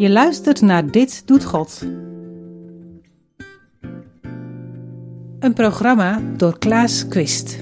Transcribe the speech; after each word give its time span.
Je 0.00 0.10
luistert 0.10 0.60
naar 0.60 0.90
Dit 0.90 1.22
Doet 1.26 1.44
God. 1.44 1.80
Een 5.40 5.52
programma 5.54 6.20
door 6.36 6.58
Klaas 6.58 7.08
Quist. 7.08 7.56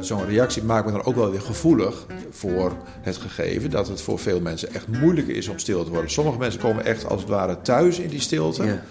Zo'n 0.00 0.26
reactie 0.26 0.62
maakt 0.62 0.86
me 0.86 0.92
dan 0.92 1.04
ook 1.04 1.14
wel 1.14 1.30
weer 1.30 1.40
gevoelig 1.40 2.06
voor 2.30 2.72
het 3.00 3.16
gegeven 3.16 3.70
dat 3.70 3.88
het 3.88 4.00
voor 4.00 4.18
veel 4.18 4.40
mensen 4.40 4.74
echt 4.74 4.86
moeilijk 5.00 5.28
is 5.28 5.48
om 5.48 5.58
stil 5.58 5.84
te 5.84 5.90
worden. 5.90 6.10
Sommige 6.10 6.38
mensen 6.38 6.60
komen 6.60 6.84
echt 6.84 7.06
als 7.06 7.20
het 7.20 7.30
ware 7.30 7.62
thuis 7.62 7.98
in 7.98 8.08
die 8.08 8.20
stilte. 8.20 8.64
Ja. 8.64 8.82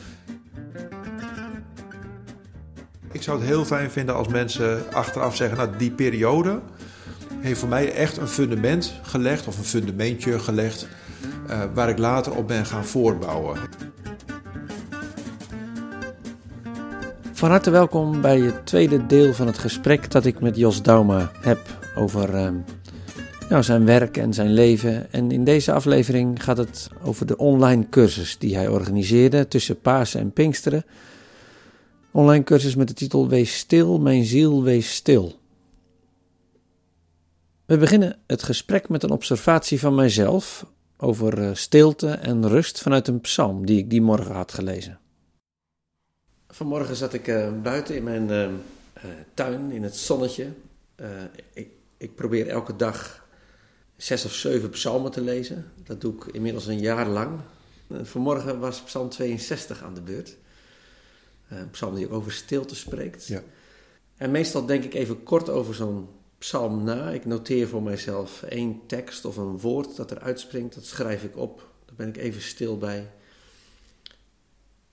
Zou 3.27 3.39
het 3.39 3.47
heel 3.47 3.65
fijn 3.65 3.91
vinden 3.91 4.15
als 4.15 4.27
mensen 4.27 4.83
achteraf 4.91 5.35
zeggen: 5.35 5.57
Nou, 5.57 5.69
die 5.77 5.91
periode 5.91 6.59
heeft 7.39 7.59
voor 7.59 7.69
mij 7.69 7.93
echt 7.93 8.17
een 8.17 8.27
fundament 8.27 8.99
gelegd, 9.01 9.47
of 9.47 9.57
een 9.57 9.63
fundamentje 9.63 10.39
gelegd, 10.39 10.87
eh, 11.47 11.61
waar 11.73 11.89
ik 11.89 11.97
later 11.97 12.35
op 12.35 12.47
ben 12.47 12.65
gaan 12.65 12.85
voortbouwen. 12.85 13.57
Van 17.33 17.49
harte 17.49 17.69
welkom 17.69 18.21
bij 18.21 18.39
het 18.39 18.65
tweede 18.65 19.05
deel 19.05 19.33
van 19.33 19.47
het 19.47 19.57
gesprek 19.57 20.11
dat 20.11 20.25
ik 20.25 20.39
met 20.39 20.55
Jos 20.55 20.81
Dauma 20.81 21.31
heb 21.41 21.59
over 21.95 22.35
ehm, 22.35 22.55
nou, 23.49 23.63
zijn 23.63 23.85
werk 23.85 24.17
en 24.17 24.33
zijn 24.33 24.53
leven. 24.53 25.11
En 25.11 25.31
in 25.31 25.43
deze 25.43 25.71
aflevering 25.71 26.43
gaat 26.43 26.57
het 26.57 26.89
over 27.03 27.25
de 27.25 27.37
online 27.37 27.89
cursus 27.89 28.37
die 28.37 28.55
hij 28.55 28.67
organiseerde 28.67 29.47
tussen 29.47 29.79
Pasen 29.79 30.19
en 30.19 30.31
Pinksteren. 30.31 30.85
Online 32.17 32.43
cursus 32.43 32.75
met 32.75 32.87
de 32.87 32.93
titel 32.93 33.27
Wees 33.27 33.57
stil, 33.57 33.99
mijn 33.99 34.25
ziel, 34.25 34.63
wees 34.63 34.95
stil. 34.95 35.39
We 37.65 37.77
beginnen 37.77 38.19
het 38.27 38.43
gesprek 38.43 38.89
met 38.89 39.03
een 39.03 39.09
observatie 39.09 39.79
van 39.79 39.95
mijzelf 39.95 40.65
over 40.97 41.41
eh, 41.41 41.53
stilte 41.53 42.09
en 42.09 42.47
rust 42.47 42.81
vanuit 42.81 43.07
een 43.07 43.21
psalm 43.21 43.65
die 43.65 43.77
ik 43.77 43.89
die 43.89 44.01
morgen 44.01 44.35
had 44.35 44.53
gelezen. 44.53 44.99
Vanmorgen 46.47 46.95
zat 46.95 47.13
ik 47.13 47.27
eh, 47.27 47.61
buiten 47.61 47.95
in 47.95 48.03
mijn 48.03 48.29
eh, 48.29 48.49
tuin, 49.33 49.71
in 49.71 49.83
het 49.83 49.95
zonnetje. 49.95 50.47
Ik, 51.53 51.69
ik 51.97 52.15
probeer 52.15 52.47
elke 52.47 52.75
dag 52.75 53.27
zes 53.95 54.25
of 54.25 54.33
zeven 54.33 54.69
psalmen 54.69 55.11
te 55.11 55.21
lezen. 55.21 55.71
Dat 55.83 56.01
doe 56.01 56.13
ik 56.13 56.25
inmiddels 56.25 56.67
een 56.67 56.79
jaar 56.79 57.07
lang. 57.07 57.39
Vanmorgen 58.01 58.59
was 58.59 58.81
psalm 58.81 59.09
62 59.09 59.83
aan 59.83 59.93
de 59.93 60.01
beurt. 60.01 60.37
Eh, 61.47 61.57
een 61.57 61.69
psalm 61.69 61.95
die 61.95 62.05
ook 62.05 62.13
over 62.13 62.31
stilte 62.31 62.75
spreekt. 62.75 63.27
Ja. 63.27 63.43
En 64.15 64.31
meestal 64.31 64.65
denk 64.65 64.83
ik 64.83 64.93
even 64.93 65.23
kort 65.23 65.49
over 65.49 65.75
zo'n 65.75 66.07
psalm 66.37 66.83
na. 66.83 67.09
Ik 67.09 67.25
noteer 67.25 67.67
voor 67.67 67.83
mijzelf 67.83 68.43
één 68.43 68.81
tekst 68.87 69.25
of 69.25 69.37
een 69.37 69.59
woord 69.59 69.95
dat 69.95 70.11
er 70.11 70.19
uitspringt. 70.19 70.75
Dat 70.75 70.85
schrijf 70.85 71.23
ik 71.23 71.37
op. 71.37 71.69
Daar 71.85 71.95
ben 71.95 72.07
ik 72.07 72.17
even 72.17 72.41
stil 72.41 72.77
bij. 72.77 73.11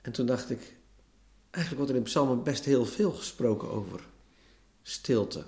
En 0.03 0.13
toen 0.13 0.27
dacht 0.27 0.51
ik, 0.51 0.77
eigenlijk 1.51 1.77
wordt 1.77 1.91
er 1.91 1.97
in 1.97 2.03
psalmen 2.03 2.43
best 2.43 2.65
heel 2.65 2.85
veel 2.85 3.13
gesproken 3.13 3.71
over 3.71 4.07
stilte, 4.83 5.45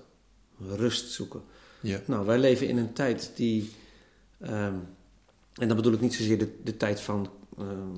rust 0.58 1.12
zoeken. 1.12 1.42
Ja. 1.80 2.00
Nou, 2.06 2.26
wij 2.26 2.38
leven 2.38 2.68
in 2.68 2.76
een 2.76 2.92
tijd 2.92 3.30
die, 3.34 3.72
ehm, 4.38 4.74
en 5.54 5.68
dan 5.68 5.76
bedoel 5.76 5.92
ik 5.92 6.00
niet 6.00 6.14
zozeer 6.14 6.38
de, 6.38 6.62
de 6.62 6.76
tijd 6.76 7.00
van 7.00 7.30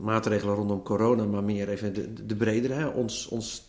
maatregelen 0.03 0.55
rondom 0.55 0.83
corona, 0.83 1.25
maar 1.25 1.45
meer 1.45 1.69
even 1.69 1.95
de, 1.95 2.27
de 2.27 2.37
bredere, 2.37 2.75
hè? 2.75 2.87
Ons, 2.87 3.27
ons, 3.29 3.63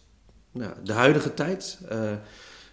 nou, 0.51 0.73
de 0.83 0.93
huidige 0.93 1.33
tijd, 1.33 1.79
eh, 1.89 2.11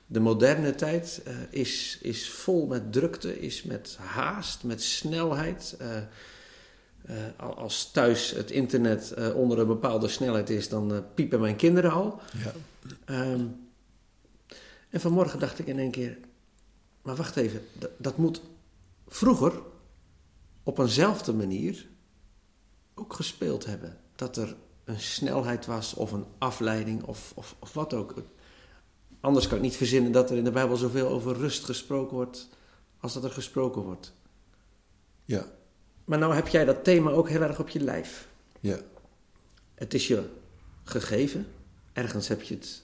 de 0.07 0.21
moderne 0.21 0.75
tijd, 0.75 1.23
eh, 1.25 1.35
is, 1.51 1.99
is 2.03 2.31
vol 2.31 2.67
met 2.67 2.93
drukte, 2.93 3.41
is 3.41 3.63
met 3.63 3.97
haast, 4.01 4.65
met 4.65 4.83
snelheid. 4.83 5.77
eh, 5.79 5.97
eh, 5.97 6.05
al- 7.37 7.57
als 7.57 7.91
thuis 7.91 8.31
het 8.31 8.51
internet 8.51 9.11
eh, 9.13 9.35
onder 9.37 9.59
een 9.59 9.67
bepaalde 9.67 10.09
snelheid 10.09 10.51
is, 10.51 10.69
dan 10.69 10.93
eh, 10.95 10.99
piepen 11.15 11.41
mijn 11.41 11.57
kinderen 11.57 11.91
al. 11.91 12.21
Ja. 12.45 12.53
Ehm, 13.05 13.45
en 14.91 15.01
vanmorgen 15.01 15.39
dacht 15.39 15.59
ik 15.59 15.67
in 15.67 15.79
één 15.79 15.91
keer, 15.91 16.19
maar 17.03 17.17
wacht 17.17 17.37
even, 17.37 17.61
dat 17.97 18.17
moet 18.17 18.41
vroeger 19.09 19.53
op 20.63 20.79
eenzelfde 20.79 21.33
manier 21.33 21.87
ook 22.99 23.13
gespeeld 23.13 23.65
hebben. 23.67 23.99
Dat 24.15 24.37
er 24.37 24.57
een 24.85 25.01
snelheid 25.01 25.67
was 25.67 25.95
of 25.95 26.13
een 26.13 26.27
afleiding 26.39 27.03
of, 27.03 27.33
of, 27.35 27.57
of 27.59 27.73
wat 27.73 27.95
ook. 27.95 28.15
Anders 29.21 29.47
kan 29.47 29.57
ik 29.57 29.63
niet 29.63 29.77
verzinnen 29.77 30.13
dat 30.13 30.31
er 30.31 30.37
in 30.37 30.45
de 30.45 30.51
Bijbel 30.51 30.77
zoveel 30.77 31.09
over 31.09 31.37
rust 31.37 31.65
gesproken 31.65 32.17
wordt 32.17 32.49
als 33.01 33.13
dat 33.13 33.25
er 33.25 33.31
gesproken 33.31 33.83
wordt. 33.83 34.13
Ja. 35.25 35.47
Maar 36.05 36.19
nou 36.19 36.35
heb 36.35 36.49
jij 36.49 36.65
dat 36.65 36.85
thema 36.85 37.11
ook 37.11 37.29
heel 37.29 37.43
erg 37.43 37.59
op 37.59 37.69
je 37.69 37.81
lijf. 37.81 38.29
Ja. 38.61 38.79
Het 39.75 39.95
is 39.95 40.07
je 40.07 40.29
gegeven. 40.85 41.47
Ergens 41.93 42.29
heb 42.29 42.43
je 42.43 42.55
het 42.55 42.83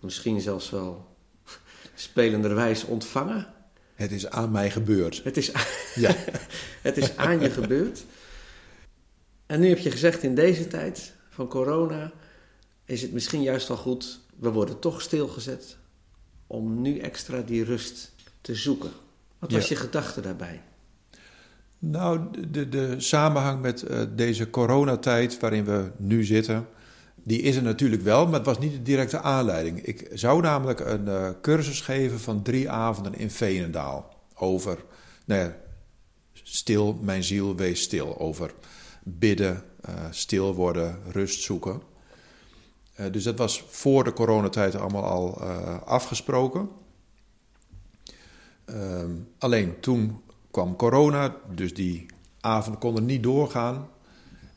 misschien 0.00 0.40
zelfs 0.40 0.70
wel 0.70 1.16
spelenderwijs 1.94 2.84
ontvangen. 2.84 3.54
Het 3.94 4.12
is 4.12 4.30
aan 4.30 4.50
mij 4.50 4.70
gebeurd. 4.70 5.24
Het 5.24 5.36
is, 5.36 5.52
Ja. 5.94 6.14
het 6.88 6.96
is 6.96 7.16
aan 7.16 7.40
je 7.40 7.50
gebeurd. 7.50 8.04
En 9.46 9.60
nu 9.60 9.68
heb 9.68 9.78
je 9.78 9.90
gezegd, 9.90 10.22
in 10.22 10.34
deze 10.34 10.66
tijd 10.66 11.12
van 11.30 11.48
corona 11.48 12.12
is 12.84 13.02
het 13.02 13.12
misschien 13.12 13.42
juist 13.42 13.68
wel 13.68 13.76
goed, 13.76 14.20
we 14.38 14.50
worden 14.50 14.78
toch 14.78 15.02
stilgezet, 15.02 15.76
om 16.46 16.80
nu 16.80 16.98
extra 16.98 17.40
die 17.40 17.64
rust 17.64 18.14
te 18.40 18.54
zoeken. 18.54 18.90
Wat 19.38 19.52
was 19.52 19.68
Ja. 19.68 19.74
je 19.74 19.80
gedachte 19.80 20.20
daarbij? 20.20 20.62
Nou, 21.78 22.20
de, 22.30 22.50
de, 22.50 22.68
de 22.68 22.94
samenhang 23.00 23.60
met 23.60 23.82
eh, 23.82 24.02
deze 24.14 24.50
coronatijd 24.50 25.40
waarin 25.40 25.64
we 25.64 25.90
nu 25.96 26.24
zitten, 26.24 26.66
die 27.14 27.40
is 27.42 27.56
er 27.56 27.62
natuurlijk 27.62 28.02
wel, 28.02 28.24
maar 28.24 28.34
het 28.34 28.46
was 28.46 28.58
niet 28.58 28.72
de 28.72 28.82
directe 28.82 29.20
aanleiding. 29.20 29.82
Ik 29.82 30.08
zou 30.12 30.42
namelijk 30.42 30.80
een 30.80 31.08
eh, 31.08 31.30
cursus 31.42 31.80
geven 31.80 32.20
van 32.20 32.42
drie 32.42 32.70
avonden 32.70 33.14
in 33.14 33.30
Veenendaal 33.30 34.14
over, 34.34 34.78
nou 35.24 35.40
ja, 35.40 35.56
stil, 36.32 36.98
mijn 37.02 37.24
ziel, 37.24 37.56
wees 37.56 37.82
stil. 37.82 38.18
Over 38.18 38.52
bidden, 39.08 39.62
eh, 39.80 39.94
stil 40.10 40.54
worden, 40.54 40.98
rust 41.10 41.42
zoeken. 41.42 41.82
Eh, 42.94 43.12
dus 43.12 43.24
dat 43.24 43.38
was 43.38 43.64
voor 43.68 44.04
de 44.04 44.12
coronatijd 44.12 44.74
allemaal 44.74 45.04
al 45.04 45.40
eh, 45.40 45.82
afgesproken. 45.82 46.68
Ehm, 48.64 49.10
alleen 49.38 49.80
toen 49.80 50.20
kwam 50.50 50.76
corona, 50.76 51.36
dus 51.54 51.74
die 51.74 52.06
avonden 52.40 52.80
konden 52.80 53.04
niet 53.04 53.22
doorgaan. 53.22 53.88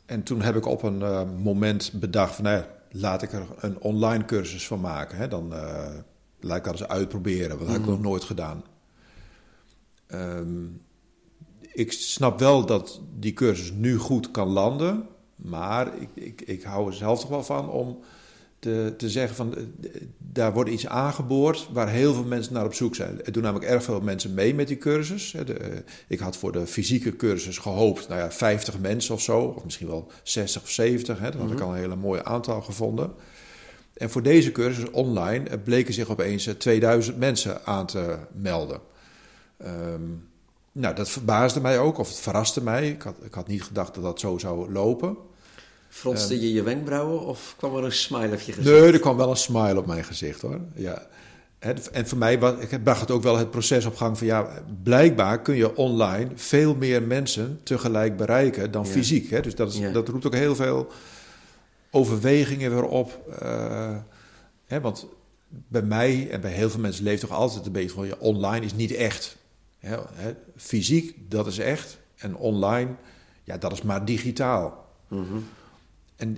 En 0.05 0.23
toen 0.23 0.41
heb 0.41 0.55
ik 0.55 0.65
op 0.65 0.83
een 0.83 1.29
moment 1.41 1.91
bedacht 1.93 2.35
van, 2.35 2.43
nou 2.43 2.57
ja, 2.57 2.67
laat 2.91 3.21
ik 3.21 3.33
er 3.33 3.47
een 3.59 3.81
online 3.81 4.25
cursus 4.25 4.67
van 4.67 4.79
maken. 4.79 5.17
Hè? 5.17 5.27
Dan 5.27 5.53
laat 6.39 6.57
ik 6.57 6.63
dat 6.63 6.79
eens 6.79 6.87
uitproberen, 6.87 7.49
want 7.49 7.59
dat 7.59 7.69
heb 7.69 7.79
ik 7.79 7.87
nog 7.87 8.01
nooit 8.01 8.23
gedaan. 8.23 8.63
Ehm, 10.07 10.65
ik 11.79 11.91
snap 11.91 12.39
wel 12.39 12.65
dat 12.65 13.01
die 13.19 13.33
cursus 13.33 13.71
nu 13.71 13.97
goed 13.97 14.31
kan 14.31 14.47
landen, 14.47 15.07
maar 15.35 16.01
ik, 16.01 16.09
ik, 16.13 16.41
ik 16.41 16.63
hou 16.63 16.87
er 16.87 16.93
zelf 16.93 17.19
toch 17.19 17.29
wel 17.29 17.43
van 17.43 17.69
om 17.69 17.99
te, 18.59 18.93
te 18.97 19.09
zeggen 19.09 19.35
van 19.35 19.55
eh, 19.55 19.61
daar 20.17 20.53
wordt 20.53 20.69
iets 20.69 20.87
aangeboord 20.87 21.69
waar 21.71 21.89
heel 21.89 22.13
veel 22.13 22.23
mensen 22.23 22.53
naar 22.53 22.65
op 22.65 22.73
zoek 22.73 22.95
zijn. 22.95 23.25
Er 23.25 23.31
doen 23.31 23.43
namelijk 23.43 23.71
erg 23.71 23.83
veel 23.83 24.01
mensen 24.01 24.33
mee 24.33 24.55
met 24.55 24.67
die 24.67 24.77
cursus. 24.77 25.31
De, 25.45 25.53
eh, 25.53 25.77
ik 26.07 26.19
had 26.19 26.37
voor 26.37 26.51
de 26.51 26.67
fysieke 26.67 27.15
cursus 27.15 27.57
gehoopt, 27.57 28.07
nou 28.07 28.19
ja, 28.19 28.31
50 28.31 28.79
mensen 28.79 29.13
of 29.13 29.21
zo, 29.21 29.39
of 29.39 29.63
misschien 29.63 29.87
wel 29.87 30.11
60 30.23 30.61
of 30.61 30.69
70. 30.69 31.19
Hè. 31.19 31.31
Dan 31.31 31.41
had 31.41 31.51
ik 31.51 31.59
al 31.59 31.69
een 31.69 31.79
hele 31.79 31.95
mooi 31.95 32.21
aantal 32.23 32.61
gevonden. 32.61 33.11
En 33.93 34.09
voor 34.09 34.23
deze 34.23 34.51
cursus 34.51 34.89
online 34.91 35.49
eh, 35.49 35.57
bleken 35.63 35.93
zich 35.93 36.09
opeens 36.09 36.47
eh, 36.47 36.53
2000 36.53 37.17
mensen 37.17 37.65
aan 37.65 37.85
te 37.85 38.17
melden. 38.31 38.79
Ehm, 39.57 40.01
nou, 40.79 40.95
dat 40.95 41.09
verbaasde 41.09 41.61
mij 41.61 41.79
ook, 41.79 41.97
of 41.97 42.07
het 42.07 42.17
verraste 42.19 42.63
mij. 42.63 42.89
Ik 42.89 43.01
had, 43.01 43.15
ik 43.21 43.33
had 43.33 43.47
niet 43.47 43.63
gedacht 43.63 43.93
dat 43.95 44.03
dat 44.03 44.19
zo 44.19 44.37
zou 44.37 44.71
lopen. 44.71 45.17
Fronste 45.89 46.39
je 46.41 46.53
je 46.53 46.63
wenkbrauwen 46.63 47.25
of 47.25 47.53
kwam 47.57 47.75
er 47.75 47.83
een 47.83 47.91
smile 47.91 48.33
op 48.33 48.39
je 48.39 48.51
gezicht? 48.51 48.79
Nee, 48.79 48.91
er 48.91 48.99
kwam 48.99 49.17
wel 49.17 49.29
een 49.29 49.37
smile 49.37 49.77
op 49.77 49.85
mijn 49.85 50.03
gezicht 50.03 50.41
hoor. 50.41 50.59
Ja. 50.75 51.07
En 51.91 52.07
voor 52.07 52.17
mij 52.17 52.39
was, 52.39 52.53
ik 52.59 52.83
bracht 52.83 53.01
het 53.01 53.11
ook 53.11 53.23
wel 53.23 53.37
het 53.37 53.51
proces 53.51 53.85
op 53.85 53.95
gang 53.95 54.17
van 54.17 54.27
ja, 54.27 54.63
blijkbaar 54.83 55.41
kun 55.41 55.55
je 55.55 55.75
online 55.75 56.29
veel 56.35 56.75
meer 56.75 57.03
mensen 57.03 57.59
tegelijk 57.63 58.17
bereiken 58.17 58.71
dan 58.71 58.85
Ja. 58.85 58.89
fysiek. 58.91 59.29
Hè? 59.29 59.41
Dus 59.41 59.55
dat, 59.55 59.73
is, 59.73 59.79
Ja. 59.79 59.91
dat 59.91 60.07
roept 60.07 60.25
ook 60.25 60.33
heel 60.35 60.55
veel 60.55 60.87
overwegingen 61.91 62.71
weer 62.71 62.85
op. 62.85 63.19
eh, 63.39 63.95
hè, 64.65 64.81
want 64.81 65.05
bij 65.49 65.81
mij 65.81 66.27
en 66.31 66.41
bij 66.41 66.51
heel 66.51 66.69
veel 66.69 66.79
mensen 66.79 67.03
leeft 67.03 67.21
toch 67.21 67.31
altijd 67.31 67.65
een 67.65 67.71
beetje 67.71 67.89
van 67.89 68.07
ja, 68.07 68.13
online 68.19 68.65
is 68.65 68.73
niet 68.73 68.91
echt. 68.93 69.37
Fysiek, 70.55 71.15
dat 71.29 71.47
is 71.47 71.57
echt. 71.57 71.97
En 72.15 72.35
online, 72.35 72.89
ja, 73.43 73.57
dat 73.57 73.71
is 73.71 73.81
maar 73.81 74.05
digitaal. 74.05 74.87
Mhm. 75.07 75.23
en 76.15 76.37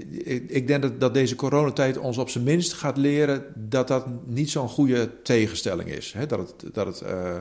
ik, 0.55 0.67
denk 0.67 0.81
dat, 0.81 0.99
dat 0.99 1.13
deze 1.13 1.35
coronatijd 1.35 1.97
ons 1.97 2.17
op 2.17 2.29
zijn 2.29 2.43
minst 2.43 2.73
gaat 2.73 2.97
leren 2.97 3.43
dat 3.55 3.87
dat 3.87 4.05
niet 4.25 4.49
zo'n 4.49 4.67
goede 4.67 5.21
tegenstelling 5.23 5.89
is. 5.89 6.15
Dat 6.27 6.39
het, 6.39 6.73
dat 6.73 6.85
het, 6.85 7.01
uh, 7.01 7.35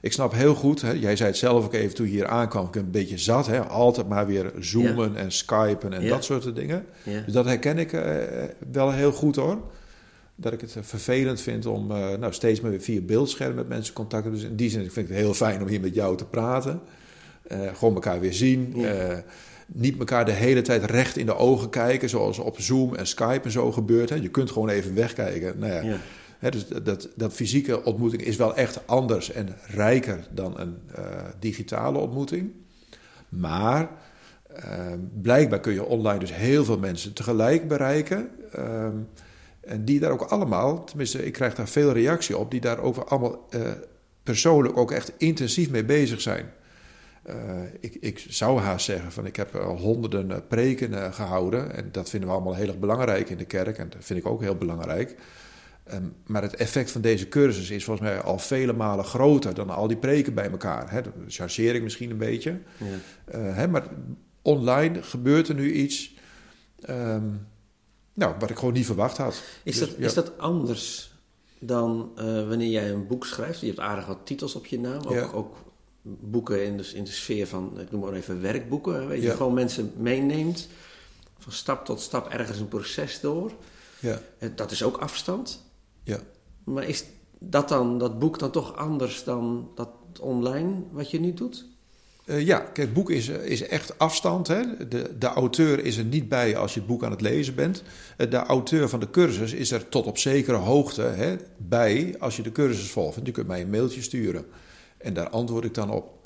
ik 0.00 0.12
snap 0.12 0.32
heel 0.32 0.54
goed, 0.54 0.80
jij 0.80 1.16
zei 1.16 1.28
het 1.28 1.38
zelf 1.38 1.64
ook 1.64 1.74
even 1.74 1.94
toen 1.94 2.06
je 2.06 2.12
hier 2.12 2.26
aankwam, 2.26 2.64
ik 2.64 2.70
ben 2.70 2.82
een 2.82 2.90
beetje 2.90 3.18
zat. 3.18 3.68
Altijd 3.68 4.08
maar 4.08 4.26
weer 4.26 4.52
zoomen 4.58 5.16
en 5.16 5.32
skypen 5.32 5.92
en 5.92 6.08
dat 6.08 6.24
soort 6.24 6.54
dingen. 6.54 6.86
Dus 7.04 7.32
dat 7.32 7.44
herken 7.44 7.78
ik 7.78 7.92
uh, 7.92 8.02
wel 8.72 8.92
heel 8.92 9.12
goed 9.12 9.36
hoor. 9.36 9.58
Dat 10.40 10.52
ik 10.52 10.60
het 10.60 10.76
vervelend 10.80 11.40
vind 11.40 11.66
om 11.66 11.90
uh, 11.90 11.96
nou, 11.96 12.32
steeds 12.32 12.60
maar 12.60 12.70
weer 12.70 12.80
via 12.80 13.00
beeldscherm 13.00 13.54
met 13.54 13.68
mensen 13.68 13.94
contact 13.94 14.22
te 14.22 14.28
hebben. 14.28 14.40
Dus 14.40 14.50
in 14.50 14.56
die 14.56 14.70
zin 14.70 14.80
vind 14.80 15.08
ik 15.08 15.14
het 15.14 15.24
heel 15.24 15.34
fijn 15.34 15.62
om 15.62 15.68
hier 15.68 15.80
met 15.80 15.94
jou 15.94 16.16
te 16.16 16.24
praten. 16.24 16.80
gewoon 17.48 17.94
elkaar 17.94 18.20
weer 18.20 18.34
zien. 18.34 18.72
Ja 18.74 19.24
niet 19.72 19.98
elkaar 19.98 20.24
de 20.24 20.32
hele 20.32 20.62
tijd 20.62 20.84
recht 20.84 21.16
in 21.16 21.26
de 21.26 21.36
ogen 21.36 21.70
kijken, 21.70 22.08
zoals 22.08 22.38
op 22.38 22.60
Zoom 22.60 22.94
en 22.94 23.06
Skype 23.06 23.40
en 23.44 23.50
zo 23.50 23.72
gebeurt. 23.72 24.08
Hè. 24.08 24.14
Je 24.14 24.28
kunt 24.28 24.50
gewoon 24.50 24.68
even 24.68 24.94
wegkijken. 24.94 25.58
Nou 25.58 25.72
ja, 25.72 25.98
Hè, 26.38 26.50
dus 26.50 26.66
dat, 26.68 27.08
dat 27.14 27.32
fysieke 27.32 27.84
ontmoeting 27.84 28.22
is 28.22 28.36
wel 28.36 28.56
echt 28.56 28.86
anders 28.86 29.32
en 29.32 29.56
rijker 29.66 30.26
dan 30.30 30.60
een 30.60 30.78
uh, 30.98 31.04
digitale 31.38 31.98
ontmoeting. 31.98 32.50
Maar 33.28 33.88
uh, 34.56 34.92
blijkbaar 35.22 35.60
kun 35.60 35.72
je 35.72 35.84
online 35.84 36.18
dus 36.18 36.34
heel 36.34 36.64
veel 36.64 36.78
mensen 36.78 37.12
tegelijk 37.12 37.68
bereiken. 37.68 38.30
Uh, 38.58 38.88
en 39.70 39.84
die 39.84 40.00
daar 40.00 40.10
ook 40.10 40.22
allemaal, 40.22 40.84
tenminste, 40.84 41.26
ik 41.26 41.32
krijg 41.32 41.54
daar 41.54 41.68
veel 41.68 41.92
reactie 41.92 42.38
op, 42.38 42.50
die 42.50 42.60
daar 42.60 42.78
over 42.78 43.04
allemaal 43.04 43.46
uh, 43.50 43.60
persoonlijk 44.22 44.76
ook 44.76 44.90
echt 44.90 45.12
intensief 45.16 45.70
mee 45.70 45.84
bezig 45.84 46.20
zijn. 46.20 46.52
Uh, 47.28 47.34
ik, 47.80 47.96
ik, 48.00 48.24
zou 48.28 48.60
haast 48.60 48.84
zeggen 48.84 49.12
van 49.12 49.26
ik 49.26 49.36
heb 49.36 49.54
al 49.54 49.76
honderden 49.76 50.30
uh, 50.30 50.36
preken 50.48 51.14
gehouden 51.14 51.74
en 51.74 51.88
dat 51.92 52.10
vinden 52.10 52.28
we 52.28 52.34
allemaal 52.34 52.54
heel 52.54 52.66
erg 52.66 52.78
belangrijk 52.78 53.30
in 53.30 53.36
de 53.36 53.44
kerk 53.44 53.78
en 53.78 53.88
dat 53.90 54.04
vind 54.04 54.18
ik 54.18 54.26
ook 54.26 54.40
heel 54.40 54.56
belangrijk. 54.56 55.16
Um, 55.92 56.14
maar 56.26 56.42
het 56.42 56.56
effect 56.56 56.90
van 56.90 57.00
deze 57.00 57.28
cursus 57.28 57.70
is 57.70 57.84
volgens 57.84 58.08
mij 58.08 58.20
al 58.20 58.38
vele 58.38 58.72
malen 58.72 59.04
groter 59.04 59.54
dan 59.54 59.70
al 59.70 59.88
die 59.88 59.96
preken 59.96 60.34
bij 60.34 60.50
elkaar. 60.50 60.90
Hè? 60.90 61.00
chargeer 61.28 61.74
ik 61.74 61.82
misschien 61.82 62.10
een 62.10 62.16
beetje. 62.16 62.58
Ja. 62.76 63.38
Hè, 63.38 63.68
maar 63.68 63.84
online 64.42 65.02
gebeurt 65.02 65.48
er 65.48 65.54
nu 65.54 65.72
iets 65.72 66.14
um, 66.88 67.46
nou, 68.20 68.34
wat 68.38 68.50
ik 68.50 68.58
gewoon 68.58 68.74
niet 68.74 68.86
verwacht 68.86 69.16
had. 69.16 69.42
Is, 69.62 69.78
dus, 69.78 69.88
dat, 69.88 69.98
ja. 69.98 70.04
is 70.04 70.14
dat 70.14 70.38
anders 70.38 71.12
dan 71.58 72.10
wanneer 72.48 72.70
jij 72.70 72.90
een 72.90 73.06
boek 73.06 73.26
schrijft? 73.26 73.60
Je 73.60 73.66
hebt 73.66 73.78
aardig 73.78 74.06
wat 74.06 74.18
titels 74.24 74.54
op 74.54 74.66
je 74.66 74.80
naam, 74.80 75.02
ook, 75.04 75.12
ja. 75.12 75.30
ook 75.32 75.56
boeken 76.02 76.64
in 76.64 76.76
de, 76.76 76.90
in 76.94 77.04
de 77.04 77.10
sfeer 77.10 77.46
van, 77.46 77.80
ik 77.80 77.90
noem 77.90 78.00
maar 78.00 78.12
even 78.12 78.40
werkboeken. 78.40 79.08
Weet 79.08 79.22
je, 79.22 79.28
ja. 79.28 79.34
gewoon 79.34 79.54
mensen 79.54 79.92
meeneemt 79.96 80.68
van 81.38 81.52
stap 81.52 81.84
tot 81.84 82.00
stap 82.00 82.28
ergens 82.28 82.58
een 82.58 82.68
proces 82.68 83.20
door. 83.20 83.52
Ja. 83.98 84.20
Dat 84.54 84.70
is 84.70 84.82
ook 84.82 84.96
afstand. 84.96 85.62
Ja. 86.02 86.20
Maar 86.64 86.84
is 86.84 87.04
dat 87.38 87.68
dan, 87.68 87.98
dat 87.98 88.18
boek 88.18 88.38
dan 88.38 88.50
toch 88.50 88.76
anders 88.76 89.24
dan 89.24 89.70
dat 89.74 89.88
online 90.20 90.82
wat 90.92 91.10
je 91.10 91.20
nu 91.20 91.34
doet? 91.34 91.66
Uh, 92.30 92.46
ja, 92.46 92.58
kijk, 92.58 92.76
het 92.76 92.92
boek 92.92 93.10
is, 93.10 93.28
is 93.28 93.62
echt 93.62 93.98
afstand. 93.98 94.48
Hè? 94.48 94.88
De, 94.88 95.18
de 95.18 95.26
auteur 95.26 95.84
is 95.84 95.96
er 95.96 96.04
niet 96.04 96.28
bij 96.28 96.56
als 96.56 96.74
je 96.74 96.80
het 96.80 96.88
boek 96.88 97.04
aan 97.04 97.10
het 97.10 97.20
lezen 97.20 97.54
bent. 97.54 97.82
De 98.16 98.36
auteur 98.36 98.88
van 98.88 99.00
de 99.00 99.10
cursus 99.10 99.52
is 99.52 99.70
er 99.70 99.88
tot 99.88 100.06
op 100.06 100.18
zekere 100.18 100.56
hoogte 100.56 101.02
hè, 101.02 101.36
bij 101.56 102.14
als 102.18 102.36
je 102.36 102.42
de 102.42 102.52
cursus 102.52 102.90
volgt. 102.90 103.18
Je 103.22 103.32
kunt 103.32 103.46
mij 103.46 103.60
een 103.60 103.70
mailtje 103.70 104.02
sturen. 104.02 104.44
En 104.98 105.14
daar 105.14 105.28
antwoord 105.28 105.64
ik 105.64 105.74
dan 105.74 105.90
op. 105.90 106.18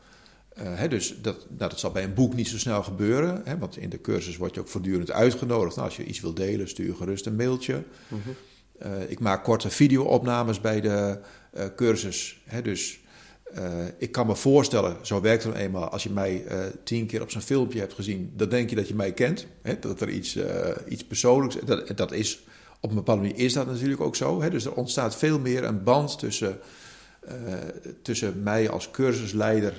Uh, 0.58 0.62
hè, 0.64 0.88
dus 0.88 1.14
dat, 1.22 1.46
nou, 1.48 1.70
dat 1.70 1.78
zal 1.78 1.90
bij 1.90 2.04
een 2.04 2.14
boek 2.14 2.34
niet 2.34 2.48
zo 2.48 2.58
snel 2.58 2.82
gebeuren, 2.82 3.42
hè, 3.44 3.58
want 3.58 3.76
in 3.76 3.90
de 3.90 4.00
cursus 4.00 4.36
word 4.36 4.54
je 4.54 4.60
ook 4.60 4.68
voortdurend 4.68 5.10
uitgenodigd. 5.10 5.76
Nou, 5.76 5.88
als 5.88 5.96
je 5.96 6.04
iets 6.04 6.20
wil 6.20 6.34
delen, 6.34 6.68
stuur 6.68 6.94
gerust 6.94 7.26
een 7.26 7.36
mailtje. 7.36 7.82
Mm 8.08 8.20
-hmm. 8.24 8.34
uh, 8.92 9.10
ik 9.10 9.20
maak 9.20 9.44
korte 9.44 9.70
video-opnames 9.70 10.60
bij 10.60 10.80
de 10.80 11.18
cursus. 11.76 12.42
Hè, 12.44 12.62
dus 12.62 13.03
ik 13.98 14.12
kan 14.12 14.26
me 14.26 14.36
voorstellen, 14.36 14.96
zo 15.02 15.20
werkt 15.20 15.44
het 15.44 15.54
eenmaal, 15.54 15.88
als 15.88 16.02
je 16.02 16.10
mij 16.10 16.44
tien 16.84 17.06
keer 17.06 17.22
op 17.22 17.30
zo'n 17.30 17.40
filmpje 17.40 17.78
hebt 17.78 17.94
gezien, 17.94 18.32
dan 18.36 18.48
denk 18.48 18.70
je 18.70 18.76
dat 18.76 18.88
je 18.88 18.94
mij 18.94 19.12
kent. 19.12 19.46
Hè, 19.62 19.78
dat 19.78 20.00
er 20.00 20.08
iets, 20.08 20.38
iets 20.88 21.04
persoonlijks 21.04 21.56
dat, 21.64 21.96
dat 21.96 22.12
is. 22.12 22.44
Op 22.80 22.90
een 22.90 22.96
bepaalde 22.96 23.22
manier 23.22 23.38
is 23.38 23.52
dat 23.52 23.66
natuurlijk 23.66 24.00
ook 24.00 24.16
zo. 24.16 24.42
Hè, 24.42 24.50
dus 24.50 24.64
er 24.64 24.74
ontstaat 24.74 25.16
veel 25.16 25.38
meer 25.38 25.64
een 25.64 25.82
band 25.82 26.18
tussen 26.18 26.58
tussen 28.02 28.42
mij 28.42 28.70
als 28.70 28.90
cursusleider 28.90 29.74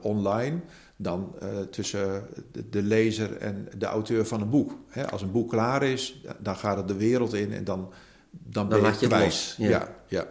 online 0.00 0.60
dan 1.00 1.34
tussen 1.70 2.26
de, 2.52 2.68
de, 2.68 2.82
lezer 2.82 3.36
en 3.36 3.68
de 3.76 3.86
auteur 3.86 4.26
van 4.26 4.40
een 4.40 4.50
boek. 4.50 4.72
Hè, 4.88 5.10
als 5.10 5.22
een 5.22 5.32
boek 5.32 5.50
klaar 5.50 5.82
is, 5.82 6.22
dan 6.38 6.56
gaat 6.56 6.76
het 6.76 6.88
de 6.88 6.96
wereld 6.96 7.34
in 7.34 7.52
en 7.52 7.64
dan, 7.64 7.92
dan, 8.30 8.68
dan 8.68 8.80
ben 8.80 8.92
je, 8.92 8.96
je 9.00 9.06
kwijt. 9.06 9.24
Los, 9.24 9.54
ja. 9.58 9.68
Ja, 9.68 9.94
ja. 10.08 10.26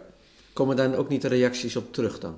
Komen 0.52 0.76
daar 0.76 0.96
ook 0.96 1.08
niet 1.08 1.22
de 1.22 1.28
reacties 1.28 1.76
op 1.76 1.92
terug 1.92 2.18
dan? 2.18 2.34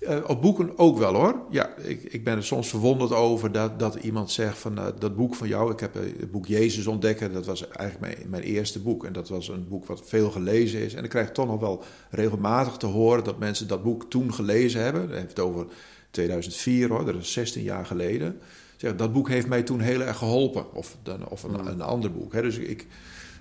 Uh, 0.00 0.18
op 0.26 0.42
boeken 0.42 0.78
ook 0.78 0.98
wel 0.98 1.14
hoor. 1.14 1.36
Ja, 1.50 1.76
ik, 1.76 2.02
ik 2.02 2.24
ben 2.24 2.36
er 2.36 2.44
soms 2.44 2.68
verwonderd 2.68 3.12
over 3.12 3.52
dat, 3.52 3.78
dat 3.78 3.94
iemand 3.94 4.30
zegt 4.30 4.58
van 4.58 4.78
uh, 4.78 4.86
dat 4.98 5.16
boek 5.16 5.34
van 5.34 5.48
jou. 5.48 5.72
Ik 5.72 5.80
heb 5.80 5.96
uh, 5.96 6.02
het 6.02 6.30
boek 6.30 6.46
Jezus 6.46 6.86
ontdekken. 6.86 7.32
Dat 7.32 7.46
was 7.46 7.68
eigenlijk 7.68 8.00
mijn, 8.16 8.30
mijn 8.30 8.42
eerste 8.42 8.80
boek. 8.80 9.04
En 9.04 9.12
dat 9.12 9.28
was 9.28 9.48
een 9.48 9.68
boek 9.68 9.86
wat 9.86 10.02
veel 10.04 10.30
gelezen 10.30 10.80
is. 10.80 10.94
En 10.94 11.04
ik 11.04 11.10
krijg 11.10 11.30
toch 11.30 11.46
nog 11.46 11.60
wel 11.60 11.82
regelmatig 12.10 12.76
te 12.76 12.86
horen 12.86 13.24
dat 13.24 13.38
mensen 13.38 13.68
dat 13.68 13.82
boek 13.82 14.10
toen 14.10 14.34
gelezen 14.34 14.82
hebben. 14.82 15.08
Dat 15.08 15.16
heeft 15.16 15.28
het 15.28 15.40
over 15.40 15.66
2004 16.10 16.88
hoor, 16.88 17.04
dat 17.04 17.14
is 17.14 17.32
16 17.32 17.62
jaar 17.62 17.86
geleden. 17.86 18.38
Zeg, 18.76 18.96
dat 18.96 19.12
boek 19.12 19.28
heeft 19.28 19.48
mij 19.48 19.62
toen 19.62 19.80
heel 19.80 20.00
erg 20.00 20.16
geholpen. 20.16 20.74
Of, 20.74 20.96
dan, 21.02 21.28
of 21.28 21.42
een, 21.42 21.60
mm. 21.60 21.66
een 21.66 21.80
ander 21.80 22.12
boek. 22.12 22.32
Hè. 22.32 22.42
Dus 22.42 22.58
ik, 22.58 22.86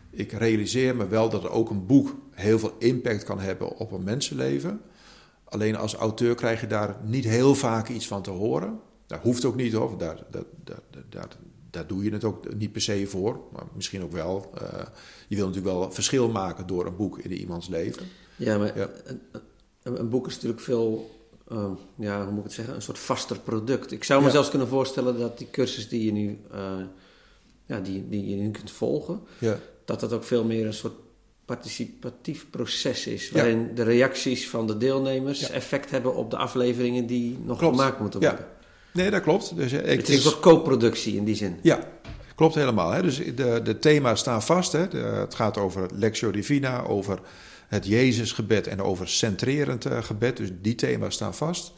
ik 0.10 0.32
realiseer 0.32 0.96
me 0.96 1.08
wel 1.08 1.30
dat 1.30 1.44
er 1.44 1.52
ook 1.52 1.70
een 1.70 1.86
boek 1.86 2.16
heel 2.32 2.60
veel 2.60 2.76
impact 2.80 3.24
kan 3.24 3.40
hebben 3.40 3.78
op 3.78 3.92
een 3.92 4.04
mensenleven. 4.04 4.82
Alleen 5.52 5.76
als 5.76 5.94
auteur 5.94 6.36
krijg 6.36 6.62
je 6.62 6.68
daar 6.68 6.98
niet 7.04 7.24
heel 7.24 7.56
vaak 7.56 7.90
iets 7.90 8.08
van 8.08 8.22
te 8.22 8.30
horen. 8.30 8.80
Dat 9.06 9.20
hoeft 9.22 9.46
ook 9.46 9.56
niet 9.56 9.74
hoor, 9.74 9.98
daar, 9.98 10.24
daar, 10.30 10.44
daar, 11.10 11.28
daar, 11.70 11.88
doe 11.88 12.04
je 12.04 12.12
het 12.12 12.24
ook 12.24 12.54
niet 12.54 12.72
per 12.72 12.82
se 12.82 13.08
voor. 13.08 13.40
Maar 13.52 13.64
misschien 13.74 14.04
ook 14.04 14.12
wel. 14.12 14.52
Uh, 14.62 14.62
je 15.28 15.36
wil 15.36 15.48
natuurlijk 15.48 15.76
wel 15.76 15.92
verschil 15.92 16.30
maken 16.30 16.68
door 16.68 16.86
een 16.86 16.96
boek 16.96 17.20
in 17.20 17.32
iemands 17.32 17.68
leven. 17.68 18.06
Ja, 18.36 18.58
maar 18.58 18.78
ja. 18.78 18.90
Een, 19.84 20.00
een, 20.00 20.10
boek 20.10 20.28
is 20.28 20.34
natuurlijk 20.34 20.62
veel, 20.62 21.12
uh, 21.52 21.72
ja, 21.96 22.24
hoe 22.24 22.32
moet 22.32 22.40
ik 22.40 22.44
het 22.44 22.54
zeggen, 22.54 22.76
een 22.76 22.82
soort 22.82 23.00
vaster 23.00 23.40
product. 23.40 23.92
Ik 23.92 24.04
zou 24.04 24.20
me 24.20 24.26
ja. 24.26 24.32
zelfs 24.32 24.50
kunnen 24.50 24.68
voorstellen 24.68 25.20
dat 25.20 25.38
die 25.38 25.50
cursus 25.52 25.90
die 25.90 26.06
je 26.06 26.12
nu, 26.12 26.40
uh, 26.54 26.74
ja, 27.66 27.80
die, 27.80 28.10
die 28.10 28.30
je 28.30 28.36
nu 28.36 28.52
kunt 28.52 28.72
volgen, 28.72 29.22
ja. 29.40 29.60
dat 29.86 30.00
dat 30.00 30.14
ook 30.14 30.24
veel 30.24 30.44
meer 30.44 30.66
een 30.66 30.74
soort 30.74 30.96
participatief 31.56 32.50
proces 32.50 33.08
is. 33.08 33.32
Waarin 33.32 33.60
ja. 33.60 33.74
de 33.76 33.84
reacties 33.84 34.50
van 34.50 34.68
de 34.68 34.78
deelnemers 34.78 35.40
ja. 35.40 35.50
effect 35.50 35.92
hebben 35.92 36.16
op 36.16 36.32
de 36.32 36.38
afleveringen 36.38 37.06
die 37.06 37.38
nog 37.44 37.58
klopt. 37.58 37.76
gemaakt 37.76 38.00
moeten 38.00 38.20
worden. 38.20 38.40
Ja. 38.40 38.48
Nee, 38.94 39.10
dat 39.10 39.22
klopt. 39.22 39.56
Dus, 39.56 39.72
ik, 39.72 40.00
het 40.00 40.10
is 40.10 40.26
een 40.26 40.40
co-productie 40.40 41.16
in 41.16 41.24
die 41.24 41.36
zin. 41.36 41.60
Ja, 41.62 41.88
klopt 42.36 42.56
helemaal. 42.56 42.92
Hè. 42.92 43.02
Dus 43.02 43.18
de, 43.36 43.62
de 43.64 43.80
thema's 43.80 44.20
staan 44.20 44.42
vast. 44.42 44.72
Hè. 44.72 44.88
De, 44.88 44.98
het 44.98 45.36
gaat 45.36 45.58
over 45.58 45.90
Lectio 45.94 46.32
Divina, 46.32 46.84
over 46.84 47.20
het 47.68 47.86
Jezusgebed 47.86 48.68
en 48.68 48.82
over 48.82 49.08
centrerend 49.08 49.86
uh, 49.86 50.04
gebed. 50.04 50.38
Dus 50.38 50.50
die 50.62 50.76
thema's 50.76 51.14
staan 51.14 51.36
vast. 51.36 51.74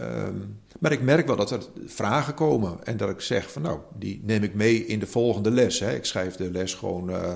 Um, 0.00 0.58
maar 0.78 0.92
ik 0.92 1.02
merk 1.02 1.26
wel 1.26 1.36
dat 1.36 1.50
er 1.50 1.62
vragen 1.86 2.34
komen 2.34 2.78
en 2.84 2.96
dat 2.96 3.10
ik 3.10 3.20
zeg 3.20 3.52
van 3.52 3.62
nou, 3.62 3.78
die 3.98 4.20
neem 4.24 4.42
ik 4.42 4.54
mee 4.54 4.86
in 4.86 4.98
de 4.98 5.06
volgende 5.06 5.50
les. 5.50 5.80
Hè. 5.80 5.94
Ik 5.94 6.04
schrijf 6.04 6.36
de 6.36 6.50
les 6.50 6.74
gewoon... 6.74 7.10
Uh, 7.10 7.34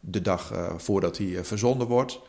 de 0.00 0.20
dag 0.20 0.52
uh, 0.52 0.72
voordat 0.76 1.18
hij 1.18 1.26
uh, 1.26 1.42
verzonden 1.42 1.86
wordt. 1.86 2.20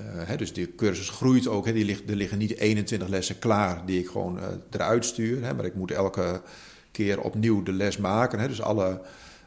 Hè, 0.00 0.36
dus 0.36 0.52
die 0.52 0.74
cursus 0.74 1.08
groeit 1.08 1.48
ook. 1.48 1.66
Hè, 1.66 1.72
die 1.72 1.84
ligt, 1.84 2.10
er 2.10 2.16
liggen 2.16 2.38
niet 2.38 2.56
21 2.56 3.08
lessen 3.08 3.38
klaar 3.38 3.86
die 3.86 3.98
ik 3.98 4.08
gewoon 4.08 4.38
eruit 4.70 5.04
stuur. 5.04 5.44
Hè, 5.44 5.54
maar 5.54 5.64
ik 5.64 5.74
moet 5.74 5.90
elke 5.90 6.42
keer 6.90 7.20
opnieuw 7.20 7.62
de 7.62 7.72
les 7.72 7.96
maken. 7.96 8.38
Hè, 8.38 8.48
dus 8.48 8.62
alle, 8.62 9.00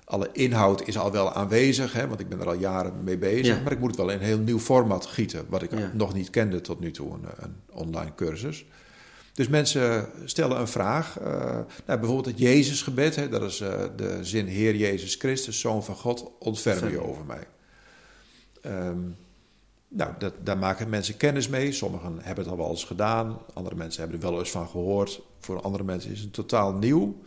alle 0.05 0.29
inhoud 0.31 0.87
is 0.87 0.97
al 0.97 1.11
wel 1.11 1.33
aanwezig, 1.33 1.93
hè, 1.93 2.07
want 2.07 2.19
ik 2.19 2.29
ben 2.29 2.39
er 2.39 2.47
al 2.47 2.53
jaren 2.53 3.03
mee 3.03 3.17
bezig. 3.17 3.55
Ja. 3.55 3.61
Maar 3.63 3.71
ik 3.71 3.79
moet 3.79 3.89
het 3.89 3.99
wel 3.99 4.09
in 4.09 4.17
een 4.17 4.25
heel 4.25 4.39
nieuw 4.39 4.59
format 4.59 5.05
gieten, 5.05 5.45
wat 5.49 5.61
ik 5.61 5.71
ja. 5.71 5.91
nog 5.93 6.13
niet 6.13 6.29
kende 6.29 6.61
tot 6.61 6.79
nu 6.79 6.91
toe, 6.91 7.13
een, 7.13 7.25
een 7.37 7.55
online 7.71 8.15
cursus. 8.15 8.65
Dus 9.35 9.47
mensen 9.47 10.09
stellen 10.25 10.59
een 10.59 10.67
vraag. 10.67 11.19
Uh, 11.19 11.25
nou, 11.85 11.99
bijvoorbeeld 11.99 12.25
het 12.25 12.37
Jezusgebed. 12.37 13.15
Hè, 13.15 13.29
dat 13.29 13.41
is 13.41 13.61
uh, 13.61 13.83
de 13.95 14.19
zin 14.21 14.45
Heer 14.45 14.75
Jezus 14.75 15.15
Christus, 15.15 15.59
Zoon 15.59 15.83
van 15.83 15.95
God, 15.95 16.31
ontferm 16.39 16.89
je 16.89 17.07
over 17.07 17.25
mij. 17.25 17.47
Um, 18.65 19.15
nou, 19.87 20.13
dat, 20.17 20.33
daar 20.43 20.57
maken 20.57 20.89
mensen 20.89 21.17
kennis 21.17 21.47
mee. 21.47 21.71
Sommigen 21.71 22.19
hebben 22.21 22.43
het 22.43 22.53
al 22.53 22.59
wel 22.59 22.69
eens 22.69 22.83
gedaan. 22.83 23.37
Andere 23.53 23.75
mensen 23.75 24.01
hebben 24.01 24.21
er 24.21 24.29
wel 24.29 24.39
eens 24.39 24.51
van 24.51 24.67
gehoord. 24.67 25.21
Voor 25.39 25.61
andere 25.61 25.83
mensen 25.83 26.11
is 26.11 26.21
het 26.21 26.33
totaal 26.33 26.73
nieuw. 26.73 27.19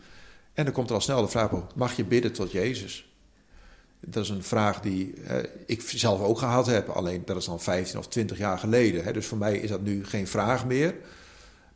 En 0.53 0.65
dan 0.65 0.73
komt 0.73 0.89
er 0.89 0.95
al 0.95 1.01
snel 1.01 1.21
de 1.21 1.27
vraag 1.27 1.51
op, 1.51 1.75
mag 1.75 1.95
je 1.95 2.05
bidden 2.05 2.31
tot 2.31 2.51
Jezus? 2.51 3.13
Dat 3.99 4.23
is 4.23 4.29
een 4.29 4.43
vraag 4.43 4.81
die 4.81 5.13
eh, 5.21 5.37
ik 5.65 5.81
zelf 5.81 6.21
ook 6.21 6.37
gehad 6.37 6.65
heb. 6.65 6.89
Alleen 6.89 7.21
dat 7.25 7.37
is 7.37 7.45
dan 7.45 7.59
15 7.59 7.99
of 7.99 8.07
20 8.07 8.37
jaar 8.37 8.57
geleden. 8.57 9.03
Hè. 9.03 9.13
Dus 9.13 9.25
voor 9.25 9.37
mij 9.37 9.57
is 9.57 9.69
dat 9.69 9.81
nu 9.81 10.05
geen 10.05 10.27
vraag 10.27 10.65
meer... 10.65 10.95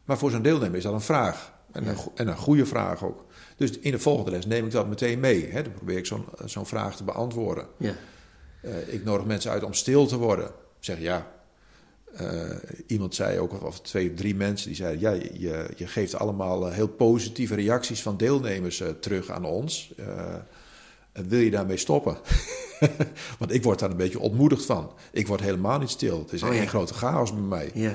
Maar 0.03 0.17
voor 0.17 0.31
zo'n 0.31 0.41
deelnemer 0.41 0.77
is 0.77 0.83
dat 0.83 0.93
een 0.93 1.01
vraag. 1.01 1.51
En, 1.71 1.87
een, 1.87 1.97
en 2.15 2.27
een 2.27 2.37
goede 2.37 2.65
vraag 2.65 3.03
ook. 3.03 3.25
Dus 3.55 3.79
in 3.79 3.91
de 3.91 3.99
volgende 3.99 4.31
les 4.31 4.45
neem 4.45 4.65
ik 4.65 4.71
dat 4.71 4.87
meteen 4.87 5.19
mee. 5.19 5.49
Hè? 5.51 5.61
Dan 5.61 5.73
probeer 5.73 5.97
ik 5.97 6.05
zo'n 6.05 6.25
zo'n 6.45 6.65
vraag 6.65 6.95
te 6.95 7.03
beantwoorden. 7.03 7.67
Ja. 7.77 7.93
Eh, 8.61 8.93
ik 8.93 9.03
nodig 9.03 9.25
mensen 9.25 9.51
uit 9.51 9.63
om 9.63 9.73
stil 9.73 10.05
te 10.05 10.17
worden. 10.17 10.51
Zeg 10.79 10.99
ja. 10.99 11.31
eh, 12.15 12.49
iemand 12.87 13.15
zei 13.15 13.39
ook, 13.39 13.63
of 13.63 13.81
twee, 13.81 14.13
drie 14.13 14.35
mensen, 14.35 14.67
die 14.67 14.75
zeiden: 14.75 15.01
Ja, 15.01 15.11
je, 15.33 15.69
je 15.75 15.87
geeft 15.87 16.15
allemaal 16.15 16.67
eh, 16.67 16.73
heel 16.73 16.87
positieve 16.87 17.55
reacties 17.55 18.01
van 18.01 18.17
deelnemers 18.17 18.81
eh, 18.81 18.89
terug 18.89 19.29
aan 19.29 19.45
ons. 19.45 19.93
Eh, 19.97 20.35
wil 21.27 21.39
je 21.39 21.51
daarmee 21.51 21.77
stoppen? 21.77 22.17
Want 23.39 23.53
ik 23.53 23.63
word 23.63 23.79
daar 23.79 23.89
een 23.91 23.97
beetje 23.97 24.19
ontmoedigd 24.19 24.65
van. 24.65 24.91
Ik 25.11 25.27
word 25.27 25.41
helemaal 25.41 25.79
niet 25.79 25.89
stil. 25.89 26.19
Het 26.19 26.33
is 26.33 26.43
Oh, 26.43 26.49
één 26.49 26.61
ja. 26.61 26.67
grote 26.67 26.93
chaos 26.93 27.31
bij 27.33 27.41
mij. 27.41 27.71
Ja. 27.73 27.93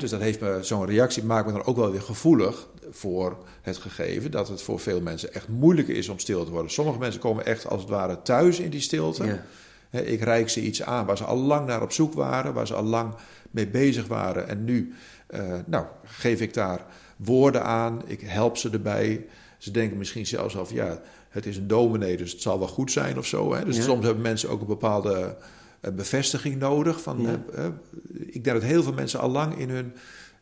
Dus 0.00 0.10
dat 0.10 0.20
heeft 0.20 0.40
me, 0.40 0.58
zo'n 0.62 0.86
reactie 0.86 1.24
maakt 1.24 1.46
me 1.46 1.52
dan 1.52 1.64
ook 1.64 1.76
wel 1.76 1.90
weer 1.90 2.02
gevoelig 2.02 2.68
voor 2.90 3.36
het 3.62 3.76
gegeven 3.76 4.30
dat 4.30 4.48
het 4.48 4.62
voor 4.62 4.80
veel 4.80 5.00
mensen 5.00 5.34
echt 5.34 5.48
moeilijk 5.48 5.88
is 5.88 6.08
om 6.08 6.18
stil 6.18 6.44
te 6.44 6.50
worden. 6.50 6.70
Sommige 6.70 6.98
mensen 6.98 7.20
komen 7.20 7.46
echt 7.46 7.68
als 7.68 7.80
het 7.80 7.90
ware 7.90 8.22
thuis 8.22 8.60
in 8.60 8.70
die 8.70 8.80
stilte. 8.80 9.24
Ja. 9.24 9.98
Ik 10.00 10.20
reik 10.20 10.48
ze 10.48 10.60
iets 10.60 10.82
aan 10.82 11.06
waar 11.06 11.16
ze 11.16 11.24
al 11.24 11.36
lang 11.36 11.66
naar 11.66 11.82
op 11.82 11.92
zoek 11.92 12.14
waren, 12.14 12.54
waar 12.54 12.66
ze 12.66 12.74
al 12.74 12.82
lang 12.82 13.14
mee 13.50 13.68
bezig 13.68 14.06
waren. 14.06 14.48
En 14.48 14.64
nu 14.64 14.94
eh, 15.26 15.54
nou, 15.66 15.84
geef 16.04 16.40
ik 16.40 16.54
daar 16.54 16.84
woorden 17.16 17.64
aan, 17.64 18.02
ik 18.06 18.20
help 18.20 18.56
ze 18.56 18.70
erbij. 18.70 19.26
Ze 19.58 19.70
denken 19.70 19.98
misschien 19.98 20.26
zelfs 20.26 20.54
van 20.54 20.66
ja, 20.70 21.00
het 21.28 21.46
is 21.46 21.56
een 21.56 21.66
dominee, 21.66 22.16
dus 22.16 22.32
het 22.32 22.42
zal 22.42 22.58
wel 22.58 22.68
goed 22.68 22.92
zijn 22.92 23.18
of 23.18 23.26
zo. 23.26 23.54
Hè? 23.54 23.64
Dus 23.64 23.76
Ja. 23.76 23.82
soms 23.82 24.04
hebben 24.04 24.22
mensen 24.22 24.48
ook 24.48 24.60
een 24.60 24.66
bepaalde 24.66 25.36
bevestiging 25.94 26.58
nodig. 26.58 27.02
Van, 27.02 27.20
Ja. 27.20 27.42
eh, 27.54 27.64
eh, 27.66 27.72
ik 28.16 28.44
denk 28.44 28.56
dat 28.60 28.62
heel 28.68 28.82
veel 28.82 28.92
mensen 28.92 29.20
al 29.20 29.30
lang 29.30 29.58
in 29.58 29.70
hun 29.70 29.92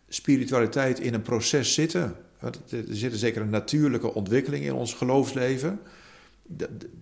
spiritualiteit 0.08 1.00
in 1.00 1.14
een 1.14 1.22
proces 1.22 1.74
zitten. 1.74 2.14
Want 2.40 2.60
er 2.70 2.84
zit 2.88 3.16
zeker 3.18 3.42
een 3.42 3.50
natuurlijke 3.50 4.14
ontwikkeling 4.14 4.64
in 4.64 4.72
ons 4.72 4.94
geloofsleven. 4.94 5.80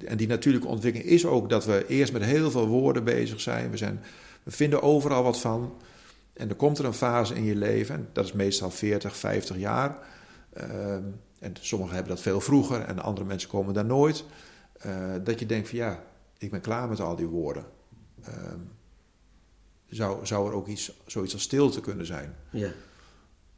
En 0.06 0.16
die 0.16 0.26
natuurlijke 0.26 0.66
ontwikkeling 0.68 1.10
is 1.10 1.26
ook 1.26 1.48
dat 1.50 1.64
we 1.64 1.84
eerst 1.88 2.12
met 2.12 2.24
heel 2.24 2.50
veel 2.50 2.66
woorden 2.66 3.04
bezig 3.04 3.40
zijn. 3.40 3.70
We, 3.70 3.76
zijn, 3.76 4.00
we 4.42 4.50
vinden 4.50 4.82
overal 4.82 5.22
wat 5.22 5.40
van. 5.40 5.74
En 6.32 6.48
er 6.48 6.54
komt 6.54 6.78
er 6.78 6.84
een 6.84 6.92
fase 6.94 7.34
in 7.34 7.44
je 7.44 7.56
leven, 7.56 7.94
en 7.94 8.08
dat 8.12 8.24
is 8.24 8.32
meestal 8.32 8.70
40, 8.70 9.16
50 9.16 9.56
jaar. 9.56 9.98
Ehm, 10.52 11.02
en 11.38 11.54
sommigen 11.60 11.94
hebben 11.94 12.14
dat 12.14 12.22
veel 12.22 12.40
vroeger 12.40 12.80
en 12.80 12.98
andere 13.02 13.26
mensen 13.26 13.48
komen 13.48 13.74
daar 13.74 13.84
nooit. 13.84 14.24
eh, 14.78 14.92
dat 15.24 15.38
je 15.38 15.46
denkt 15.46 15.68
van 15.68 15.78
ja, 15.78 16.02
ik 16.38 16.50
ben 16.50 16.60
klaar 16.60 16.88
met 16.88 17.00
al 17.00 17.16
die 17.16 17.26
woorden. 17.26 17.64
Ehm, 18.32 18.58
zou, 19.88 20.26
zou 20.26 20.48
er 20.48 20.54
ook 20.54 20.66
iets, 20.66 20.92
zoiets 21.06 21.32
als 21.34 21.42
stilte 21.42 21.80
kunnen 21.80 22.06
zijn? 22.06 22.36
Ja. 22.50 22.70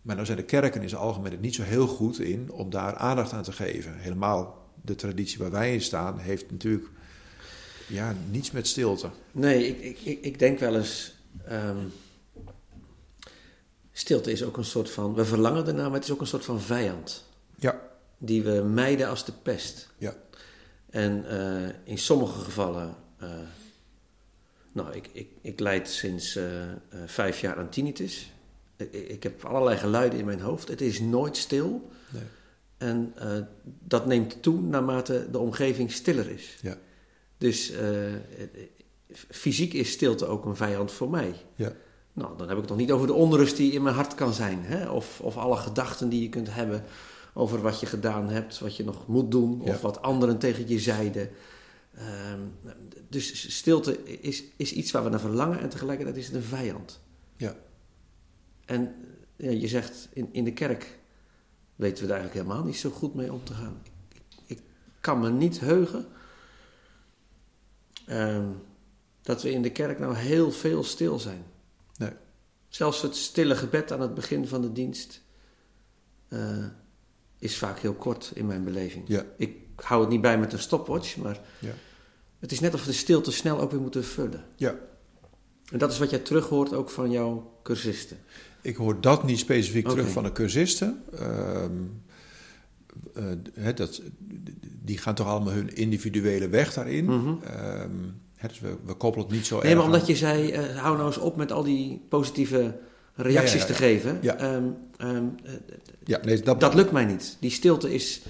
Maar 0.03 0.15
nou 0.15 0.27
zijn 0.27 0.39
de 0.39 0.45
kerken 0.45 0.83
in 0.83 0.89
zijn 0.89 1.00
algemeen 1.00 1.33
er 1.33 1.39
niet 1.39 1.55
zo 1.55 1.62
heel 1.62 1.87
goed 1.87 2.19
in 2.21 2.50
om 2.53 2.71
daar 2.71 2.95
aandacht 2.97 3.33
aan 3.33 3.43
te 3.43 3.53
geven. 3.53 3.95
Helemaal 3.99 4.69
de 4.85 4.95
traditie 4.95 5.39
waar 5.39 5.50
wij 5.50 5.73
in 5.75 5.81
staan 5.83 6.19
heeft 6.19 6.50
natuurlijk 6.50 6.89
ja, 7.89 8.15
niets 8.31 8.50
met 8.50 8.67
stilte. 8.67 9.11
Nee, 9.33 9.67
ik, 9.69 9.81
ik, 9.81 10.00
ik, 10.07 10.25
ik 10.25 10.39
denk 10.39 10.59
wel 10.59 10.77
eens. 10.77 11.15
ehm, 11.45 11.77
stilte 13.93 14.33
is 14.33 14.43
ook 14.45 14.57
een 14.57 14.65
soort 14.65 14.91
van. 14.91 15.15
We 15.15 15.25
verlangen 15.25 15.67
ernaar, 15.67 15.85
maar 15.91 15.95
het 15.99 16.05
is 16.05 16.11
ook 16.12 16.21
een 16.21 16.27
soort 16.27 16.45
van 16.45 16.61
vijand. 16.61 17.25
Ja, 17.57 17.81
Die 18.19 18.43
we 18.43 18.62
mijden 18.62 19.09
als 19.09 19.25
de 19.25 19.33
pest. 19.43 19.89
ja, 19.99 20.15
En 20.91 21.29
eh, 21.29 21.69
in 21.85 21.99
sommige 21.99 22.41
gevallen. 22.41 22.95
eh, 23.19 23.29
nou, 24.73 24.93
ik, 24.95 25.11
ik, 25.12 25.29
ik 25.41 25.61
leid 25.61 25.89
sinds 25.89 26.37
eh, 26.37 26.62
eh, 26.71 26.77
vijf 27.07 27.41
jaar 27.41 27.57
aan 27.57 27.69
tinnitus. 27.69 28.33
Ik, 28.77 28.93
ik 28.93 29.23
heb 29.23 29.45
allerlei 29.45 29.77
geluiden 29.77 30.19
in 30.19 30.25
mijn 30.25 30.41
hoofd. 30.41 30.69
Het 30.69 30.81
is 30.81 31.00
nooit 31.00 31.37
stil. 31.37 31.91
nee, 32.12 32.23
En 32.79 33.12
eh, 33.17 33.39
dat 33.85 34.07
neemt 34.07 34.43
toe 34.43 34.61
naarmate 34.61 35.29
de 35.31 35.39
omgeving 35.39 35.93
stiller 35.93 36.31
is. 36.31 36.57
ja, 36.62 36.77
Dus 37.39 37.73
fysiek 39.31 39.73
is 39.73 39.91
stilte 39.91 40.27
ook 40.27 40.45
een 40.45 40.57
vijand 40.57 40.93
voor 40.93 41.11
mij. 41.11 41.35
ja, 41.55 41.73
Nou, 42.12 42.37
dan 42.37 42.49
heb 42.49 42.57
ik 42.57 42.61
het 42.62 42.71
nog 42.71 42.79
niet 42.79 42.93
over 42.93 43.07
de 43.07 43.12
onrust 43.12 43.57
die 43.57 43.73
in 43.73 43.83
mijn 43.83 43.95
hart 43.95 44.15
kan 44.15 44.33
zijn. 44.35 44.59
Hè? 44.62 44.89
Of, 44.91 45.21
of 45.21 45.37
alle 45.37 45.57
gedachten 45.57 46.09
die 46.09 46.23
je 46.23 46.29
kunt 46.29 46.55
hebben 46.55 46.85
over 47.35 47.61
wat 47.61 47.81
je 47.81 47.87
gedaan 47.87 48.29
hebt, 48.29 48.59
wat 48.59 48.77
je 48.77 48.85
nog 48.85 49.07
moet 49.07 49.31
doen, 49.31 49.61
Ja. 49.65 49.71
of 49.71 49.81
wat 49.81 50.03
anderen 50.03 50.39
tegen 50.39 50.69
je 50.69 50.79
zeiden. 50.79 51.31
Ehm, 52.00 52.40
dus 53.09 53.57
stilte 53.57 54.21
is, 54.21 54.45
is 54.57 54.73
iets 54.73 54.90
waar 54.90 55.04
we 55.04 55.11
naar 55.11 55.21
verlangen 55.21 55.61
en 55.61 55.69
tegelijkertijd 55.69 56.16
is 56.16 56.26
het 56.26 56.35
een 56.35 56.42
vijand. 56.42 57.00
ja, 57.37 57.57
En 58.64 58.95
ja, 59.37 59.50
je 59.50 59.69
zegt, 59.69 60.09
in, 60.12 60.28
in 60.33 60.45
de 60.45 60.52
kerk 60.52 60.99
weten 61.76 62.04
we 62.07 62.12
er 62.12 62.19
eigenlijk 62.19 62.47
helemaal 62.47 62.66
niet 62.66 62.76
zo 62.76 62.90
goed 62.90 63.14
mee 63.14 63.33
om 63.33 63.45
te 63.45 63.54
gaan. 63.54 63.83
Ik, 64.12 64.23
ik 64.47 64.61
kan 65.00 65.21
me 65.21 65.30
niet 65.30 65.61
heugen 65.61 66.07
ehm, 68.07 68.49
dat 69.23 69.42
we 69.42 69.50
in 69.50 69.62
de 69.62 69.73
kerk 69.73 69.99
nou 69.99 70.14
heel 70.16 70.52
veel 70.52 70.83
stil 70.85 71.19
zijn. 71.19 71.45
nee, 71.97 72.12
Zelfs 72.69 73.02
het 73.02 73.16
stille 73.16 73.57
gebed 73.57 73.92
aan 73.92 74.00
het 74.00 74.14
begin 74.14 74.47
van 74.49 74.61
de 74.62 74.73
dienst 74.73 75.23
eh, 76.28 76.66
is 77.38 77.57
vaak 77.57 77.78
heel 77.78 77.95
kort 77.95 78.30
in 78.35 78.47
mijn 78.47 78.64
beleving. 78.64 79.04
ja, 79.09 79.25
Ik 79.37 79.57
hou 79.76 80.00
het 80.00 80.11
niet 80.11 80.21
bij 80.21 80.38
met 80.38 80.52
een 80.52 80.59
stopwatch, 80.59 81.16
maar 81.16 81.40
ja, 81.59 81.73
het 82.41 82.53
is 82.53 82.61
net 82.61 82.75
of 82.75 82.81
we 82.81 82.87
de 82.91 82.97
stilte 82.97 83.33
snel 83.33 83.61
ook 83.61 83.71
weer 83.71 83.81
moeten 83.81 84.05
vullen. 84.05 84.45
ja. 84.57 84.75
En 85.71 85.79
dat 85.79 85.93
is 85.93 85.99
wat 85.99 86.11
jij 86.11 86.19
terug 86.19 86.49
hoort 86.49 86.73
ook 86.75 86.91
van 86.91 87.11
jouw 87.11 87.59
cursisten. 87.63 88.17
Ik 88.63 88.77
hoor 88.77 89.01
dat 89.01 89.25
niet 89.25 89.39
specifiek 89.39 89.89
terug 89.89 90.09
van 90.09 90.23
de 90.23 90.33
cursisten. 90.33 91.03
Ehm, 91.19 91.73
eh, 93.55 93.75
dat, 93.75 94.03
die 94.85 94.99
gaan 94.99 95.15
toch 95.15 95.27
allemaal 95.27 95.53
hun 95.53 95.75
individuele 95.77 96.49
weg 96.49 96.75
daarin. 96.75 97.05
Mhm. 97.05 97.35
Ehm, 97.45 97.91
dus 98.49 98.61
we, 98.61 98.75
we 98.85 98.95
koppelen 98.95 99.27
het 99.27 99.37
niet 99.37 99.47
zo 99.47 99.55
Nee, 99.55 99.65
erg 99.65 99.75
maar 99.75 99.85
omdat 99.85 100.01
aan- 100.01 100.07
je 100.07 100.17
zei, 100.17 100.51
eh, 100.51 100.77
hou 100.77 100.97
nou 100.97 101.07
eens 101.07 101.19
op 101.19 101.37
met 101.37 101.53
al 101.53 101.63
die 101.63 102.03
positieve 102.09 102.79
reacties 103.15 103.53
Ja, 103.53 103.59
ja, 103.59 103.67
ja, 103.67 103.75
te 103.75 103.83
geven. 103.83 104.19
Ja. 104.23 104.37
Ehm, 104.37 104.65
eh, 104.97 105.53
Ja, 106.05 106.19
nee, 106.25 106.41
dat, 106.43 106.61
dat 106.61 106.75
lukt 106.75 106.93
mij 106.93 107.05
niet. 107.05 107.37
Die 107.41 107.51
stilte 107.51 107.95
is, 107.95 108.21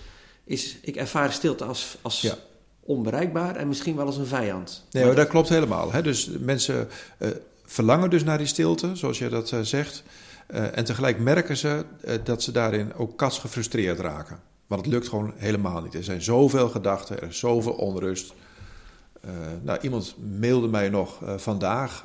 is 0.45 0.79
ik 0.83 0.97
ervaar 0.97 1.33
stilte 1.33 1.65
als, 1.65 1.99
als 2.03 2.21
Ja. 2.21 2.35
Onbereikbaar 2.91 3.57
en 3.57 3.69
misschien 3.69 3.97
wel 3.97 4.07
als 4.07 4.17
een 4.17 4.27
vijand. 4.27 4.87
Nee, 4.91 5.15
dat 5.15 5.29
klopt 5.29 5.49
helemaal. 5.49 5.93
Hè? 5.93 6.03
Dus 6.03 6.31
mensen 6.39 6.89
eh, 7.19 7.29
verlangen 7.65 8.11
dus 8.11 8.25
naar 8.25 8.39
die 8.39 8.47
stilte, 8.47 8.97
zoals 8.97 9.19
je 9.19 9.29
dat 9.29 9.53
eh, 9.53 9.61
zegt. 9.61 10.03
Eh, 10.47 10.77
en 10.79 10.85
tegelijk 10.85 11.19
merken 11.19 11.57
ze 11.57 11.85
dat 12.25 12.43
ze 12.43 12.53
daarin 12.53 12.95
ook 12.95 13.17
kats 13.17 13.39
gefrustreerd 13.39 13.99
raken. 13.99 14.41
Want 14.67 14.85
het 14.85 14.91
lukt 14.91 15.09
gewoon 15.09 15.33
helemaal 15.37 15.83
niet. 15.83 15.95
Er 15.95 16.05
zijn 16.05 16.23
zoveel 16.23 16.69
gedachten, 16.69 17.21
er 17.21 17.29
is 17.29 17.39
zoveel 17.39 17.73
onrust. 17.73 18.33
Nou, 19.63 19.79
iemand 19.81 20.15
mailde 20.39 20.69
mij 20.69 20.89
nog 20.89 21.19
vandaag. 21.37 22.05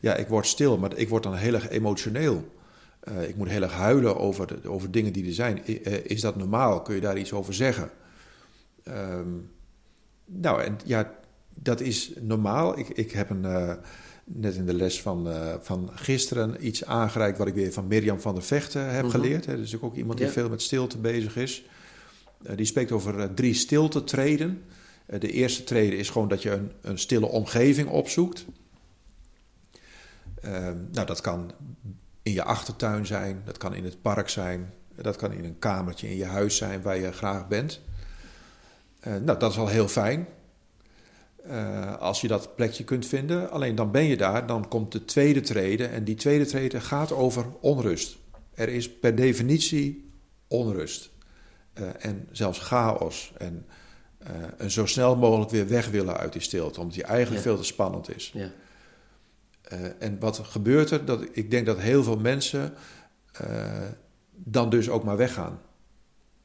ja, 0.00 0.14
ik 0.14 0.28
word 0.28 0.46
stil, 0.46 0.78
maar 0.78 0.96
ik 0.96 1.08
word 1.08 1.22
dan 1.22 1.34
heel 1.34 1.54
erg 1.54 1.68
emotioneel. 1.68 2.52
Ik 3.20 3.36
moet 3.36 3.48
heel 3.48 3.62
erg 3.62 3.72
huilen 3.72 4.18
over, 4.18 4.68
over 4.68 4.90
dingen 4.90 5.12
die 5.12 5.26
er 5.26 5.34
zijn. 5.34 5.66
Is 6.08 6.20
dat 6.20 6.36
normaal? 6.36 6.82
Kun 6.82 6.94
je 6.94 7.00
daar 7.00 7.18
iets 7.18 7.32
over 7.32 7.54
zeggen? 7.54 7.90
Ehm, 8.84 9.28
nou, 10.28 10.62
en 10.62 10.76
ja, 10.84 11.12
dat 11.54 11.80
is 11.80 12.12
normaal. 12.20 12.78
Ik, 12.78 12.88
ik 12.88 13.10
heb 13.12 13.30
een, 13.30 13.44
eh, 13.44 13.72
net 14.24 14.54
in 14.54 14.66
de 14.66 14.74
les 14.74 15.02
van, 15.02 15.28
eh, 15.30 15.54
van 15.60 15.90
gisteren 15.94 16.66
iets 16.66 16.84
aangereikt... 16.84 17.38
wat 17.38 17.46
ik 17.46 17.54
weer 17.54 17.72
van 17.72 17.86
Mirjam 17.86 18.20
van 18.20 18.34
der 18.34 18.42
Vechten 18.42 18.90
heb 18.90 19.02
Mhm. 19.02 19.10
geleerd. 19.12 19.46
Hè. 19.46 19.56
Dus 19.56 19.80
ook 19.80 19.94
iemand 19.96 20.18
die 20.18 20.26
Ja. 20.26 20.32
veel 20.32 20.48
met 20.48 20.62
stilte 20.62 20.98
bezig 20.98 21.36
is. 21.36 21.64
Eh, 22.42 22.56
die 22.56 22.66
spreekt 22.66 22.92
over 22.92 23.34
drie 23.34 23.54
stilte-treden. 23.54 24.62
Eh, 25.06 25.20
de 25.20 25.30
eerste 25.32 25.64
treden 25.64 25.98
is 25.98 26.10
gewoon 26.10 26.28
dat 26.28 26.42
je 26.42 26.50
een, 26.50 26.70
een 26.80 26.98
stille 26.98 27.26
omgeving 27.26 27.88
opzoekt. 27.88 28.44
Nou, 30.92 31.06
dat 31.06 31.20
kan 31.20 31.52
in 32.22 32.32
je 32.32 32.42
achtertuin 32.44 33.06
zijn, 33.06 33.42
dat 33.44 33.58
kan 33.58 33.74
in 33.74 33.84
het 33.84 34.02
park 34.02 34.28
zijn... 34.28 34.72
dat 35.02 35.16
kan 35.16 35.32
in 35.32 35.44
een 35.44 35.58
kamertje 35.58 36.10
in 36.10 36.16
je 36.16 36.24
huis 36.24 36.56
zijn 36.56 36.82
waar 36.82 36.98
je 36.98 37.12
graag 37.12 37.48
bent... 37.48 37.80
Eh, 39.00 39.16
nou, 39.16 39.38
dat 39.38 39.50
is 39.50 39.58
al 39.58 39.68
heel 39.68 39.88
fijn. 39.88 40.28
Eh, 41.44 41.96
als 41.98 42.20
je 42.20 42.28
dat 42.28 42.54
plekje 42.56 42.84
kunt 42.84 43.06
vinden. 43.06 43.50
Alleen 43.50 43.74
dan 43.74 43.90
ben 43.90 44.04
je 44.04 44.16
daar, 44.16 44.46
dan 44.46 44.68
komt 44.68 44.92
de 44.92 45.04
tweede 45.04 45.40
trede. 45.40 45.86
En 45.86 46.04
die 46.04 46.14
tweede 46.14 46.46
trede 46.46 46.80
gaat 46.80 47.12
over 47.12 47.46
onrust. 47.60 48.16
Er 48.54 48.68
is 48.68 48.90
per 48.98 49.14
definitie 49.14 50.10
onrust. 50.48 51.10
Eh, 51.72 51.88
en 51.98 52.28
zelfs 52.32 52.58
chaos. 52.58 53.32
En, 53.38 53.66
en 54.58 54.70
zo 54.70 54.86
snel 54.86 55.16
mogelijk 55.16 55.50
weer 55.50 55.68
weg 55.68 55.88
willen 55.90 56.16
uit 56.16 56.32
die 56.32 56.42
stilte. 56.42 56.80
Omdat 56.80 56.94
die 56.94 57.04
eigenlijk 57.04 57.44
Ja. 57.44 57.50
veel 57.50 57.58
te 57.60 57.66
spannend 57.66 58.16
is. 58.16 58.32
Ja. 58.34 58.50
En 59.98 60.18
wat 60.18 60.38
gebeurt 60.38 60.90
er? 60.90 61.04
Dat, 61.04 61.24
ik 61.32 61.50
denk 61.50 61.66
dat 61.66 61.78
heel 61.78 62.02
veel 62.02 62.16
mensen 62.18 62.74
dan 64.34 64.70
dus 64.70 64.88
ook 64.88 65.04
maar 65.04 65.16
weggaan. 65.16 65.60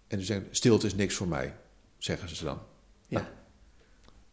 En 0.07 0.17
die 0.17 0.25
zeggen, 0.25 0.47
stilte 0.51 0.85
is 0.85 0.95
niks 0.95 1.15
voor 1.15 1.27
mij, 1.27 1.53
zeggen 2.03 2.35
ze 2.35 2.43
dan. 2.43 2.59
Ja. 3.07 3.29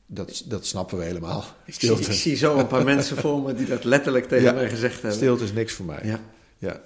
Dat, 0.07 0.43
dat 0.47 0.67
snappen 0.67 0.99
we 0.99 1.05
helemaal. 1.05 1.45
Ik 1.65 1.75
zie, 1.75 1.93
ik 1.93 2.12
zie 2.12 2.37
zo 2.37 2.59
een 2.59 2.67
paar 2.67 2.85
mensen 2.95 3.17
voor 3.17 3.41
me 3.43 3.55
die 3.55 3.67
dat 3.67 3.85
letterlijk 3.85 4.29
tegen 4.29 4.45
Ja. 4.45 4.53
mij 4.53 4.69
gezegd 4.69 4.95
hebben. 4.95 5.12
stilte 5.12 5.45
is 5.45 5.53
niks 5.53 5.73
voor 5.73 5.87
mij. 5.87 6.00
Ja. 6.05 6.21
Ja. 6.59 6.81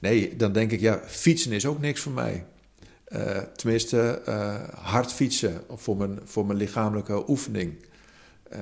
Nee, 0.00 0.36
dan 0.36 0.52
denk 0.52 0.70
ik, 0.72 0.80
ja, 0.80 1.00
fietsen 1.06 1.52
is 1.52 1.66
ook 1.66 1.80
niks 1.80 2.00
voor 2.00 2.12
mij. 2.12 2.44
Uh, 3.08 3.38
tenminste, 3.38 4.22
uh, 4.28 4.68
hard 4.74 5.12
fietsen 5.12 5.62
voor 5.68 5.96
mijn, 5.96 6.20
voor 6.24 6.46
mijn 6.46 6.58
lichamelijke 6.58 7.28
oefening. 7.30 7.86
Uh, 8.52 8.58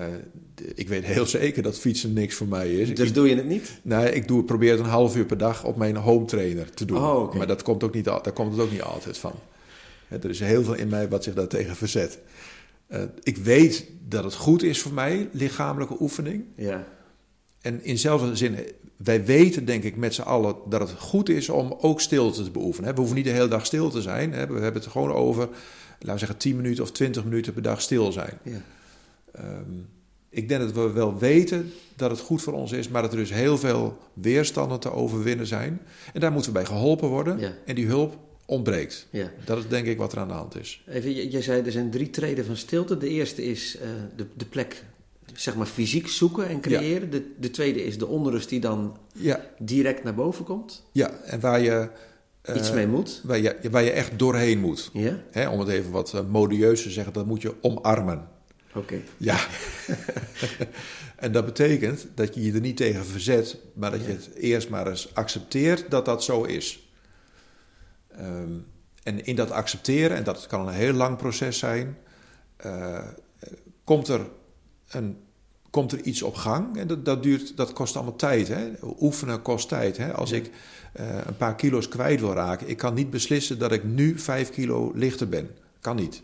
ik 0.75 0.88
weet 0.88 1.04
heel 1.04 1.26
zeker 1.26 1.62
dat 1.62 1.78
fietsen 1.78 2.12
niks 2.12 2.35
voor 2.35 2.47
mij 2.47 2.75
is. 2.75 2.94
Dus 2.94 3.09
ik, 3.09 3.14
doe 3.14 3.28
je 3.28 3.37
het 3.37 3.47
niet? 3.47 3.78
Nee, 3.82 4.12
ik 4.12 4.28
doe, 4.28 4.44
probeer 4.44 4.70
het 4.70 4.80
een 4.80 4.87
half 4.87 5.16
uur 5.16 5.25
per 5.25 5.38
dag 5.38 5.64
op 5.64 5.76
mijn 5.76 5.97
home 5.97 6.25
trainer 6.25 6.70
te 6.70 6.85
doen. 6.85 6.99
Oh, 6.99 7.23
okay. 7.23 7.38
Maar 7.38 7.47
dat 7.47 7.62
komt 7.62 7.85
ook 7.85 7.94
niet, 7.94 8.04
daar 8.04 8.32
komt 8.32 8.52
het 8.52 8.61
ook 8.61 8.70
niet 8.70 8.82
altijd 8.82 9.18
van. 9.18 9.32
Er 10.10 10.30
is 10.30 10.40
heel 10.40 10.64
veel 10.64 10.74
in 10.74 10.88
mij 10.88 11.08
wat 11.08 11.24
zich 11.24 11.34
daartegen 11.34 11.76
verzet. 11.76 12.18
ik 13.22 13.36
weet 13.36 13.86
dat 14.08 14.24
het 14.24 14.34
goed 14.34 14.62
is 14.62 14.80
voor 14.80 14.92
mij, 14.92 15.28
lichamelijke 15.32 15.96
oefening. 16.00 16.44
Ja. 16.54 16.86
En 17.60 17.84
in 17.84 17.98
zelfde 17.98 18.36
zin, 18.36 18.56
wij 18.96 19.24
weten 19.24 19.64
denk 19.64 19.82
ik 19.84 19.96
met 19.96 20.14
z'n 20.14 20.22
allen 20.22 20.54
dat 20.68 20.80
het 20.80 20.98
goed 20.98 21.28
is 21.28 21.48
om 21.48 21.76
ook 21.80 22.00
stilte 22.00 22.42
te 22.42 22.50
beoefenen. 22.50 22.90
We 22.90 22.98
hoeven 22.98 23.16
niet 23.16 23.24
de 23.24 23.30
hele 23.30 23.48
dag 23.48 23.66
stil 23.66 23.90
te 23.90 24.02
zijn. 24.02 24.30
We 24.30 24.36
hebben 24.36 24.72
het 24.72 24.86
gewoon 24.86 25.12
over, 25.12 25.48
laten 25.98 26.12
we 26.12 26.18
zeggen, 26.18 26.36
10 26.36 26.56
minuten 26.56 26.82
of 26.82 26.92
20 26.92 27.24
minuten 27.24 27.52
per 27.52 27.62
dag 27.62 27.80
stil 27.80 28.12
zijn. 28.12 28.38
Ja. 28.42 28.62
Um, 29.38 29.88
ik 30.30 30.48
denk 30.48 30.60
dat 30.60 30.72
we 30.72 30.90
wel 30.92 31.18
weten 31.18 31.72
dat 31.96 32.10
het 32.10 32.20
goed 32.20 32.42
voor 32.42 32.52
ons 32.52 32.72
is, 32.72 32.88
maar 32.88 33.02
dat 33.02 33.10
er 33.12 33.16
dus 33.16 33.32
heel 33.32 33.58
veel 33.58 33.98
weerstanden 34.12 34.80
te 34.80 34.92
overwinnen 34.92 35.46
zijn. 35.46 35.80
En 36.12 36.20
daar 36.20 36.32
moeten 36.32 36.52
we 36.52 36.58
bij 36.58 36.66
geholpen 36.66 37.08
worden. 37.08 37.38
Ja. 37.38 37.52
En 37.66 37.74
die 37.74 37.86
hulp 37.86 38.18
ontbreekt. 38.50 39.07
Ja. 39.11 39.30
Dat 39.45 39.59
is 39.59 39.69
denk 39.69 39.87
ik 39.87 39.99
wat 39.99 40.12
er 40.12 40.19
aan 40.19 40.28
de 40.28 40.35
hand 40.35 40.59
is. 40.59 40.83
Even, 40.88 41.28
jij 41.28 41.42
zei 41.42 41.62
er 41.62 41.73
zijn 41.73 41.90
drie 41.90 42.11
treden 42.11 42.45
van 42.45 42.57
stilte. 42.57 42.97
De 42.97 43.09
eerste 43.09 43.45
is 43.45 43.76
uh, 43.76 43.83
de, 44.16 44.26
de 44.37 44.45
plek 44.45 44.85
zeg 45.35 45.57
maar 45.57 45.66
fysiek 45.66 46.09
zoeken 46.09 46.49
en 46.49 46.61
creëren. 46.61 47.04
Ja. 47.04 47.11
De, 47.11 47.30
de 47.38 47.50
tweede 47.50 47.85
is 47.85 47.99
de 47.99 48.07
onrust 48.07 48.49
die 48.49 48.61
dan 48.61 48.97
ja. 49.12 49.47
direct 49.59 50.04
naar 50.04 50.14
boven 50.14 50.45
komt. 50.45 50.85
Ja, 50.92 51.11
en 51.25 51.40
waar 51.40 51.61
je... 51.61 51.88
Uh, 52.50 52.57
Iets 52.57 52.73
mee 52.73 52.87
moet. 52.87 53.21
Waar 53.25 53.38
je, 53.38 53.57
waar 53.71 53.83
je 53.83 53.90
echt 53.90 54.19
doorheen 54.19 54.59
moet. 54.59 54.90
Ja? 54.92 55.23
Hè, 55.30 55.49
om 55.49 55.59
het 55.59 55.69
even 55.69 55.90
wat 55.90 56.12
uh, 56.14 56.21
modieus 56.28 56.83
te 56.83 56.90
zeggen, 56.90 57.12
dat 57.12 57.26
moet 57.26 57.42
je 57.42 57.54
omarmen. 57.61 58.28
Oké. 58.69 58.78
Okay. 58.78 59.02
Ja. 59.16 59.38
en 61.25 61.33
dat 61.33 61.45
betekent 61.45 62.07
dat 62.14 62.35
je 62.35 62.42
je 62.45 62.52
er 62.52 62.61
niet 62.61 62.76
tegen 62.76 63.07
verzet, 63.07 63.57
maar 63.75 63.90
dat 63.90 64.00
je 64.00 64.12
het 64.12 64.30
eerst 64.35 64.69
maar 64.69 64.87
eens 64.87 65.14
accepteert 65.14 65.90
dat 65.90 66.04
dat 66.04 66.25
zo 66.25 66.42
is. 66.42 66.89
Um, 68.20 68.66
en 69.02 69.24
in 69.24 69.36
dat 69.36 69.50
accepteren, 69.50 70.16
en 70.16 70.24
dat 70.24 70.46
kan 70.46 70.68
een 70.68 70.74
heel 70.74 70.92
lang 70.92 71.16
proces 71.16 71.58
zijn, 71.58 71.98
uh, 72.66 72.98
komt 73.84 74.08
er 74.08 74.26
een, 74.90 75.16
komt 75.70 75.92
er 75.92 76.00
iets 76.00 76.22
op 76.22 76.34
gang. 76.34 76.76
En 76.76 76.86
dat, 76.86 77.04
dat, 77.04 77.22
duurt, 77.22 77.56
dat 77.56 77.72
kost 77.72 77.96
allemaal 77.96 78.16
tijd. 78.16 78.48
Hè? 78.48 78.70
Oefenen 79.00 79.42
kost 79.42 79.68
tijd. 79.68 79.96
Hè? 79.96 80.12
Als 80.12 80.30
Ja. 80.30 80.36
ik 80.36 80.50
eh, 80.92 81.06
een 81.26 81.36
paar 81.36 81.54
kilo's 81.54 81.88
kwijt 81.88 82.20
wil 82.20 82.32
raken, 82.32 82.68
ik 82.68 82.76
kan 82.76 82.94
niet 82.94 83.10
beslissen 83.10 83.58
dat 83.58 83.72
ik 83.72 83.84
nu 83.84 84.18
vijf 84.18 84.50
kilo 84.50 84.92
lichter 84.94 85.28
ben. 85.28 85.50
Kan 85.80 85.96
niet. 85.96 86.22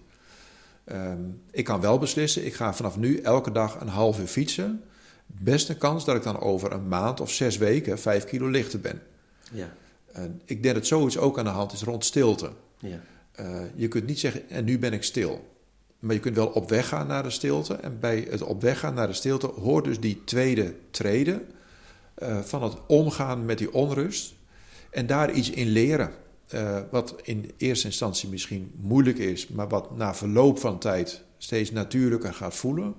Ehm, 0.84 1.20
ik 1.50 1.64
kan 1.64 1.80
wel 1.80 1.98
beslissen, 1.98 2.46
ik 2.46 2.54
ga 2.54 2.74
vanaf 2.74 2.96
nu 2.96 3.18
elke 3.18 3.52
dag 3.52 3.80
een 3.80 3.88
half 3.88 4.18
uur 4.20 4.26
fietsen. 4.26 4.82
Best 5.26 5.68
een 5.68 5.78
kans 5.78 6.04
dat 6.04 6.16
ik 6.16 6.22
dan 6.22 6.40
over 6.40 6.72
een 6.72 6.88
maand 6.88 7.20
of 7.20 7.30
zes 7.30 7.56
weken 7.56 7.98
vijf 7.98 8.24
kilo 8.24 8.48
lichter 8.48 8.80
ben. 8.80 9.02
Ja. 9.52 9.72
En 10.16 10.40
ik 10.44 10.62
denk 10.62 10.74
dat 10.74 10.86
zoiets 10.86 11.18
ook 11.18 11.38
aan 11.38 11.44
de 11.44 11.50
hand 11.50 11.72
is 11.72 11.82
rond 11.82 12.04
stilte. 12.04 12.50
Ja. 12.78 13.00
Uh, 13.40 13.60
je 13.74 13.88
kunt 13.88 14.06
niet 14.06 14.18
zeggen, 14.18 14.48
en 14.48 14.64
nu 14.64 14.78
ben 14.78 14.92
ik 14.92 15.02
stil. 15.02 15.54
Maar 15.98 16.14
je 16.14 16.20
kunt 16.20 16.36
wel 16.36 16.46
op 16.46 16.68
weg 16.68 16.88
gaan 16.88 17.06
naar 17.06 17.22
de 17.22 17.30
stilte. 17.30 17.74
En 17.74 18.00
bij 18.00 18.26
het 18.30 18.42
op 18.42 18.62
weg 18.62 18.78
gaan 18.78 18.94
naar 18.94 19.06
de 19.06 19.12
stilte 19.12 19.46
hoort 19.46 19.84
dus 19.84 20.00
die 20.00 20.24
tweede 20.24 20.74
trede 20.90 21.42
uh, 22.18 22.38
van 22.38 22.62
het 22.62 22.86
omgaan 22.86 23.44
met 23.44 23.58
die 23.58 23.72
onrust. 23.72 24.34
En 24.90 25.06
daar 25.06 25.32
iets 25.32 25.50
in 25.50 25.68
leren. 25.68 26.10
Uh, 26.54 26.78
wat 26.90 27.14
in 27.22 27.50
eerste 27.56 27.86
instantie 27.86 28.28
misschien 28.28 28.72
moeilijk 28.76 29.18
is, 29.18 29.48
maar 29.48 29.68
wat 29.68 29.96
na 29.96 30.14
verloop 30.14 30.58
van 30.58 30.78
tijd 30.78 31.24
steeds 31.38 31.70
natuurlijker 31.70 32.34
gaat 32.34 32.54
voelen. 32.54 32.94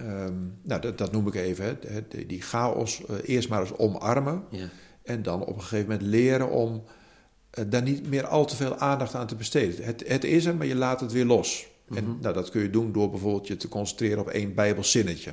Um, 0.00 0.58
nou, 0.62 0.80
dat, 0.80 0.98
dat, 0.98 1.12
noem 1.12 1.26
ik 1.26 1.34
even. 1.34 1.78
Hè. 1.86 2.26
Die 2.26 2.42
chaos 2.42 3.00
uh, 3.10 3.16
eerst 3.24 3.48
maar 3.48 3.60
eens 3.60 3.76
omarmen. 3.76 4.44
Ja. 4.50 4.68
En 5.04 5.22
dan 5.22 5.44
op 5.44 5.54
een 5.54 5.62
gegeven 5.62 5.90
moment 5.90 6.08
leren 6.08 6.50
om 6.50 6.82
uh, 7.58 7.64
daar 7.68 7.82
niet 7.82 8.08
meer 8.08 8.26
al 8.26 8.44
te 8.44 8.56
veel 8.56 8.76
aandacht 8.76 9.14
aan 9.14 9.26
te 9.26 9.34
besteden. 9.34 9.84
Het, 9.84 10.04
het 10.06 10.24
is 10.24 10.44
er, 10.44 10.56
maar 10.56 10.66
je 10.66 10.74
laat 10.74 11.00
het 11.00 11.12
weer 11.12 11.24
los. 11.24 11.66
Mm 11.86 11.96
-hmm. 11.96 12.06
En 12.06 12.18
nou, 12.20 12.34
dat 12.34 12.50
kun 12.50 12.62
je 12.62 12.70
doen 12.70 12.92
door 12.92 13.10
bijvoorbeeld 13.10 13.46
je 13.46 13.56
te 13.56 13.68
concentreren 13.68 14.20
op 14.20 14.28
één 14.28 14.54
Bijbelzinnetje. 14.54 15.32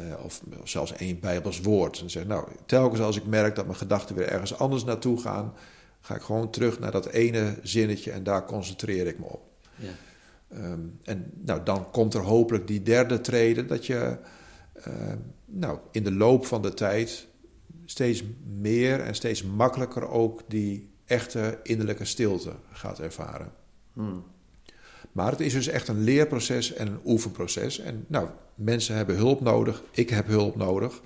Uh, 0.00 0.24
of, 0.24 0.42
of, 0.60 0.68
zelfs 0.68 0.92
één 0.92 1.20
Bijbels 1.20 1.60
woord. 1.60 2.00
En 2.00 2.10
zeg, 2.10 2.26
nou, 2.26 2.48
telkens 2.66 3.00
als 3.00 3.16
ik 3.16 3.26
merk 3.26 3.54
dat 3.54 3.66
mijn 3.66 3.76
gedachten 3.76 4.16
weer 4.16 4.28
ergens 4.28 4.58
anders 4.58 4.84
naartoe 4.84 5.20
gaan, 5.20 5.54
ga 6.00 6.14
ik 6.14 6.22
gewoon 6.22 6.50
terug 6.50 6.78
naar 6.78 6.90
dat 6.90 7.06
ene 7.06 7.58
zinnetje 7.62 8.10
en 8.10 8.22
daar 8.22 8.44
concentreer 8.44 9.06
ik 9.06 9.18
me 9.18 9.24
op. 9.24 9.42
Ja. 9.76 9.90
Um, 10.56 10.98
en 11.02 11.32
nou, 11.44 11.62
dan 11.64 11.90
komt 11.90 12.14
er 12.14 12.20
hopelijk 12.20 12.66
die 12.66 12.82
derde 12.82 13.20
trede 13.20 13.66
dat 13.66 13.86
je 13.86 14.18
uh, 14.88 15.12
nou, 15.44 15.78
in 15.90 16.04
de 16.04 16.12
loop 16.12 16.46
van 16.46 16.62
de 16.62 16.74
tijd 16.74 17.26
steeds 17.92 18.22
meer 18.60 19.00
en 19.00 19.14
steeds 19.14 19.42
makkelijker 19.42 20.08
ook 20.08 20.40
die 20.48 20.90
echte 21.04 21.58
innerlijke 21.62 22.04
stilte 22.04 22.52
gaat 22.72 22.98
ervaren. 22.98 23.52
Hmm. 23.92 24.24
Maar 25.12 25.30
het 25.30 25.40
is 25.40 25.52
dus 25.52 25.66
echt 25.66 25.88
een 25.88 26.04
leerproces 26.04 26.72
en 26.72 26.86
een 26.86 27.00
oefenproces. 27.04 27.78
En 27.78 28.04
nou, 28.08 28.28
mensen 28.54 28.96
hebben 28.96 29.16
hulp 29.16 29.40
nodig. 29.40 29.82
Ik 29.90 30.10
heb 30.10 30.26
hulp 30.26 30.56
nodig 30.56 31.00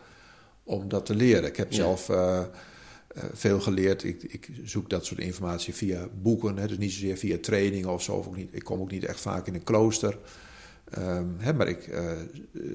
om 0.62 0.88
dat 0.88 1.06
te 1.06 1.14
leren. 1.14 1.44
Ik 1.44 1.56
heb 1.56 1.70
Ja. 1.70 1.76
zelf 1.76 2.08
uh, 2.08 2.16
uh, 3.16 3.22
veel 3.32 3.60
geleerd. 3.60 4.04
Ik, 4.04 4.22
ik, 4.22 4.48
zoek 4.64 4.90
dat 4.90 5.04
soort 5.04 5.20
informatie 5.20 5.74
via 5.74 6.08
boeken. 6.22 6.56
Hè, 6.58 6.66
dus 6.66 6.78
niet 6.78 6.92
zozeer 6.92 7.16
via 7.16 7.38
trainingen 7.40 7.92
of 7.92 8.02
zo. 8.02 8.12
Of 8.12 8.26
ook 8.26 8.36
niet, 8.36 8.48
ik 8.52 8.64
kom 8.64 8.80
ook 8.80 8.90
niet 8.90 9.04
echt 9.04 9.20
vaak 9.20 9.46
in 9.46 9.54
een 9.54 9.64
klooster. 9.64 10.18
Um, 10.98 11.36
hè, 11.38 11.54
maar 11.54 11.68
ik 11.68 11.86
uh, 11.86 12.12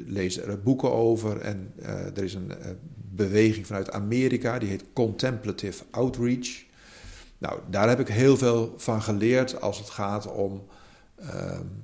lees 0.05 0.37
er 0.37 0.61
boeken 0.61 0.91
over. 0.91 1.41
En 1.41 1.73
uh, 1.79 1.89
er 1.89 2.23
is 2.23 2.33
een 2.33 2.51
beweging 2.95 3.67
vanuit 3.67 3.91
Amerika. 3.91 4.59
Die 4.59 4.69
heet 4.69 4.85
Contemplative 4.93 5.83
Outreach. 5.91 6.63
Nou, 7.37 7.59
daar 7.69 7.89
heb 7.89 7.99
ik 7.99 8.07
heel 8.07 8.37
veel 8.37 8.73
van 8.77 9.01
geleerd 9.01 9.61
als 9.61 9.77
het 9.77 9.89
gaat 9.89 10.31
om... 10.31 10.63
Um, 11.19 11.83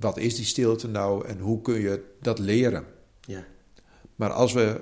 wat 0.00 0.18
is 0.18 0.36
die 0.36 0.44
stilte 0.44 0.88
nou 0.88 1.26
en 1.26 1.38
hoe 1.38 1.60
kun 1.60 1.80
je 1.80 2.04
dat 2.20 2.38
leren? 2.38 2.84
Ja. 3.20 3.44
Maar 4.16 4.30
als 4.30 4.52
we 4.52 4.80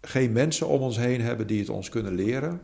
geen 0.00 0.32
mensen 0.32 0.68
om 0.68 0.80
ons 0.80 0.96
heen 0.96 1.20
hebben 1.20 1.46
die 1.46 1.58
het 1.58 1.68
ons 1.68 1.88
kunnen 1.88 2.14
leren, 2.14 2.60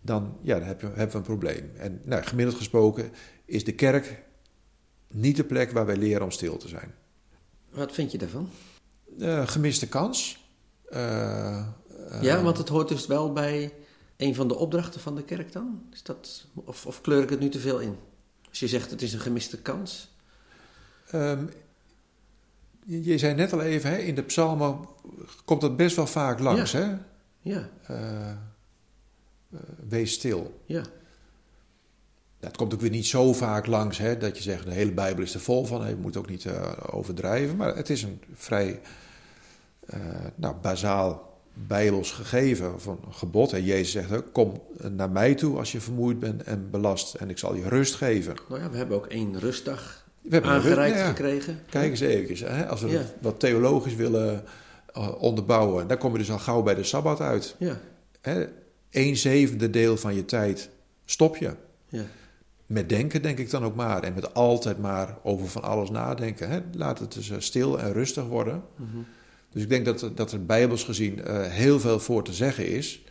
dan, 0.00 0.36
ja, 0.42 0.58
dan 0.58 0.66
hebben 0.66 1.10
we 1.10 1.16
een 1.16 1.22
probleem. 1.22 1.70
En 1.76 2.00
nou, 2.04 2.22
gemiddeld 2.22 2.56
gesproken 2.56 3.10
is 3.44 3.64
de 3.64 3.72
kerk 3.72 4.23
niet 5.14 5.36
de 5.36 5.44
plek 5.44 5.70
waar 5.70 5.86
wij 5.86 5.96
leren 5.96 6.22
om 6.22 6.30
stil 6.30 6.56
te 6.56 6.68
zijn. 6.68 6.94
Wat 7.70 7.92
vind 7.92 8.12
je 8.12 8.18
daarvan? 8.18 8.50
Uh, 9.18 9.48
gemiste 9.48 9.88
kans. 9.88 10.44
Uh, 10.92 10.98
uh, 12.10 12.22
ja, 12.22 12.42
want 12.42 12.58
het 12.58 12.68
hoort 12.68 12.88
dus 12.88 13.06
wel 13.06 13.32
bij 13.32 13.72
een 14.16 14.34
van 14.34 14.48
de 14.48 14.54
opdrachten 14.54 15.00
van 15.00 15.14
de 15.14 15.24
kerk 15.24 15.52
dan? 15.52 15.82
Is 15.92 16.02
dat, 16.02 16.46
of, 16.54 16.86
of 16.86 17.00
kleur 17.00 17.22
ik 17.22 17.30
het 17.30 17.40
nu 17.40 17.48
te 17.48 17.58
veel 17.58 17.78
in? 17.78 17.96
Als 18.48 18.60
je 18.60 18.68
zegt 18.68 18.90
het 18.90 19.02
is 19.02 19.12
een 19.12 19.20
gemiste 19.20 19.62
kans. 19.62 20.12
Um, 21.14 21.50
je, 22.84 23.04
je, 23.04 23.18
zei 23.18 23.34
net 23.34 23.52
al 23.52 23.60
even, 23.60 23.90
hè, 23.90 23.96
in 23.96 24.14
de 24.14 24.22
psalmen 24.22 24.78
komt 25.44 25.60
dat 25.60 25.76
best 25.76 25.96
wel 25.96 26.06
vaak 26.06 26.38
langs. 26.38 26.72
Ja. 26.72 26.78
Hè? 26.78 26.96
Ja. 27.40 27.68
Uh, 27.90 29.58
wees 29.88 30.12
stil. 30.12 30.60
Ja. 30.66 30.82
Dat 32.44 32.56
komt 32.56 32.74
ook 32.74 32.80
weer 32.80 32.90
niet 32.90 33.06
zo 33.06 33.32
vaak 33.32 33.66
langs 33.66 33.98
hè, 33.98 34.16
dat 34.16 34.36
je 34.36 34.42
zegt 34.42 34.64
de 34.64 34.72
hele 34.72 34.92
Bijbel 34.92 35.22
is 35.22 35.34
er 35.34 35.40
vol 35.40 35.64
van. 35.64 35.88
Je 35.88 35.96
moet 35.96 36.16
ook 36.16 36.28
niet 36.28 36.44
uh, 36.44 36.72
overdrijven. 36.90 37.56
Maar 37.56 37.76
het 37.76 37.90
is 37.90 38.02
een 38.02 38.20
vrij 38.34 38.80
nou, 40.34 40.54
bazaal 40.62 41.38
Bijbels 41.54 42.10
gegeven 42.10 42.66
een 42.86 42.98
gebod. 43.12 43.52
En 43.52 43.64
Jezus 43.64 43.90
zegt 43.92 44.12
ook, 44.12 44.32
kom 44.32 44.62
naar 44.90 45.10
mij 45.10 45.34
toe 45.34 45.58
als 45.58 45.72
je 45.72 45.80
vermoeid 45.80 46.18
bent 46.18 46.42
en 46.42 46.70
belast 46.70 47.14
en 47.14 47.30
ik 47.30 47.38
zal 47.38 47.54
je 47.54 47.68
rust 47.68 47.94
geven. 47.94 48.34
Nou 48.48 48.60
ja, 48.60 48.70
we 48.70 48.76
hebben 48.76 48.96
ook 48.96 49.06
één 49.06 49.38
rustdag 49.38 50.04
we 50.24 50.34
hebben 50.34 50.50
aangereikt 50.50 50.98
ja, 50.98 51.06
gekregen. 51.06 51.60
Kijk 51.70 51.90
eens 51.90 52.00
even, 52.00 52.56
hè, 52.56 52.66
als 52.68 52.80
we 52.80 52.88
Ja. 52.88 53.02
wat 53.20 53.40
theologisch 53.40 53.94
willen 53.94 54.44
uh, 54.96 55.22
onderbouwen, 55.22 55.88
dan 55.88 55.98
kom 55.98 56.12
je 56.12 56.18
dus 56.18 56.30
al 56.30 56.38
gauw 56.38 56.62
bij 56.62 56.74
de 56.74 56.84
Sabbat 56.84 57.20
uit. 57.20 57.54
Ja, 57.58 57.80
Hè, 58.20 58.46
een 58.90 59.16
zevende 59.16 59.70
deel 59.70 59.96
van 59.96 60.14
je 60.14 60.24
tijd 60.24 60.68
stop 61.04 61.36
je. 61.36 61.54
ja, 61.88 62.02
Met 62.66 62.88
denken 62.88 63.22
denk 63.22 63.38
ik 63.38 63.50
dan 63.50 63.64
ook 63.64 63.74
maar. 63.74 64.02
En 64.02 64.14
met 64.14 64.34
altijd 64.34 64.78
maar 64.78 65.18
over 65.22 65.48
van 65.48 65.62
alles 65.62 65.90
nadenken. 65.90 66.50
Hè. 66.50 66.60
Laat 66.72 66.98
het 66.98 67.12
dus 67.12 67.28
uh, 67.28 67.38
stil 67.38 67.80
en 67.80 67.92
rustig 67.92 68.24
worden. 68.26 68.62
mhm. 68.76 68.98
Dus 69.50 69.62
ik 69.62 69.68
denk 69.68 69.84
dat, 69.84 70.10
dat 70.14 70.32
er 70.32 70.46
bijbels 70.46 70.84
gezien 70.84 71.18
uh, 71.18 71.42
heel 71.42 71.80
veel 71.80 72.00
voor 72.00 72.24
te 72.24 72.32
zeggen 72.32 72.68
is. 72.68 73.04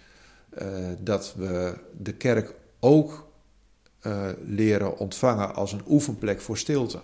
Uh, 0.62 0.68
dat 1.00 1.34
we 1.38 1.78
de 1.98 2.13
kerk 2.13 2.54
ook 2.80 3.28
uh, 4.02 4.30
leren 4.46 4.98
ontvangen 4.98 5.56
als 5.56 5.72
een 5.72 5.84
oefenplek 5.88 6.42
voor 6.42 6.58
stilte. 6.58 7.00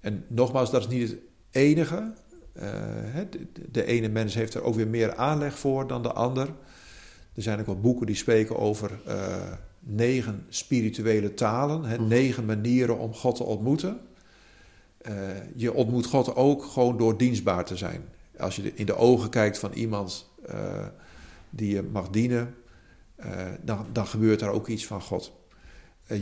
En 0.00 0.24
nogmaals, 0.28 0.70
dat 0.70 0.80
is 0.80 0.88
niet 0.88 1.10
het 1.10 1.18
enige. 1.50 2.12
De, 2.52 3.46
de 3.70 3.84
ene 3.84 4.08
mens 4.08 4.34
heeft 4.34 4.54
er 4.54 4.62
ook 4.62 4.74
weer 4.74 4.88
meer 4.88 5.14
aanleg 5.14 5.58
voor 5.58 5.86
dan 5.86 6.02
de 6.02 6.12
ander. 6.12 6.48
Er 7.34 7.42
zijn 7.42 7.60
ook 7.60 7.66
wel 7.66 7.80
boeken 7.80 8.06
die 8.06 8.16
spreken 8.16 8.58
over 8.58 8.90
negen 9.84 10.44
spirituele 10.48 11.34
talen, 11.34 11.84
hè, 11.84 11.98
negen 11.98 12.44
manieren 12.44 12.98
om 12.98 13.14
God 13.14 13.36
te 13.36 13.44
ontmoeten. 13.44 14.00
Eh, 14.98 15.14
je 15.56 15.72
ontmoet 15.72 16.06
God 16.06 16.36
ook 16.36 16.64
gewoon 16.64 16.96
door 16.96 17.16
dienstbaar 17.16 17.64
te 17.64 17.76
zijn. 17.76 18.04
Als 18.38 18.56
je 18.56 18.72
in 18.74 18.86
de 18.86 18.96
ogen 18.96 19.30
kijkt 19.30 19.58
van 19.58 19.72
iemand 19.72 20.30
eh, 20.46 20.86
die 21.50 21.74
je 21.74 21.82
mag 21.82 22.08
dienen, 22.08 22.54
eh, 23.16 23.46
dan, 23.62 23.86
dan 23.92 24.06
gebeurt 24.06 24.40
er 24.40 24.50
ook 24.50 24.68
iets 24.68 24.86
van 24.86 25.00
God. 25.00 25.32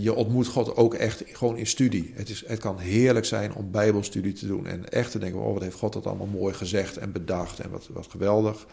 je 0.01 0.14
ontmoet 0.14 0.46
God 0.46 0.77
ook 0.77 0.94
echt 0.94 1.22
gewoon 1.27 1.57
in 1.57 1.66
studie. 1.66 2.12
Het, 2.14 2.29
is, 2.29 2.46
het 2.46 2.59
kan 2.59 2.79
heerlijk 2.79 3.27
zijn 3.27 3.55
om 3.55 3.70
Bijbelstudie 3.70 4.33
te 4.33 4.46
doen 4.46 4.66
en 4.66 4.88
echt 4.88 5.11
te 5.11 5.18
denken: 5.18 5.40
oh, 5.40 5.53
wat 5.53 5.62
heeft 5.62 5.77
God 5.77 5.92
dat 5.92 6.07
allemaal 6.07 6.27
mooi 6.27 6.55
gezegd 6.55 6.96
en 6.96 7.12
bedacht 7.12 7.61
en 7.61 7.70
wat, 7.70 7.88
wat 7.92 8.07
geweldig. 8.11 8.66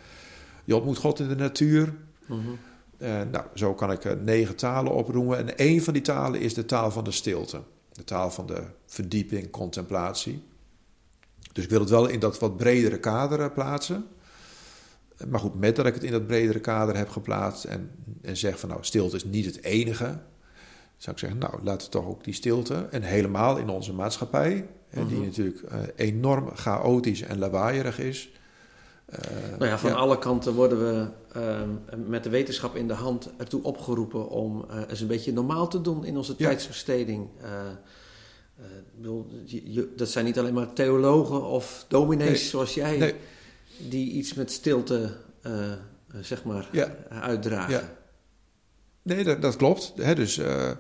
Je 0.66 0.76
ontmoet 0.76 0.98
God 0.98 1.20
in 1.20 1.28
de 1.28 1.36
natuur. 1.36 1.94
Mhm. 2.26 2.50
Nou, 3.00 3.46
zo 3.54 3.74
kan 3.74 3.92
ik 3.92 4.22
negen 4.22 4.56
talen 4.56 4.92
oproemen. 4.92 5.38
En 5.38 5.58
één 5.58 5.82
van 5.82 5.94
die 5.94 6.02
talen 6.02 6.40
is 6.40 6.54
de 6.54 6.66
taal 6.66 6.92
van 6.92 7.04
de 7.04 7.12
stilte 7.12 7.62
de 8.00 8.06
taal 8.06 8.32
van 8.32 8.46
de 8.46 8.64
verdieping, 8.86 9.50
contemplatie. 9.50 10.44
Dus 11.52 11.64
ik 11.64 11.70
wil 11.70 11.80
het 11.80 11.90
wel 11.90 12.08
in 12.08 12.20
dat 12.20 12.40
wat 12.40 12.58
bredere 12.58 13.00
kader 13.00 13.42
eh, 13.42 13.54
plaatsen. 13.54 14.06
Maar 15.28 15.40
goed, 15.40 15.60
met 15.60 15.76
dat 15.76 15.86
ik 15.86 15.94
het 15.94 16.04
in 16.04 16.12
dat 16.12 16.28
bredere 16.28 16.60
kader 16.60 16.98
heb 16.98 17.10
geplaatst 17.10 17.64
en, 17.64 17.92
en 18.22 18.38
zeg 18.38 18.60
van 18.60 18.70
nou, 18.70 18.84
stilte 18.84 19.16
is 19.16 19.24
niet 19.24 19.46
het 19.46 19.64
enige, 19.64 20.20
zou 20.98 21.16
ik 21.16 21.18
zeggen, 21.18 21.40
nou, 21.40 21.64
laten 21.64 21.86
we 21.86 21.92
toch 21.92 22.06
ook 22.06 22.24
die 22.24 22.34
stilte, 22.34 22.88
en 22.92 23.02
helemaal 23.02 23.58
in 23.58 23.70
onze 23.70 23.94
maatschappij, 23.94 24.68
die 24.90 25.04
mhm. 25.04 25.22
natuurlijk 25.22 25.64
enorm 25.96 26.56
chaotisch 26.56 27.22
en 27.22 27.38
lawaaierig 27.38 28.00
is. 28.00 28.32
Uh, 29.12 29.58
nou 29.58 29.66
ja, 29.66 29.80
van 29.80 29.96
alle 29.96 30.20
kanten 30.20 30.54
worden 30.54 30.80
we 30.80 31.08
ehm, 31.34 31.70
met 32.10 32.24
de 32.24 32.30
wetenschap 32.30 32.76
in 32.76 32.88
de 32.88 32.94
hand 32.94 33.30
ertoe 33.38 33.64
opgeroepen 33.64 34.30
om 34.30 34.66
uh, 34.72 34.82
eens 34.90 35.02
een 35.02 35.08
beetje 35.08 35.34
normaal 35.34 35.68
te 35.68 35.82
doen 35.82 36.06
in 36.06 36.18
onze 36.18 36.36
tijdsbesteding. 36.36 37.28
Bedoel, 38.96 39.28
je, 39.46 39.94
dat 39.96 40.10
zijn 40.10 40.26
niet 40.26 40.40
alleen 40.40 40.54
maar 40.54 40.74
theologen 40.74 41.44
of 41.44 41.86
dominees 41.88 42.50
zoals 42.50 42.74
jij, 42.74 43.16
die 43.78 44.12
iets 44.12 44.34
met 44.34 44.52
stilte, 44.52 45.10
zeg 46.22 46.44
maar, 46.44 46.70
uitdragen. 47.10 47.74
Ja. 47.74 47.98
Nee, 49.02 49.24
dat, 49.24 49.42
dat 49.42 49.56
klopt. 49.56 49.94
Hè, 49.96 50.16
dus 50.16 50.36
we, 50.36 50.78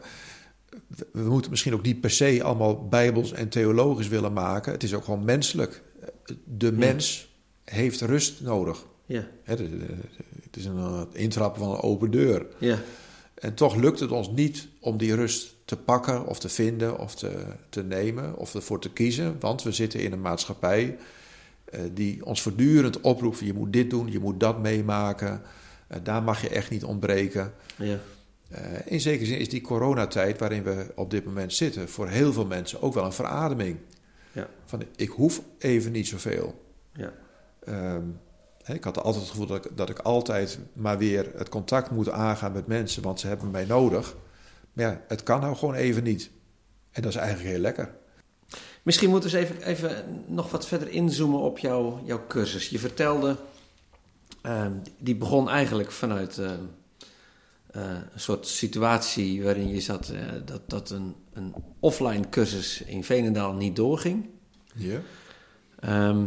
we 1.12 1.22
moeten 1.22 1.52
misschien 1.52 1.74
ook 1.74 1.82
niet 1.82 2.02
per 2.02 2.12
se 2.12 2.44
allemaal 2.44 2.88
bijbels 2.88 3.32
en 3.32 3.50
theologisch 3.50 4.08
willen 4.08 4.34
maken. 4.34 4.72
Het 4.72 4.84
is 4.84 4.94
ook 4.94 5.04
gewoon 5.04 5.26
menselijk. 5.26 5.84
De 6.44 6.72
mens 6.72 7.29
heeft 7.70 8.02
rust 8.02 8.42
nodig. 8.42 8.86
Ja. 9.06 9.28
het, 9.44 9.60
is 10.58 10.66
een 10.66 10.78
uh, 10.78 11.02
intrappen 11.12 11.62
van 11.62 11.72
een 11.72 11.82
open 11.82 12.12
deur. 12.12 12.46
Ja. 12.58 12.80
En 13.34 13.54
toch 13.54 13.76
lukt 13.76 14.00
het 14.00 14.12
ons 14.12 14.30
niet 14.30 14.68
om 14.80 14.98
die 14.98 15.16
rust 15.16 15.56
te 15.66 15.78
pakken 15.78 16.26
of 16.26 16.40
te 16.40 16.50
vinden 16.50 17.00
of 17.00 17.16
te, 17.16 17.46
te 17.70 17.84
nemen 17.84 18.36
of 18.36 18.56
ervoor 18.56 18.80
te 18.82 18.92
kiezen. 18.92 19.36
Want 19.40 19.64
we 19.64 19.72
zitten 19.72 20.00
in 20.00 20.12
een 20.12 20.22
maatschappij 20.22 20.98
uh, 21.74 21.82
die 21.94 22.26
ons 22.26 22.42
voortdurend 22.42 23.02
oproept: 23.02 23.40
je 23.40 23.54
moet 23.54 23.74
dit 23.74 23.90
doen, 23.90 24.12
je 24.12 24.20
moet 24.20 24.40
dat 24.40 24.62
meemaken. 24.62 25.42
Uh, 25.92 25.98
daar 26.04 26.24
mag 26.24 26.42
je 26.42 26.50
echt 26.50 26.70
niet 26.70 26.84
ontbreken. 26.84 27.54
Ja. 27.76 28.00
in 28.86 29.02
zekere 29.02 29.26
zin 29.26 29.40
is 29.40 29.50
die 29.50 29.62
coronatijd 29.62 30.40
waarin 30.40 30.64
we 30.64 30.92
op 30.96 31.12
dit 31.12 31.26
moment 31.26 31.54
zitten 31.54 31.90
voor 31.90 32.08
heel 32.08 32.34
veel 32.34 32.46
mensen 32.46 32.82
ook 32.82 32.94
wel 32.94 33.06
een 33.06 33.14
verademing. 33.14 33.78
Ja. 34.32 34.50
Van 34.66 34.84
ik 34.96 35.10
hoef 35.10 35.42
even 35.58 35.92
niet 35.92 36.08
zoveel. 36.08 36.66
Ja. 36.94 37.14
Ehm, 37.64 38.04
ik 38.66 38.84
had 38.84 38.98
altijd 38.98 39.24
het 39.24 39.32
gevoel 39.32 39.46
dat 39.46 39.66
ik, 39.66 39.78
dat 39.78 39.90
ik 39.90 40.00
altijd 40.00 40.60
maar 40.74 40.98
weer 40.98 41.32
het 41.36 41.50
contact 41.50 41.92
moet 41.92 42.10
aangaan 42.10 42.52
met 42.52 42.68
mensen, 42.68 43.04
want 43.04 43.20
ze 43.20 43.28
hebben 43.28 43.52
mij 43.52 43.66
nodig. 43.66 44.16
Maar 44.74 44.86
ja, 44.86 45.02
het 45.08 45.24
kan 45.24 45.40
nou 45.40 45.56
gewoon 45.56 45.74
even 45.74 46.04
niet. 46.04 46.30
En 46.92 47.02
dat 47.02 47.12
is 47.12 47.18
eigenlijk 47.18 47.50
heel 47.50 47.62
lekker. 47.62 47.96
Misschien 48.84 49.10
moeten 49.10 49.32
we 49.32 49.38
eens 49.38 49.50
even, 49.50 49.64
even 49.64 50.24
nog 50.28 50.52
wat 50.52 50.68
verder 50.68 50.90
inzoomen 50.90 51.40
op 51.40 51.60
jouw, 51.60 52.02
jouw 52.06 52.22
cursus. 52.28 52.70
Je 52.70 52.80
vertelde, 52.80 53.36
ehm, 54.42 54.74
die 54.98 55.16
begon 55.16 55.50
eigenlijk 55.50 55.92
vanuit 55.92 56.38
uh, 56.38 56.52
een 57.72 58.20
soort 58.20 58.48
situatie 58.48 59.44
waarin 59.44 59.68
je 59.68 59.82
zat, 59.82 60.12
uh, 60.14 60.20
dat, 60.46 60.70
dat 60.70 60.90
een, 60.90 61.16
een 61.34 61.54
offline 61.80 62.30
cursus 62.30 62.82
in 62.82 63.04
Veenendaal 63.04 63.54
niet 63.54 63.76
doorging. 63.76 64.30
Ja. 64.76 65.00
Ehm, 65.80 66.24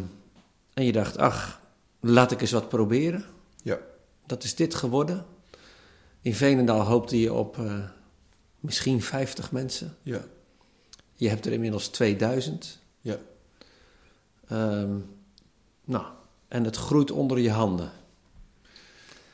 en 0.75 0.85
je 0.85 0.93
dacht, 0.93 1.19
ach, 1.19 1.61
laat 2.01 2.31
ik 2.31 2.41
eens 2.41 2.53
wat 2.53 2.69
proberen. 2.69 3.25
Ja. 3.63 3.79
Dat 4.27 4.45
is 4.45 4.55
dit 4.55 4.75
geworden. 4.75 5.25
In 6.21 6.35
Veenendaal 6.35 6.81
hoopte 6.81 7.21
je 7.21 7.33
op 7.33 7.57
uh, 7.57 7.85
misschien 8.61 9.03
50 9.03 9.53
mensen. 9.53 9.97
Ja. 10.03 10.25
Je 11.15 11.29
hebt 11.29 11.47
er 11.47 11.53
inmiddels 11.53 11.89
2000. 11.89 12.79
Ja. 13.01 13.17
Um, 14.53 15.07
nou, 15.85 16.05
en 16.49 16.65
het 16.65 16.77
groeit 16.77 17.11
onder 17.11 17.39
je 17.39 17.51
handen. 17.51 17.91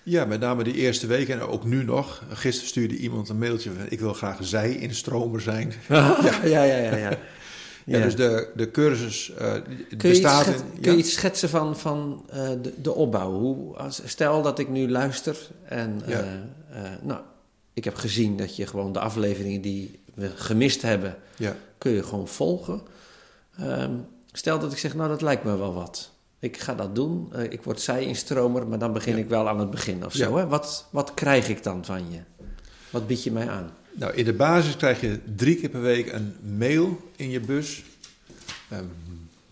Ja, 0.02 0.24
met 0.24 0.40
name 0.40 0.64
die 0.64 0.74
eerste 0.74 1.06
week 1.06 1.28
en 1.28 1.40
ook 1.40 1.64
nu 1.64 1.84
nog. 1.84 2.22
Gisteren 2.28 2.68
stuurde 2.68 2.96
iemand 2.96 3.28
een 3.28 3.38
mailtje 3.38 3.72
van... 3.72 3.86
ik 3.88 4.00
wil 4.00 4.12
graag 4.12 4.38
zij-instromer 4.40 5.40
zijn. 5.40 5.72
ja, 5.88 6.44
ja, 6.44 6.62
ja. 6.62 6.76
ja, 6.76 6.96
ja. 6.96 7.18
Ja. 7.88 8.04
dus 8.04 8.16
de, 8.16 8.48
de 8.54 8.70
cursus 8.70 9.32
uh, 9.40 9.52
kun 9.96 10.10
bestaat... 10.10 10.44
Je 10.44 10.52
in, 10.52 10.80
kun 10.80 10.92
je 10.92 10.98
iets 10.98 11.12
schetsen 11.12 11.48
van, 11.48 11.76
van 11.76 12.26
uh, 12.30 12.48
de, 12.62 12.72
de 12.82 12.94
opbouw? 12.94 13.32
Hoe, 13.32 13.76
als, 13.76 14.02
stel 14.04 14.42
dat 14.42 14.58
ik 14.58 14.68
nu 14.68 14.90
luister 14.90 15.36
en... 15.64 16.02
Uh, 16.08 16.16
nou, 17.02 17.20
ik 17.72 17.84
heb 17.84 17.94
gezien 17.94 18.36
dat 18.36 18.56
je 18.56 18.66
gewoon 18.66 18.92
de 18.92 19.00
afleveringen 19.00 19.60
die 19.60 20.00
we 20.14 20.30
gemist 20.34 20.82
hebben... 20.82 21.16
Ja. 21.36 21.56
kun 21.78 21.92
je 21.92 22.02
gewoon 22.02 22.28
volgen. 22.28 22.80
Um, 23.60 24.06
stel 24.32 24.58
dat 24.58 24.72
ik 24.72 24.78
zeg, 24.78 24.94
nou, 24.94 25.08
dat 25.08 25.22
lijkt 25.22 25.44
me 25.44 25.56
wel 25.56 25.74
wat. 25.74 26.10
Ik 26.38 26.56
ga 26.56 26.74
dat 26.74 26.94
doen. 26.94 27.32
ik 27.50 27.62
word 27.62 27.80
zij-instromer, 27.80 28.66
maar 28.66 28.78
dan 28.78 28.92
begin 28.92 29.16
ik 29.16 29.28
wel 29.28 29.48
aan 29.48 29.58
het 29.58 29.70
begin 29.70 30.04
of 30.04 30.12
zo. 30.12 30.36
Hè? 30.36 30.46
Wat, 30.46 30.86
wat 30.90 31.14
krijg 31.14 31.48
ik 31.48 31.62
dan 31.62 31.84
van 31.84 32.10
je? 32.10 32.20
Wat 32.90 33.06
bied 33.06 33.22
je 33.22 33.32
mij 33.32 33.48
aan? 33.48 33.70
Nou, 33.98 34.14
in 34.14 34.24
de 34.24 34.32
basis 34.32 34.76
krijg 34.76 35.00
je 35.00 35.18
drie 35.36 35.56
keer 35.56 35.68
per 35.68 35.80
week 35.80 36.12
een 36.12 36.34
mail 36.58 37.10
in 37.16 37.30
je 37.30 37.40
bus. 37.40 37.84
Uh, 38.72 38.78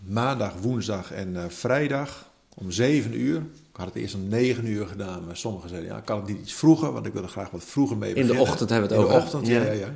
maandag, 0.05 0.53
woensdag 0.53 1.11
en 1.11 1.33
uh, 1.33 1.43
vrijdag 1.47 2.29
om 2.53 2.71
7 2.71 3.19
uur. 3.19 3.37
Ik 3.37 3.83
had 3.83 3.85
het 3.85 3.95
eerst 3.95 4.15
om 4.15 4.27
9 4.27 4.67
uur 4.67 4.87
gedaan, 4.87 5.25
maar 5.25 5.37
sommigen 5.37 5.69
zeiden 5.69 5.89
ja, 5.89 5.99
kan 5.99 6.17
het 6.17 6.27
niet 6.27 6.39
iets 6.39 6.53
vroeger, 6.53 6.91
want 6.91 7.05
ik 7.05 7.13
wil 7.13 7.23
er 7.23 7.29
graag 7.29 7.49
wat 7.49 7.63
vroeger 7.63 7.97
mee 7.97 8.13
beginnen. 8.13 8.35
In 8.35 8.43
de 8.43 8.49
ochtend 8.49 8.69
hebben 8.69 8.89
we 8.89 8.95
het 8.95 9.03
over. 9.03 9.15
In 9.15 9.21
de 9.21 9.25
ochtend, 9.25 9.47
ja, 9.47 9.63
ja. 9.63 9.71
ja, 9.71 9.93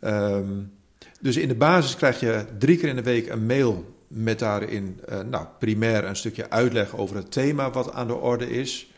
ja. 0.00 0.36
Um, 0.36 0.72
dus 1.20 1.36
in 1.36 1.48
de 1.48 1.54
basis 1.54 1.96
krijg 1.96 2.20
je 2.20 2.44
drie 2.58 2.76
keer 2.76 2.88
in 2.88 2.96
de 2.96 3.02
week 3.02 3.28
een 3.28 3.46
mail 3.46 3.94
met 4.08 4.38
daarin, 4.38 5.00
uh, 5.08 5.20
nou, 5.20 5.46
primair 5.58 6.04
een 6.04 6.16
stukje 6.16 6.50
uitleg 6.50 6.96
over 6.96 7.16
het 7.16 7.32
thema 7.32 7.70
wat 7.70 7.92
aan 7.92 8.06
de 8.06 8.14
orde 8.14 8.50
is. 8.50 8.90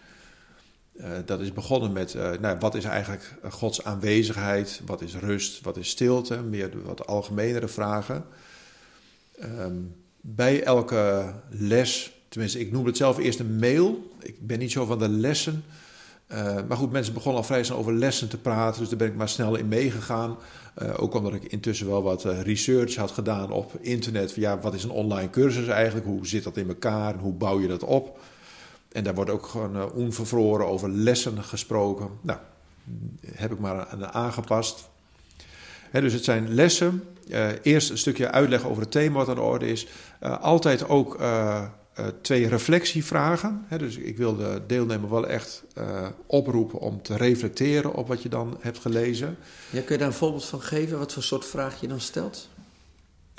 Uh, 1.00 1.06
dat 1.24 1.40
is 1.40 1.52
begonnen 1.52 1.92
met 1.92 2.14
uh, 2.14 2.30
nou, 2.40 2.58
wat 2.58 2.74
is 2.74 2.84
eigenlijk 2.84 3.34
Gods 3.50 3.84
aanwezigheid, 3.84 4.80
wat 4.86 5.00
is 5.00 5.14
rust, 5.14 5.60
wat 5.60 5.76
is 5.76 5.88
stilte, 5.88 6.36
meer 6.36 6.70
wat 6.84 7.06
algemenere 7.06 7.68
vragen. 7.68 8.24
Um, 9.42 9.94
bij 10.20 10.62
elke 10.62 11.32
les, 11.48 12.12
tenminste 12.28 12.60
ik 12.60 12.72
noem 12.72 12.86
het 12.86 12.96
zelf 12.96 13.18
eerst 13.18 13.38
een 13.38 13.58
mail, 13.58 14.10
ik 14.18 14.46
ben 14.46 14.58
niet 14.58 14.72
zo 14.72 14.84
van 14.84 14.98
de 14.98 15.08
lessen. 15.08 15.64
Uh, 16.32 16.56
maar 16.68 16.76
goed, 16.76 16.92
mensen 16.92 17.14
begonnen 17.14 17.40
al 17.40 17.46
vrij 17.46 17.64
snel 17.64 17.78
over 17.78 17.94
lessen 17.94 18.28
te 18.28 18.38
praten, 18.38 18.80
dus 18.80 18.88
daar 18.88 18.98
ben 18.98 19.08
ik 19.08 19.16
maar 19.16 19.28
snel 19.28 19.56
in 19.56 19.68
meegegaan. 19.68 20.36
ook 20.96 21.14
omdat 21.14 21.34
ik 21.34 21.44
intussen 21.44 21.86
wel 21.86 22.02
wat 22.02 22.24
research 22.24 22.94
had 22.94 23.10
gedaan 23.10 23.50
op 23.50 23.72
internet. 23.80 24.32
Van, 24.32 24.42
ja, 24.42 24.60
wat 24.60 24.74
is 24.74 24.84
een 24.84 24.90
online 24.90 25.30
cursus 25.30 25.66
eigenlijk? 25.66 26.06
Hoe 26.06 26.26
zit 26.26 26.44
dat 26.44 26.56
in 26.56 26.68
elkaar? 26.68 27.14
Hoe 27.18 27.32
bouw 27.32 27.60
je 27.60 27.68
dat 27.68 27.84
op? 27.84 28.18
En 28.92 29.04
daar 29.04 29.14
wordt 29.14 29.30
ook 29.30 29.46
gewoon 29.46 29.76
uh, 29.76 29.84
onvervroren 29.94 30.66
over 30.66 30.90
lessen 30.90 31.42
gesproken. 31.44 32.08
Nou, 32.20 32.38
heb 33.26 33.52
ik 33.52 33.58
maar 33.58 33.86
aan 33.86 34.06
aangepast. 34.06 34.88
dus 35.92 36.12
het 36.12 36.24
zijn 36.24 36.54
lessen. 36.54 37.04
Uh, 37.28 37.48
eerst 37.62 37.90
een 37.90 37.98
stukje 37.98 38.30
uitleg 38.30 38.66
over 38.66 38.82
het 38.82 38.90
thema 38.90 39.16
wat 39.16 39.28
aan 39.28 39.34
de 39.34 39.40
orde 39.40 39.66
is. 39.66 39.86
Uh, 40.22 40.40
altijd 40.40 40.88
ook 40.88 41.18
twee 42.20 42.48
reflectievragen. 42.48 43.66
dus 43.78 43.96
ik 43.96 44.16
wil 44.16 44.36
de 44.36 44.62
deelnemer 44.66 45.10
wel 45.10 45.26
echt 45.26 45.64
oproepen 46.26 46.78
om 46.78 47.02
te 47.02 47.16
reflecteren 47.16 47.94
op 47.94 48.08
wat 48.08 48.22
je 48.22 48.28
dan 48.28 48.56
hebt 48.60 48.78
gelezen. 48.78 49.36
Ja, 49.70 49.80
kun 49.80 49.92
je 49.92 49.98
daar 49.98 50.08
een 50.08 50.14
voorbeeld 50.14 50.44
van 50.44 50.62
geven? 50.62 50.98
Wat 50.98 51.12
voor 51.12 51.22
soort 51.22 51.46
vraag 51.46 51.80
je 51.80 51.88
dan 51.88 52.00
stelt? 52.00 52.48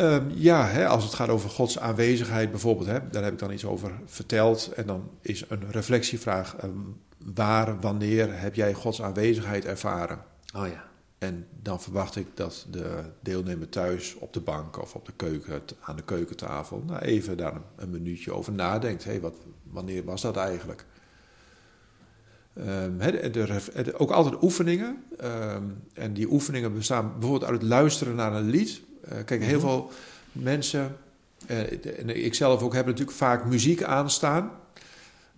Um, 0.01 0.31
ja, 0.35 0.67
hè, 0.67 0.87
als 0.87 1.03
het 1.03 1.13
gaat 1.13 1.29
over 1.29 1.49
Gods 1.49 1.79
aanwezigheid 1.79 2.51
bijvoorbeeld, 2.51 2.87
hè, 2.87 2.99
daar 3.09 3.23
heb 3.23 3.33
ik 3.33 3.39
dan 3.39 3.51
iets 3.51 3.65
over 3.65 3.91
verteld. 4.05 4.71
En 4.75 4.85
dan 4.85 5.09
is 5.21 5.43
een 5.47 5.71
reflectievraag: 5.71 6.63
um, 6.63 6.97
waar, 7.33 7.79
wanneer 7.79 8.39
heb 8.39 8.55
jij 8.55 8.73
Gods 8.73 9.01
aanwezigheid 9.01 9.65
ervaren? 9.65 10.19
Oh 10.55 10.67
ja. 10.67 10.89
En 11.17 11.47
dan 11.61 11.81
verwacht 11.81 12.15
ik 12.15 12.27
dat 12.33 12.65
de 12.69 13.03
deelnemer 13.19 13.69
thuis 13.69 14.15
op 14.15 14.33
de 14.33 14.39
bank 14.39 14.81
of 14.81 14.95
op 14.95 15.05
de 15.05 15.11
keuken, 15.15 15.61
aan 15.81 15.95
de 15.95 16.03
keukentafel, 16.03 16.83
nou 16.87 16.99
even 16.99 17.37
daar 17.37 17.53
een, 17.75 17.89
minuutje 17.89 18.33
over 18.33 18.53
nadenkt. 18.53 19.03
Hé, 19.03 19.11
hey, 19.11 19.21
wat, 19.21 19.35
wanneer 19.63 20.03
was 20.03 20.21
dat 20.21 20.37
eigenlijk? 20.37 20.85
Ehm, 22.53 22.99
hè, 22.99 23.09
er, 23.09 23.69
er- 23.73 23.99
ook 23.99 24.11
altijd 24.11 24.43
oefeningen. 24.43 25.03
Ehm, 25.17 25.63
en 25.93 26.13
die 26.13 26.31
oefeningen 26.31 26.73
bestaan 26.73 27.11
bijvoorbeeld 27.11 27.51
uit 27.51 27.61
het 27.61 27.69
luisteren 27.69 28.15
naar 28.15 28.33
een 28.33 28.49
lied. 28.49 28.81
Eh, 29.01 29.17
kijk, 29.25 29.43
heel 29.43 29.59
veel 29.59 29.91
mensen, 30.31 30.97
eh, 31.47 31.99
en 31.99 32.23
ik 32.23 32.33
zelf 32.33 32.61
ook, 32.61 32.73
hebben 32.73 32.91
natuurlijk 32.91 33.17
vaak 33.17 33.45
muziek 33.45 33.83
aanstaan. 33.83 34.51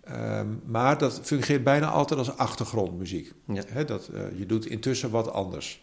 Ehm, 0.04 0.48
maar 0.66 0.98
dat 0.98 1.20
fungeert 1.24 1.64
bijna 1.64 1.88
altijd 1.88 2.20
als 2.20 2.38
achtergrondmuziek. 2.38 3.34
Ja. 3.46 3.84
Dat, 3.84 4.08
eh, 4.08 4.22
je 4.36 4.46
doet 4.46 4.66
intussen 4.66 5.10
wat 5.10 5.32
anders. 5.32 5.82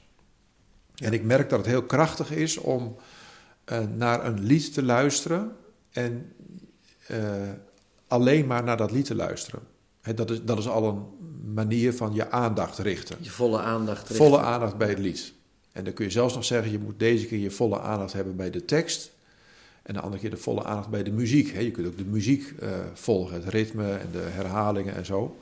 En 0.95 1.13
ik 1.13 1.25
merk 1.25 1.49
dat 1.49 1.59
het 1.59 1.69
heel 1.69 1.83
krachtig 1.83 2.31
is 2.31 2.57
om 2.57 2.97
naar 3.97 4.27
een 4.27 4.43
lied 4.43 4.75
te 4.75 4.83
luisteren 4.83 5.57
en 5.91 6.33
alleen 8.07 8.47
maar 8.47 8.65
naar 8.65 8.77
dat 8.77 8.91
lied 8.91 9.05
te 9.05 9.15
luisteren. 9.15 9.61
Dat, 10.15 10.31
is, 10.31 10.45
dat 10.45 10.59
is 10.59 10.69
al 10.69 10.89
een 10.89 11.05
manier 11.55 11.95
van 11.95 12.15
je 12.15 12.31
aandacht 12.31 12.79
richten. 12.79 13.17
Je 13.21 13.31
volle 13.31 13.61
aandacht. 13.61 14.09
richten. 14.09 14.17
Volle 14.17 14.41
aandacht 14.41 14.77
bij 14.77 14.89
het 14.89 14.99
lied. 14.99 15.33
En 15.73 15.85
dan 15.85 15.93
kun 15.93 16.05
je 16.05 16.11
zelfs 16.11 16.35
nog 16.35 16.45
zeggen, 16.45 16.73
je 16.73 16.79
moet 16.79 16.99
deze 16.99 17.27
keer 17.27 17.39
je 17.39 17.51
volle 17.51 17.81
aandacht 17.81 18.13
hebben 18.13 18.37
bij 18.37 18.51
de 18.51 18.65
tekst. 18.65 19.11
En 19.83 19.95
de 19.95 20.01
andere 20.01 20.21
keer 20.23 20.31
de 20.31 20.37
volle 20.37 20.65
aandacht 20.65 20.89
bij 20.89 21.03
de 21.03 21.11
muziek. 21.11 21.53
Hè. 21.53 21.61
Je 21.61 21.71
kunt 21.71 21.87
ook 21.87 21.97
de 21.99 22.05
muziek 22.05 22.53
eh, 22.61 22.69
volgen, 22.95 23.35
het 23.35 23.49
ritme 23.49 23.93
en 23.93 24.09
de 24.13 24.19
herhalingen 24.31 24.95
en 24.95 25.07
zo. 25.07 25.37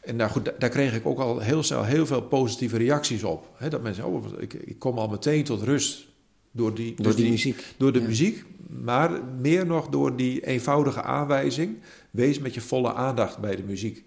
En 0.00 0.16
nou 0.16 0.30
goed, 0.30 0.44
da- 0.44 0.52
daar 0.58 0.70
kreeg 0.70 0.94
ik 0.94 1.06
ook 1.06 1.18
al 1.18 1.38
heel 1.38 1.62
snel 1.62 1.84
heel 1.84 2.06
veel 2.06 2.22
positieve 2.22 2.76
reacties 2.76 3.22
op. 3.24 3.48
Hè, 3.56 3.68
dat 3.68 3.82
mensen, 3.82 4.04
oh, 4.04 4.24
ik, 4.38 4.52
ik 4.54 4.78
kom 4.78 4.98
al 4.98 5.08
meteen 5.08 5.44
tot 5.44 5.62
rust 5.62 6.06
door 6.50 6.74
die, 6.74 6.94
Door 6.94 7.04
dus 7.06 7.16
die 7.16 7.30
muziek. 7.30 7.64
door 7.76 7.92
de 7.92 8.00
Ja. 8.00 8.06
muziek, 8.06 8.44
maar 8.68 9.10
meer 9.40 9.66
nog 9.66 9.88
door 9.88 10.16
die 10.16 10.46
eenvoudige 10.46 11.02
aanwijzing. 11.02 11.76
Wees 12.10 12.38
met 12.38 12.54
je 12.54 12.60
volle 12.60 12.94
aandacht 12.94 13.38
bij 13.38 13.56
de 13.56 13.62
muziek. 13.62 14.04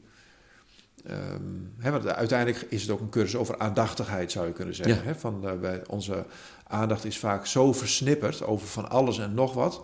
Ehm, 1.04 1.92
want 1.92 2.08
uiteindelijk 2.08 2.66
is 2.70 2.82
het 2.82 2.92
ook 2.92 3.00
een 3.00 3.10
cursus 3.10 3.36
over 3.36 3.58
aandachtigheid, 3.58 4.32
zou 4.32 4.48
je 4.48 4.54
kunnen 4.54 4.76
zeggen. 4.76 5.04
Ja. 5.06 5.16
Van, 5.16 5.48
eh, 5.48 5.60
wij, 5.60 5.82
onze 5.88 6.26
aandacht 6.68 7.06
is 7.06 7.18
vaak 7.18 7.46
zo 7.46 7.74
versnipperd 7.74 8.44
over 8.44 8.68
van 8.68 8.90
alles 8.90 9.20
en 9.20 9.34
nog 9.34 9.54
wat, 9.54 9.84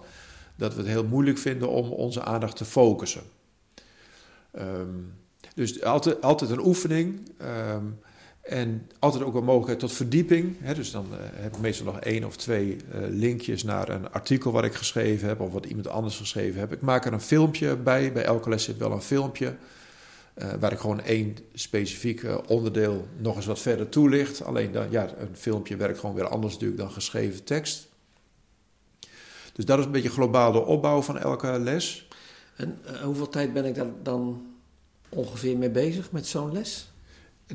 dat 0.56 0.74
we 0.74 0.80
het 0.80 0.90
heel 0.90 1.06
moeilijk 1.06 1.38
vinden 1.38 1.70
om 1.70 1.90
onze 1.90 2.24
aandacht 2.24 2.56
te 2.56 2.66
focussen. 2.66 3.22
Ehm, 4.52 4.88
dus 5.56 5.84
altijd, 5.84 6.22
altijd 6.22 6.50
een 6.52 6.66
oefening. 6.66 7.32
ehm, 7.38 7.86
en 8.42 8.88
altijd 9.00 9.24
ook 9.24 9.36
een 9.36 9.44
mogelijkheid 9.44 9.80
tot 9.80 9.92
verdieping. 9.92 10.74
Dus 10.76 10.92
dan 10.92 11.06
eh, 11.12 11.18
heb 11.34 11.56
ik 11.56 11.62
meestal 11.62 11.86
nog 11.86 12.00
één 12.00 12.24
of 12.24 12.38
twee 12.38 12.78
eh, 12.92 13.00
linkjes 13.10 13.64
naar 13.64 13.90
een 13.90 14.12
artikel 14.12 14.52
wat 14.52 14.64
ik 14.64 14.74
geschreven 14.74 15.28
heb 15.28 15.40
of 15.40 15.52
wat 15.52 15.66
iemand 15.66 15.88
anders 15.88 16.18
geschreven 16.18 16.60
heeft. 16.60 16.72
Ik 16.72 16.82
maak 16.82 17.06
er 17.06 17.14
een 17.14 17.22
filmpje 17.22 17.76
bij. 17.76 18.12
Bij 18.12 18.24
elke 18.24 18.50
les 18.50 18.64
zit 18.64 18.78
wel 18.78 18.92
een 18.92 19.02
filmpje. 19.02 19.56
Eh, 20.40 20.48
waar 20.60 20.72
ik 20.72 20.80
gewoon 20.80 21.02
één 21.02 21.38
specifiek 21.54 22.24
eh, 22.24 22.38
onderdeel 22.48 23.08
nog 23.18 23.36
eens 23.36 23.46
wat 23.46 23.60
verder 23.60 23.90
toelicht. 23.90 24.44
Alleen 24.44 24.72
dan, 24.72 24.88
ja, 24.90 25.08
een 25.18 25.36
filmpje 25.36 25.76
werkt 25.76 26.00
gewoon 26.00 26.16
weer 26.16 26.28
anders 26.28 26.54
natuurlijk 26.54 26.80
dan 26.80 26.92
geschreven 26.92 27.44
tekst. 27.44 27.88
Dus 29.54 29.66
dat 29.66 29.80
is 29.80 29.86
een 29.86 29.92
beetje 29.92 30.10
globaal 30.10 30.52
de 30.52 30.66
opbouw 30.66 31.02
van 31.02 31.18
elke 31.18 31.60
les. 31.60 32.08
En 32.56 32.80
eh, 32.86 33.02
hoeveel 33.02 33.30
tijd 33.30 33.54
ben 33.54 33.66
ik 33.66 33.76
daar 33.76 33.86
dan 34.04 34.46
ongeveer 35.10 35.58
mee 35.58 35.70
bezig 35.70 36.12
met 36.12 36.28
zo'n 36.28 36.52
les? 36.52 36.92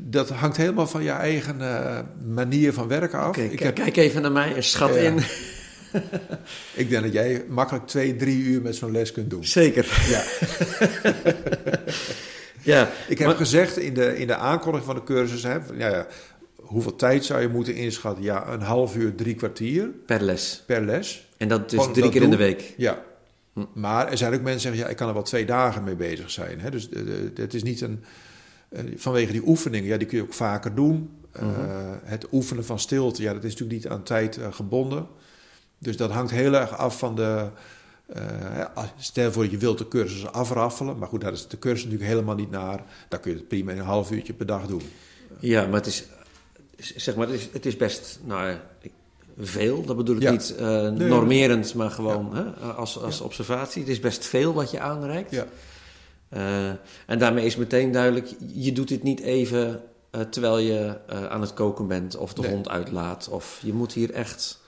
Dat 0.01 0.29
hangt 0.29 0.57
helemaal 0.57 0.87
van 0.87 1.03
je 1.03 1.11
eigen 1.11 1.57
manier 2.33 2.73
van 2.73 2.89
werken 2.89 3.19
af. 3.19 3.35
Kijk, 3.35 3.53
ik, 3.53 3.59
heb, 3.59 3.75
kijk 3.75 3.97
even 3.97 4.23
naar 4.23 4.33
mij 4.33 4.55
en 4.55 4.65
schat 4.65 4.97
in. 4.97 5.17
ik 6.83 6.89
denk 6.89 7.03
dat 7.03 7.13
jij 7.13 7.45
makkelijk 7.49 7.87
twee, 7.87 8.17
drie 8.17 8.43
uur 8.43 8.63
met 8.63 8.77
zo'n 8.77 8.93
les 8.93 9.13
kunt 9.13 9.31
doen. 9.31 9.45
Zeker. 9.45 10.05
Ja. 10.09 10.23
Ja, 12.65 12.91
Ik 13.09 13.19
heb 13.19 13.27
Maar- 13.29 13.37
gezegd 13.37 13.77
in 13.79 13.95
de, 13.95 14.19
in 14.19 14.27
de 14.27 14.35
aankondiging 14.37 14.91
van 14.91 14.95
de 15.01 15.05
cursus, 15.13 15.43
hè, 15.43 15.63
van, 15.63 15.79
ja, 15.79 15.89
ja, 15.89 16.07
hoeveel 16.57 16.97
tijd 16.97 17.25
zou 17.25 17.41
je 17.41 17.49
moeten 17.49 17.75
inschatten? 17.75 18.25
Ja, 18.25 18.49
een 18.49 18.61
half 18.61 18.97
uur, 18.97 19.15
drie 19.15 19.35
kwartier 19.35 19.89
per 20.07 20.21
les. 20.23 20.63
per 20.67 20.83
les. 20.85 21.29
En 21.37 21.49
dat 21.49 21.71
dus 21.71 21.79
Gewoon 21.79 21.93
drie 21.93 22.05
dat 22.05 22.13
keer 22.13 22.23
in 22.23 22.31
de 22.31 22.37
week. 22.37 22.75
Ja. 22.77 23.03
Hm. 23.53 23.61
Maar 23.75 24.11
er 24.11 24.17
zijn 24.17 24.35
ook 24.35 24.41
mensen 24.41 24.53
die 24.53 24.61
zeggen, 24.61 24.83
ja, 24.85 24.89
ik 24.89 24.97
kan 24.97 25.09
er 25.09 25.15
wel 25.15 25.23
twee 25.23 25.45
dagen 25.47 25.85
mee 25.85 25.95
bezig 25.97 26.31
zijn. 26.31 26.61
Hè? 26.61 26.71
Dus 26.71 26.89
eh, 26.89 27.01
eh, 27.01 27.07
het 27.35 27.55
is 27.55 27.63
niet 27.63 27.81
een... 27.81 28.05
eh, 28.69 28.81
vanwege 28.97 29.33
die 29.33 29.47
oefeningen, 29.47 29.89
ja, 29.89 29.97
die 29.97 30.07
kun 30.07 30.17
je 30.17 30.23
ook 30.25 30.35
vaker 30.35 30.75
doen. 30.75 31.11
Mhm. 31.41 31.49
Het 32.05 32.27
oefenen 32.33 32.65
van 32.65 32.79
stilte, 32.79 33.23
ja, 33.23 33.33
dat 33.33 33.45
is 33.45 33.51
natuurlijk 33.51 33.83
niet 33.83 33.89
aan 33.93 34.03
tijd 34.03 34.39
gebonden. 34.51 35.07
Dus 35.79 35.97
dat 35.97 36.11
hangt 36.11 36.31
heel 36.31 36.55
erg 36.55 36.77
af 36.77 36.99
van 36.99 37.17
de... 37.17 37.47
ja, 38.57 38.73
stel 38.99 39.33
voor 39.33 39.51
je 39.51 39.57
wilt 39.57 39.79
de 39.79 39.89
cursus 39.89 40.27
afraffelen. 40.27 40.99
Maar 40.99 41.09
goed, 41.09 41.21
daar 41.21 41.33
is 41.33 41.49
de 41.49 41.59
cursus 41.59 41.85
natuurlijk 41.85 42.11
helemaal 42.11 42.35
niet 42.35 42.51
naar. 42.51 42.85
Dan 43.09 43.21
kun 43.21 43.31
je 43.31 43.37
het 43.37 43.49
prima 43.49 43.73
in 43.73 43.79
een 43.79 43.85
half 43.85 44.11
uurtje 44.11 44.33
per 44.33 44.47
dag 44.47 44.67
doen. 44.67 44.83
Ja, 45.39 45.67
maar 45.67 45.75
het 45.83 45.87
is, 45.87 46.05
zeg 46.77 47.17
maar, 47.17 47.27
het 47.29 47.41
is, 47.41 47.49
het 47.53 47.67
is 47.67 47.77
best 47.77 48.19
nou, 48.25 48.57
veel. 49.39 49.85
Dat 49.85 49.97
bedoel 49.97 50.17
ik 50.17 50.23
Ja. 50.23 50.31
niet 50.31 50.55
eh, 50.57 50.67
nee. 50.91 51.09
normerend, 51.09 51.75
maar 51.75 51.91
gewoon 51.91 52.37
hè, 52.37 52.43
als, 52.73 52.99
als 53.03 53.21
observatie. 53.21 53.81
Het 53.83 53.91
is 53.91 54.01
best 54.01 54.25
veel 54.27 54.53
wat 54.53 54.71
je 54.71 54.81
aanreikt. 54.81 55.31
Ja. 55.31 55.47
Eh, 56.29 56.69
en 57.07 57.19
daarmee 57.19 57.45
is 57.47 57.57
meteen 57.57 57.93
duidelijk, 57.93 58.35
je 58.53 58.73
doet 58.73 58.89
dit 58.89 59.03
niet 59.03 59.21
even 59.21 59.83
terwijl 60.31 60.59
je 60.59 60.99
aan 61.29 61.41
het 61.41 61.55
koken 61.55 61.87
bent 61.87 62.17
of 62.17 62.35
de 62.35 62.41
Nee. 62.41 62.51
hond 62.51 62.69
uitlaat. 62.69 63.29
Of 63.29 63.61
je 63.63 63.73
moet 63.73 63.93
hier 63.93 64.11
echt 64.13 64.63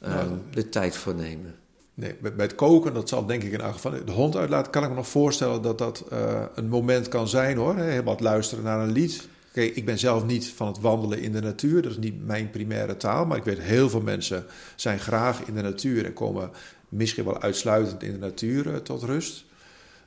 Nou, 0.00 0.28
de 0.50 0.68
tijd 0.68 0.96
voor 0.96 1.14
nemen. 1.14 1.54
Nee, 1.96 2.14
bij, 2.20 2.34
bij 2.34 2.46
het 2.46 2.54
koken, 2.54 2.94
dat 2.94 3.08
zal 3.08 3.26
denk 3.26 3.42
ik 3.42 3.52
in 3.52 3.60
elk 3.60 3.72
geval... 3.72 3.92
De 4.04 4.12
hond 4.12 4.36
uitlaten, 4.36 4.72
kan 4.72 4.82
ik 4.82 4.88
me 4.88 4.94
nog 4.94 5.08
voorstellen 5.08 5.62
dat 5.62 5.78
dat 5.78 6.04
eh, 6.10 6.42
een 6.54 6.68
moment 6.68 7.08
kan 7.08 7.28
zijn 7.28 7.56
hoor. 7.56 7.76
Hè? 7.76 7.84
Helemaal 7.84 8.14
het 8.14 8.22
luisteren 8.22 8.64
naar 8.64 8.80
een 8.80 8.92
lied. 8.92 9.28
Ik 9.52 9.84
ben 9.84 9.98
zelf 9.98 10.24
niet 10.24 10.48
van 10.48 10.66
het 10.66 10.80
wandelen 10.80 11.20
in 11.20 11.32
de 11.32 11.40
natuur. 11.40 11.82
Dat 11.82 11.90
is 11.90 11.98
niet 11.98 12.26
mijn 12.26 12.50
primaire 12.50 12.96
taal. 12.96 13.26
Maar 13.26 13.36
ik 13.36 13.44
weet 13.44 13.58
heel 13.60 13.88
veel 13.90 14.00
mensen 14.00 14.44
zijn 14.74 14.98
graag 14.98 15.42
in 15.46 15.54
de 15.54 15.62
natuur... 15.62 16.04
en 16.04 16.12
komen 16.12 16.50
misschien 16.88 17.24
wel 17.24 17.40
uitsluitend 17.40 18.02
in 18.02 18.12
de 18.12 18.18
natuur 18.18 18.72
eh, 18.72 18.76
tot 18.76 19.02
rust. 19.02 19.44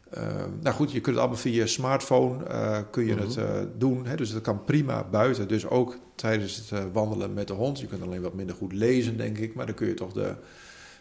Ehm, 0.10 0.50
nou 0.62 0.76
goed, 0.76 0.92
je 0.92 1.02
kunt 1.02 1.16
het 1.16 1.18
allemaal 1.18 1.42
via 1.42 1.54
je 1.62 1.68
smartphone 1.68 2.44
eh, 2.46 2.78
kun 2.92 3.06
je 3.06 3.14
Mhm. 3.14 3.24
het 3.24 3.38
eh, 3.38 3.46
doen. 3.78 4.06
Hè? 4.06 4.16
Dus 4.16 4.32
dat 4.32 4.42
kan 4.42 4.64
prima 4.64 5.04
buiten. 5.12 5.48
Dus 5.48 5.68
ook 5.68 5.98
tijdens 6.16 6.56
het 6.70 6.92
wandelen 6.94 7.34
met 7.34 7.48
de 7.48 7.54
hond. 7.54 7.80
Je 7.80 7.88
kunt 7.88 8.02
alleen 8.02 8.22
wat 8.22 8.34
minder 8.34 8.56
goed 8.56 8.74
lezen, 8.74 9.18
denk 9.18 9.38
ik. 9.38 9.54
Maar 9.56 9.66
dan 9.66 9.76
kun 9.76 9.88
je 9.88 9.94
toch 9.94 10.14
de 10.14 10.34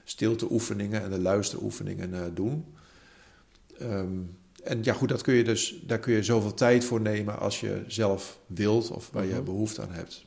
stilteoefeningen 0.08 1.02
en 1.02 1.10
de 1.10 1.18
luisteroefeningen 1.20 2.14
eh, 2.14 2.20
doen. 2.34 2.64
Ehm, 3.78 4.12
en 4.64 4.78
ja, 4.82 4.92
goed, 4.92 5.08
dat 5.08 5.22
kun 5.22 5.34
je 5.34 5.44
dus, 5.44 5.80
daar 5.86 5.98
kun 5.98 6.12
je 6.12 6.22
zoveel 6.22 6.54
tijd 6.54 6.84
voor 6.84 7.00
nemen 7.00 7.38
als 7.38 7.60
je 7.60 7.82
zelf 7.86 8.38
wilt 8.46 8.90
of 8.90 9.10
waar 9.12 9.24
je 9.26 9.32
Mhm. 9.34 9.44
behoefte 9.44 9.82
aan 9.82 9.92
hebt. 9.92 10.24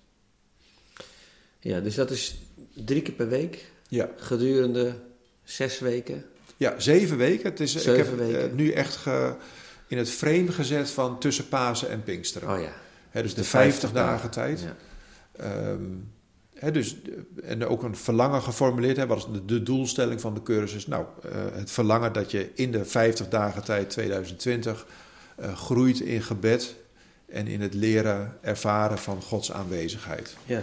Ja, 1.59 1.79
dus 1.79 1.95
dat 1.95 2.11
is 2.11 2.35
drie 2.73 3.01
keer 3.01 3.13
per 3.13 3.27
week 3.29 3.71
Ja, 3.87 4.09
gedurende 4.17 4.95
zes 5.43 5.79
weken. 5.79 6.25
ja 6.57 6.79
zeven 6.79 7.17
weken. 7.17 7.49
Het 7.49 7.59
is, 7.59 7.75
ik 7.75 7.81
Zeven 7.81 8.05
heb 8.17 8.17
weken. 8.27 8.49
eh, 8.49 8.55
nu 8.55 8.71
echt 8.71 8.95
ge- 8.95 9.35
in 9.87 9.97
het 9.97 10.09
frame 10.09 10.51
gezet 10.51 10.89
van 10.89 11.19
tussen 11.19 11.47
Pasen 11.47 11.89
en 11.89 12.03
Pinksteren. 12.03 12.49
Oh 12.55 12.61
ja. 12.61 13.21
Dus 13.21 13.33
de, 13.33 13.41
de 13.41 13.47
50 13.47 13.49
50 13.49 13.91
dagen 13.91 14.29
tijd. 14.29 14.61
ja. 14.61 14.75
Ehm, 15.31 15.83
dus, 16.69 16.95
en 17.43 17.65
ook 17.65 17.83
een 17.83 17.95
verlangen 17.95 18.41
geformuleerd. 18.41 18.97
Hè, 18.97 19.07
wat 19.07 19.17
is 19.17 19.25
de, 19.31 19.45
de 19.45 19.63
doelstelling 19.63 20.21
van 20.21 20.33
de 20.33 20.43
cursus? 20.43 20.87
Nou, 20.87 21.05
eh, 21.23 21.31
het 21.53 21.71
verlangen 21.71 22.13
dat 22.13 22.31
je 22.31 22.49
in 22.53 22.71
de 22.71 22.85
50 22.85 23.27
dagen 23.29 23.63
tijd 23.63 23.89
2020 23.89 24.85
eh, 25.35 25.55
groeit 25.55 25.99
in 25.99 26.21
gebed 26.21 26.75
en 27.25 27.47
in 27.47 27.61
het 27.61 27.73
leren 27.73 28.37
ervaren 28.41 28.97
van 28.97 29.21
Gods 29.21 29.51
aanwezigheid. 29.51 30.35
Ja. 30.45 30.61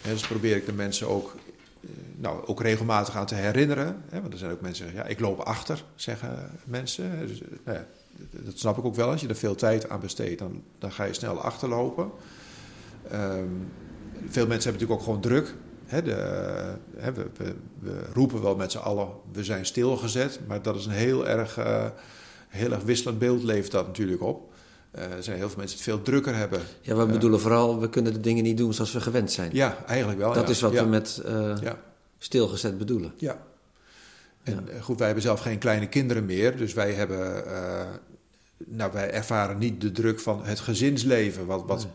Hè, 0.00 0.12
dus 0.12 0.26
probeer 0.26 0.56
ik 0.56 0.66
de 0.66 0.72
mensen 0.72 1.08
ook, 1.08 1.34
eh, 1.80 1.88
nou, 2.16 2.46
ook 2.46 2.60
regelmatig 2.62 3.16
aan 3.16 3.26
te 3.26 3.34
herinneren. 3.34 4.02
Want 4.10 4.32
er 4.32 4.38
zijn 4.38 4.50
ook 4.50 4.60
mensen 4.60 4.84
die 4.84 4.92
zeggen, 4.92 5.10
ja, 5.10 5.16
ik 5.16 5.20
loop 5.20 5.38
achter, 5.40 5.84
zeggen 5.94 6.50
mensen. 6.64 7.26
Dus, 7.26 7.40
nou 7.64 7.78
ja, 7.78 7.86
dat- 8.30 8.58
snap 8.58 8.78
ik 8.78 8.84
ook 8.84 8.94
wel. 8.94 9.10
Als 9.10 9.20
je 9.20 9.28
er 9.28 9.36
veel 9.36 9.54
tijd 9.54 9.88
aan 9.88 10.00
besteedt, 10.00 10.38
dan, 10.38 10.62
dan 10.78 10.92
ga 10.92 11.04
je 11.04 11.12
snel 11.14 11.40
achterlopen. 11.40 12.10
Ehm, 13.10 13.44
veel 14.28 14.46
mensen 14.46 14.70
hebben 14.70 14.72
natuurlijk 14.72 14.90
ook 14.92 15.02
gewoon 15.02 15.20
druk. 15.20 15.54
Hè, 15.84 16.02
de, 16.02 16.12
hè, 16.96 17.12
we, 17.12 17.26
we, 17.36 17.54
we 17.78 18.00
roepen 18.12 18.42
wel 18.42 18.56
met 18.56 18.72
z'n 18.72 18.78
allen, 18.78 19.08
we 19.32 19.44
zijn 19.44 19.66
stilgezet. 19.66 20.40
Maar 20.46 20.62
dat 20.62 20.76
is 20.76 20.86
een 20.86 20.92
heel 20.92 21.28
erg, 21.28 21.56
eh, 21.58 21.84
heel 22.48 22.72
erg 22.72 22.82
wisselend 22.82 23.18
beeld, 23.18 23.42
levert 23.42 23.72
dat 23.72 23.86
natuurlijk 23.86 24.22
op. 24.22 24.52
Eh, 24.90 25.02
er 25.12 25.22
zijn 25.22 25.36
heel 25.36 25.48
veel 25.48 25.58
mensen 25.58 25.76
die 25.76 25.86
het 25.86 25.94
veel 25.94 26.02
drukker 26.12 26.34
hebben. 26.36 26.60
ja, 26.80 26.96
we 26.96 27.06
bedoelen 27.06 27.40
vooral, 27.40 27.80
we 27.80 27.88
kunnen 27.88 28.12
de 28.12 28.20
dingen 28.20 28.44
niet 28.44 28.56
doen 28.56 28.74
zoals 28.74 28.92
we 28.92 29.00
gewend 29.00 29.32
zijn. 29.32 29.50
Ja, 29.52 29.76
eigenlijk 29.86 30.18
wel. 30.18 30.32
dat 30.32 30.44
ja. 30.44 30.50
is 30.50 30.60
wat 30.60 30.72
ja. 30.72 30.82
we 30.82 30.88
met 30.88 31.22
eh, 31.24 31.54
Ja. 31.60 31.78
stilgezet 32.18 32.78
bedoelen. 32.78 33.12
Ja. 33.16 33.38
En 34.42 34.68
eh, 34.68 34.82
goed, 34.82 34.96
wij 34.96 35.06
hebben 35.06 35.24
zelf 35.24 35.40
geen 35.40 35.58
kleine 35.58 35.88
kinderen 35.88 36.24
meer. 36.24 36.56
Dus 36.56 36.72
wij 36.72 36.92
hebben. 36.92 37.46
eh, 37.46 37.84
nou, 38.66 38.92
wij 38.92 39.10
ervaren 39.10 39.58
niet 39.58 39.80
de 39.80 39.92
druk 39.92 40.20
van 40.20 40.44
het 40.44 40.60
gezinsleven. 40.60 41.46
Wat, 41.46 41.64
wat 41.66 41.86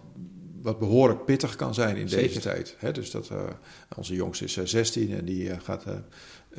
wat 0.61 0.79
behoorlijk 0.79 1.25
pittig 1.25 1.55
kan 1.55 1.73
zijn 1.73 1.95
in 1.97 2.05
deze 2.07 2.39
tijd. 2.39 2.75
Hè, 2.77 2.91
dus 2.91 3.11
dat, 3.11 3.29
eh, 3.29 3.37
onze 3.97 4.13
jongste 4.13 4.43
is 4.43 4.57
eh, 4.57 4.65
16 4.65 5.13
en 5.17 5.25
die 5.25 5.49
eh, 5.49 5.57
gaat 5.63 5.83
eh, 5.85 5.93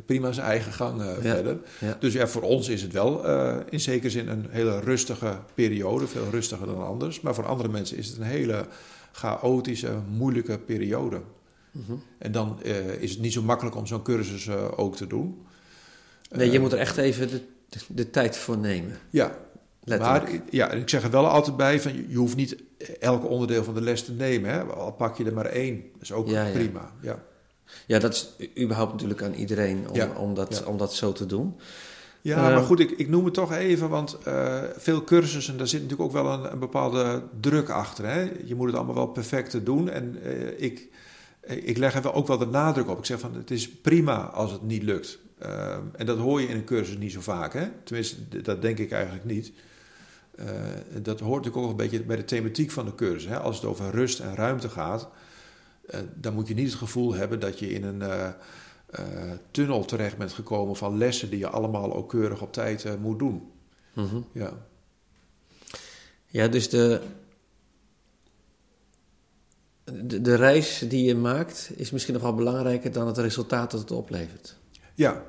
prima 0.06 0.32
zijn 0.32 0.46
eigen 0.46 0.72
gang 0.72 1.00
eh, 1.02 1.12
verder. 1.20 1.58
ja. 1.80 1.96
Dus 2.00 2.12
ja, 2.12 2.26
voor 2.28 2.42
ons 2.42 2.68
is 2.68 2.82
het 2.82 2.92
wel 2.92 3.24
eh, 3.26 3.56
in 3.70 3.80
zekere 3.80 4.10
zin 4.10 4.28
een 4.28 4.46
hele 4.50 4.80
rustige 4.80 5.38
periode, 5.54 6.06
veel 6.06 6.26
rustiger 6.30 6.66
dan 6.66 6.84
anders. 6.86 7.20
Maar 7.20 7.34
voor 7.34 7.46
andere 7.46 7.68
mensen 7.68 7.96
is 7.96 8.08
het 8.08 8.16
een 8.16 8.22
hele 8.22 8.66
chaotische, 9.12 9.92
moeilijke 10.10 10.58
periode. 10.58 11.20
Mhm. 11.72 11.92
En 12.18 12.32
dan 12.32 12.62
eh, 12.62 13.02
is 13.02 13.10
het 13.10 13.20
niet 13.20 13.32
zo 13.32 13.42
makkelijk 13.42 13.76
om 13.76 13.86
zo'n 13.86 14.02
cursus 14.02 14.46
eh, 14.46 14.64
ook 14.76 14.96
te 14.96 15.06
doen. 15.06 15.42
Nee, 16.30 16.46
je 16.50 16.54
Eh, 16.56 16.60
moet 16.60 16.72
er 16.72 16.78
echt 16.78 16.96
even 16.96 17.28
de, 17.28 17.40
de, 17.68 17.78
de 17.88 18.10
tijd 18.10 18.36
voor 18.36 18.58
nemen. 18.58 18.98
Ja, 19.10 19.38
Letterlijk. 19.84 20.30
maar 20.30 20.40
ja, 20.50 20.70
en 20.70 20.78
ik 20.80 20.88
zeg 20.88 21.02
er 21.02 21.10
wel 21.10 21.26
altijd 21.28 21.56
bij: 21.56 21.80
van, 21.80 21.92
je- 22.08 22.16
hoeft 22.16 22.36
niet 22.36 22.56
elk 23.00 23.28
onderdeel 23.28 23.64
van 23.64 23.74
de 23.74 23.80
les 23.80 24.04
te 24.04 24.12
nemen. 24.12 24.50
Hè? 24.50 24.62
Al 24.62 24.92
pak 24.92 25.16
je 25.16 25.24
er 25.24 25.32
maar 25.32 25.46
één, 25.46 25.82
dat 25.92 26.02
is 26.02 26.12
ook 26.12 26.28
Ja, 26.28 26.46
prima. 26.52 26.92
Ja. 27.00 27.22
Ja, 27.86 27.98
dat 27.98 28.12
is 28.12 28.48
überhaupt 28.62 28.92
natuurlijk 28.92 29.22
aan 29.22 29.34
iedereen 29.34 29.88
om, 29.88 29.94
Ja, 29.96 30.08
om, 30.16 30.34
dat, 30.34 30.64
om 30.64 30.76
dat 30.76 30.94
zo 30.94 31.12
te 31.12 31.26
doen. 31.26 31.54
Ja, 32.20 32.36
Eh, 32.36 32.54
maar 32.54 32.62
goed, 32.62 32.80
ik, 32.80 32.90
ik 32.90 33.08
noem 33.08 33.24
het 33.24 33.34
toch 33.34 33.52
even, 33.52 33.88
want 33.88 34.18
eh, 34.24 34.58
veel 34.76 35.04
cursussen, 35.04 35.56
daar 35.58 35.66
zit 35.66 35.82
natuurlijk 35.82 36.08
ook 36.08 36.22
wel 36.22 36.32
een, 36.32 36.52
een 36.52 36.58
bepaalde 36.58 37.22
druk 37.40 37.68
achter. 37.68 38.06
Hè? 38.06 38.30
Je 38.44 38.54
moet 38.54 38.66
het 38.66 38.76
allemaal 38.76 38.94
wel 38.94 39.06
perfect 39.06 39.64
doen. 39.66 39.90
En 39.90 40.18
eh, 40.22 40.62
ik, 40.64 40.88
ik 41.46 41.76
leg 41.76 41.94
er 41.94 42.02
wel 42.02 42.14
ook 42.14 42.26
wel 42.26 42.38
de 42.38 42.46
nadruk 42.46 42.88
op. 42.88 42.98
Ik 42.98 43.04
zeg 43.04 43.20
van, 43.20 43.34
het 43.34 43.50
is 43.50 43.70
prima 43.70 44.16
als 44.16 44.52
het 44.52 44.62
niet 44.62 44.82
lukt. 44.82 45.18
Eh, 45.38 45.76
en 45.96 46.06
dat 46.06 46.18
hoor 46.18 46.40
je 46.40 46.48
in 46.48 46.56
een 46.56 46.64
cursus 46.64 46.96
niet 46.98 47.12
zo 47.12 47.20
vaak. 47.20 47.52
Hè? 47.52 47.68
Tenminste, 47.84 48.42
dat 48.42 48.62
denk 48.62 48.78
ik 48.78 48.90
eigenlijk 48.92 49.24
niet. 49.24 49.52
Eh, 50.46 51.02
dat 51.02 51.20
hoort 51.20 51.44
natuurlijk 51.44 51.64
ook 51.64 51.70
een 51.70 51.88
beetje 51.88 52.02
bij 52.02 52.16
de 52.16 52.24
thematiek 52.24 52.70
van 52.70 52.84
de 52.84 52.94
cursus. 52.94 53.30
Hè? 53.30 53.38
Als 53.38 53.56
het 53.56 53.64
over 53.64 53.90
rust 53.90 54.20
en 54.20 54.34
ruimte 54.34 54.68
gaat, 54.68 55.08
eh, 55.86 56.00
dan 56.14 56.34
moet 56.34 56.48
je 56.48 56.54
niet 56.54 56.68
het 56.68 56.78
gevoel 56.78 57.14
hebben 57.14 57.40
dat 57.40 57.58
je 57.58 57.72
in 57.72 57.84
een 57.84 58.02
eh, 58.02 58.32
tunnel 59.50 59.84
terecht 59.84 60.16
bent 60.16 60.32
gekomen 60.32 60.76
van 60.76 60.98
lessen 60.98 61.30
die 61.30 61.38
je 61.38 61.48
allemaal 61.48 61.94
ook 61.94 62.08
keurig 62.08 62.42
op 62.42 62.52
tijd 62.52 63.00
moet 63.00 63.18
doen. 63.18 63.50
Mhm. 63.94 64.20
Ja. 64.32 64.66
Ja, 66.26 66.48
dus 66.48 66.68
de, 66.68 67.00
de, 69.84 70.20
de 70.20 70.34
reis 70.34 70.84
die 70.88 71.04
je 71.04 71.14
maakt 71.14 71.70
is 71.76 71.90
misschien 71.90 72.14
nog 72.14 72.22
wel 72.22 72.34
belangrijker 72.34 72.92
dan 72.92 73.06
het 73.06 73.18
resultaat 73.18 73.70
dat 73.70 73.80
het 73.80 73.90
oplevert. 73.90 74.56
Ja, 74.94 75.24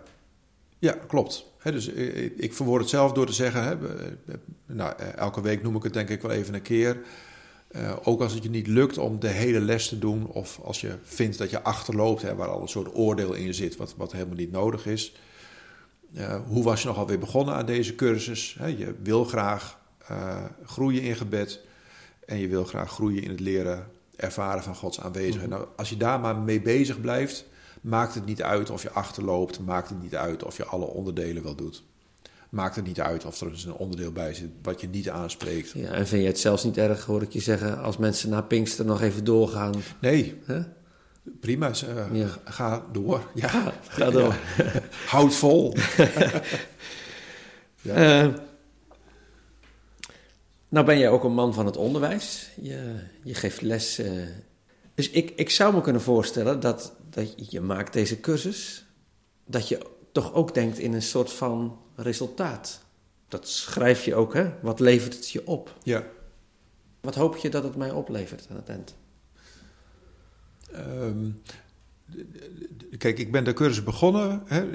ja 0.80 0.98
klopt. 1.08 1.51
Dus 1.64 1.94
eh, 1.94 2.24
ik, 2.24 2.34
ik 2.38 2.54
verwoord 2.54 2.82
het 2.82 2.90
zelf 2.90 3.12
door 3.12 3.26
te 3.26 3.34
zeggen, 3.34 3.80
eh, 4.28 4.36
nou, 4.66 4.94
eh, 4.98 5.18
elke 5.18 5.42
week 5.42 5.64
noem 5.64 5.76
ik 5.76 5.84
het 5.84 5.94
denk 5.94 6.10
ik 6.10 6.22
wel 6.22 6.32
even 6.32 6.54
een 6.54 6.62
keer. 6.62 6.98
Ook 8.04 8.22
als 8.22 8.34
het 8.34 8.44
je 8.44 8.50
niet 8.50 8.68
lukt 8.68 8.98
om 8.98 9.20
de 9.20 9.28
hele 9.28 9.60
les 9.60 9.88
te 9.88 10.00
doen, 10.00 10.28
of 10.28 10.60
als 10.64 10.82
je 10.82 10.96
vindt 11.04 11.38
dat 11.38 11.50
je 11.50 11.62
achterloopt, 11.62 12.22
hè, 12.22 12.36
waar 12.36 12.48
al 12.48 12.62
een 12.62 12.68
soort 12.68 12.96
oordeel 12.96 13.34
in 13.34 13.54
zit, 13.54 13.76
wat, 13.76 13.96
wat 13.98 14.12
helemaal 14.12 14.36
niet 14.36 14.52
nodig 14.52 14.86
is. 14.86 15.14
Hoe 16.48 16.64
was 16.64 16.82
je 16.82 16.88
nog 16.88 16.98
alweer 16.98 17.20
begonnen 17.20 17.56
aan 17.56 17.66
deze 17.66 17.96
cursus? 17.96 18.58
Je 18.78 18.96
wil 19.04 19.24
graag 19.24 19.78
groeien 20.66 21.02
in 21.02 21.16
gebed 21.16 21.60
en 22.26 22.38
je 22.38 22.48
wil 22.48 22.64
graag 22.64 22.92
groeien 22.92 23.24
in 23.24 23.30
het 23.30 23.40
leren 23.40 23.88
ervaren 24.16 24.64
van 24.64 24.76
Gods 24.76 25.00
aanwezigheid. 25.00 25.50
Mhm. 25.50 25.60
Nou, 25.60 25.68
als 25.76 25.90
je 25.90 25.98
daar 25.98 26.20
maar 26.20 26.38
mee 26.38 26.62
bezig 26.62 27.02
blijft, 27.02 27.46
maakt 27.82 28.14
het 28.14 28.26
niet 28.26 28.42
uit 28.42 28.70
of 28.70 28.82
je 28.82 28.92
achterloopt, 28.92 29.60
maakt 29.60 29.90
het 29.90 30.02
niet 30.02 30.16
uit 30.16 30.44
of 30.44 30.58
je 30.58 30.66
alle 30.66 30.86
onderdelen 30.86 31.44
wel 31.44 31.56
doet. 31.56 31.84
Maakt 32.50 32.76
het 32.76 32.86
niet 32.86 33.02
uit 33.02 33.26
of 33.26 33.42
er 33.42 33.48
eens 33.50 33.66
een 33.66 33.74
onderdeel 33.74 34.12
bij 34.12 34.34
zit 34.34 34.50
wat 34.62 34.82
je 34.82 34.88
niet 34.90 35.10
aanspreekt. 35.10 35.72
Ja, 35.72 35.90
en 35.92 36.08
vind 36.08 36.22
je 36.22 36.28
het 36.28 36.40
zelfs 36.40 36.64
niet 36.64 36.78
erg, 36.78 37.06
hoor 37.06 37.22
ik 37.22 37.32
je 37.32 37.40
zeggen, 37.40 37.82
als 37.84 37.98
mensen 37.98 38.30
na 38.30 38.42
Pinkster 38.42 38.86
nog 38.86 39.02
even 39.02 39.24
doorgaan? 39.24 39.74
Nee, 40.02 40.42
prima. 41.40 41.68
eh, 41.70 42.06
Ja. 42.16 42.28
Ga 42.44 42.86
door. 42.92 43.24
Ja, 43.36 43.50
Ja, 43.52 43.74
ga 43.88 44.10
door. 44.10 44.36
houd 45.06 45.34
vol. 45.36 45.74
Ja. 47.82 48.24
Eh, 48.24 48.34
nou 50.70 50.86
ben 50.86 50.98
jij 51.00 51.10
ook 51.10 51.24
een 51.24 51.34
man 51.34 51.54
van 51.54 51.66
het 51.66 51.78
onderwijs. 51.78 52.50
Je, 52.62 52.96
je 53.24 53.34
geeft 53.34 53.62
les. 53.62 53.98
eh. 54.00 54.12
Dus 54.96 55.10
ik, 55.10 55.32
ik 55.36 55.50
zou 55.50 55.74
me 55.74 55.82
kunnen 55.82 56.02
voorstellen 56.02 56.60
dat, 56.60 56.96
dat 57.10 57.52
je- 57.52 57.62
maakt 57.62 57.94
deze 57.94 58.20
cursus... 58.20 58.86
dat 59.46 59.68
je 59.68 59.86
toch 60.12 60.34
ook 60.34 60.54
denkt 60.54 60.78
in 60.80 60.94
een 60.94 61.02
soort 61.02 61.32
van 61.32 61.80
resultaat. 61.96 62.82
Dat 63.28 63.48
schrijf 63.48 64.06
je 64.06 64.16
ook, 64.16 64.34
hè? 64.34 64.52
Wat 64.62 64.80
levert 64.80 65.14
het 65.14 65.30
je 65.30 65.48
op? 65.48 65.76
ja. 65.84 66.04
Wat 67.02 67.16
hoop 67.16 67.38
je 67.38 67.50
dat 67.50 67.64
het 67.64 67.76
mij 67.76 67.92
oplevert 67.92 68.48
aan 68.50 68.56
het 68.56 68.70
eind? 68.70 68.96
Ehm, 70.72 71.30
kijk, 72.98 73.20
ik 73.20 73.32
ben 73.32 73.44
de 73.44 73.54
cursus 73.54 73.84
begonnen. 73.84 74.44
Hè, 74.46 74.66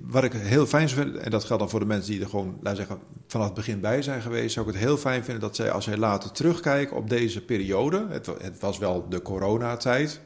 wat 0.00 0.24
ik 0.24 0.32
heel 0.32 0.66
fijn 0.66 0.88
vinden, 0.88 1.24
en 1.24 1.30
dat 1.30 1.44
geldt 1.44 1.62
dan 1.62 1.70
voor 1.70 1.80
de 1.80 1.86
mensen 1.86 2.12
die 2.12 2.20
er 2.20 2.28
gewoon, 2.28 2.58
laten 2.62 2.76
zeggen, 2.76 2.98
vanaf 3.26 3.46
het 3.46 3.54
begin 3.54 3.80
bij 3.80 4.02
zijn 4.02 4.22
geweest, 4.22 4.54
zou 4.54 4.66
ik 4.66 4.72
het 4.72 4.82
heel 4.82 4.96
fijn 4.96 5.24
vinden 5.24 5.42
dat 5.42 5.56
zij, 5.56 5.70
als 5.70 5.84
zij 5.84 5.96
later 5.96 6.32
terugkijken 6.32 6.96
op 6.96 7.08
deze 7.08 7.44
periode, 7.44 8.06
het, 8.08 8.26
het 8.26 8.60
was 8.60 8.78
wel 8.78 9.08
de 9.08 9.22
coronatijd, 9.22 10.20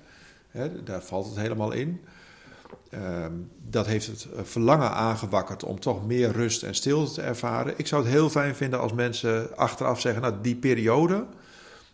hè, 0.50 0.82
daar 0.82 1.02
valt 1.02 1.26
het 1.26 1.36
helemaal 1.36 1.72
in. 1.72 2.00
Ehm, 2.90 3.32
dat 3.70 3.86
heeft 3.86 4.06
het 4.06 4.26
eh, 4.36 4.42
verlangen 4.42 4.90
aangewakkerd 4.90 5.64
om 5.64 5.80
toch 5.80 6.06
meer 6.06 6.32
rust 6.32 6.62
en 6.62 6.74
stilte 6.74 7.12
te 7.12 7.22
ervaren. 7.22 7.74
Ik 7.76 7.86
zou 7.86 8.02
het 8.02 8.12
heel 8.12 8.30
fijn 8.30 8.54
vinden 8.54 8.80
als 8.80 8.92
mensen 8.92 9.56
achteraf 9.56 10.00
zeggen, 10.00 10.22
nou, 10.22 10.34
die 10.42 10.56
periode 10.56 11.24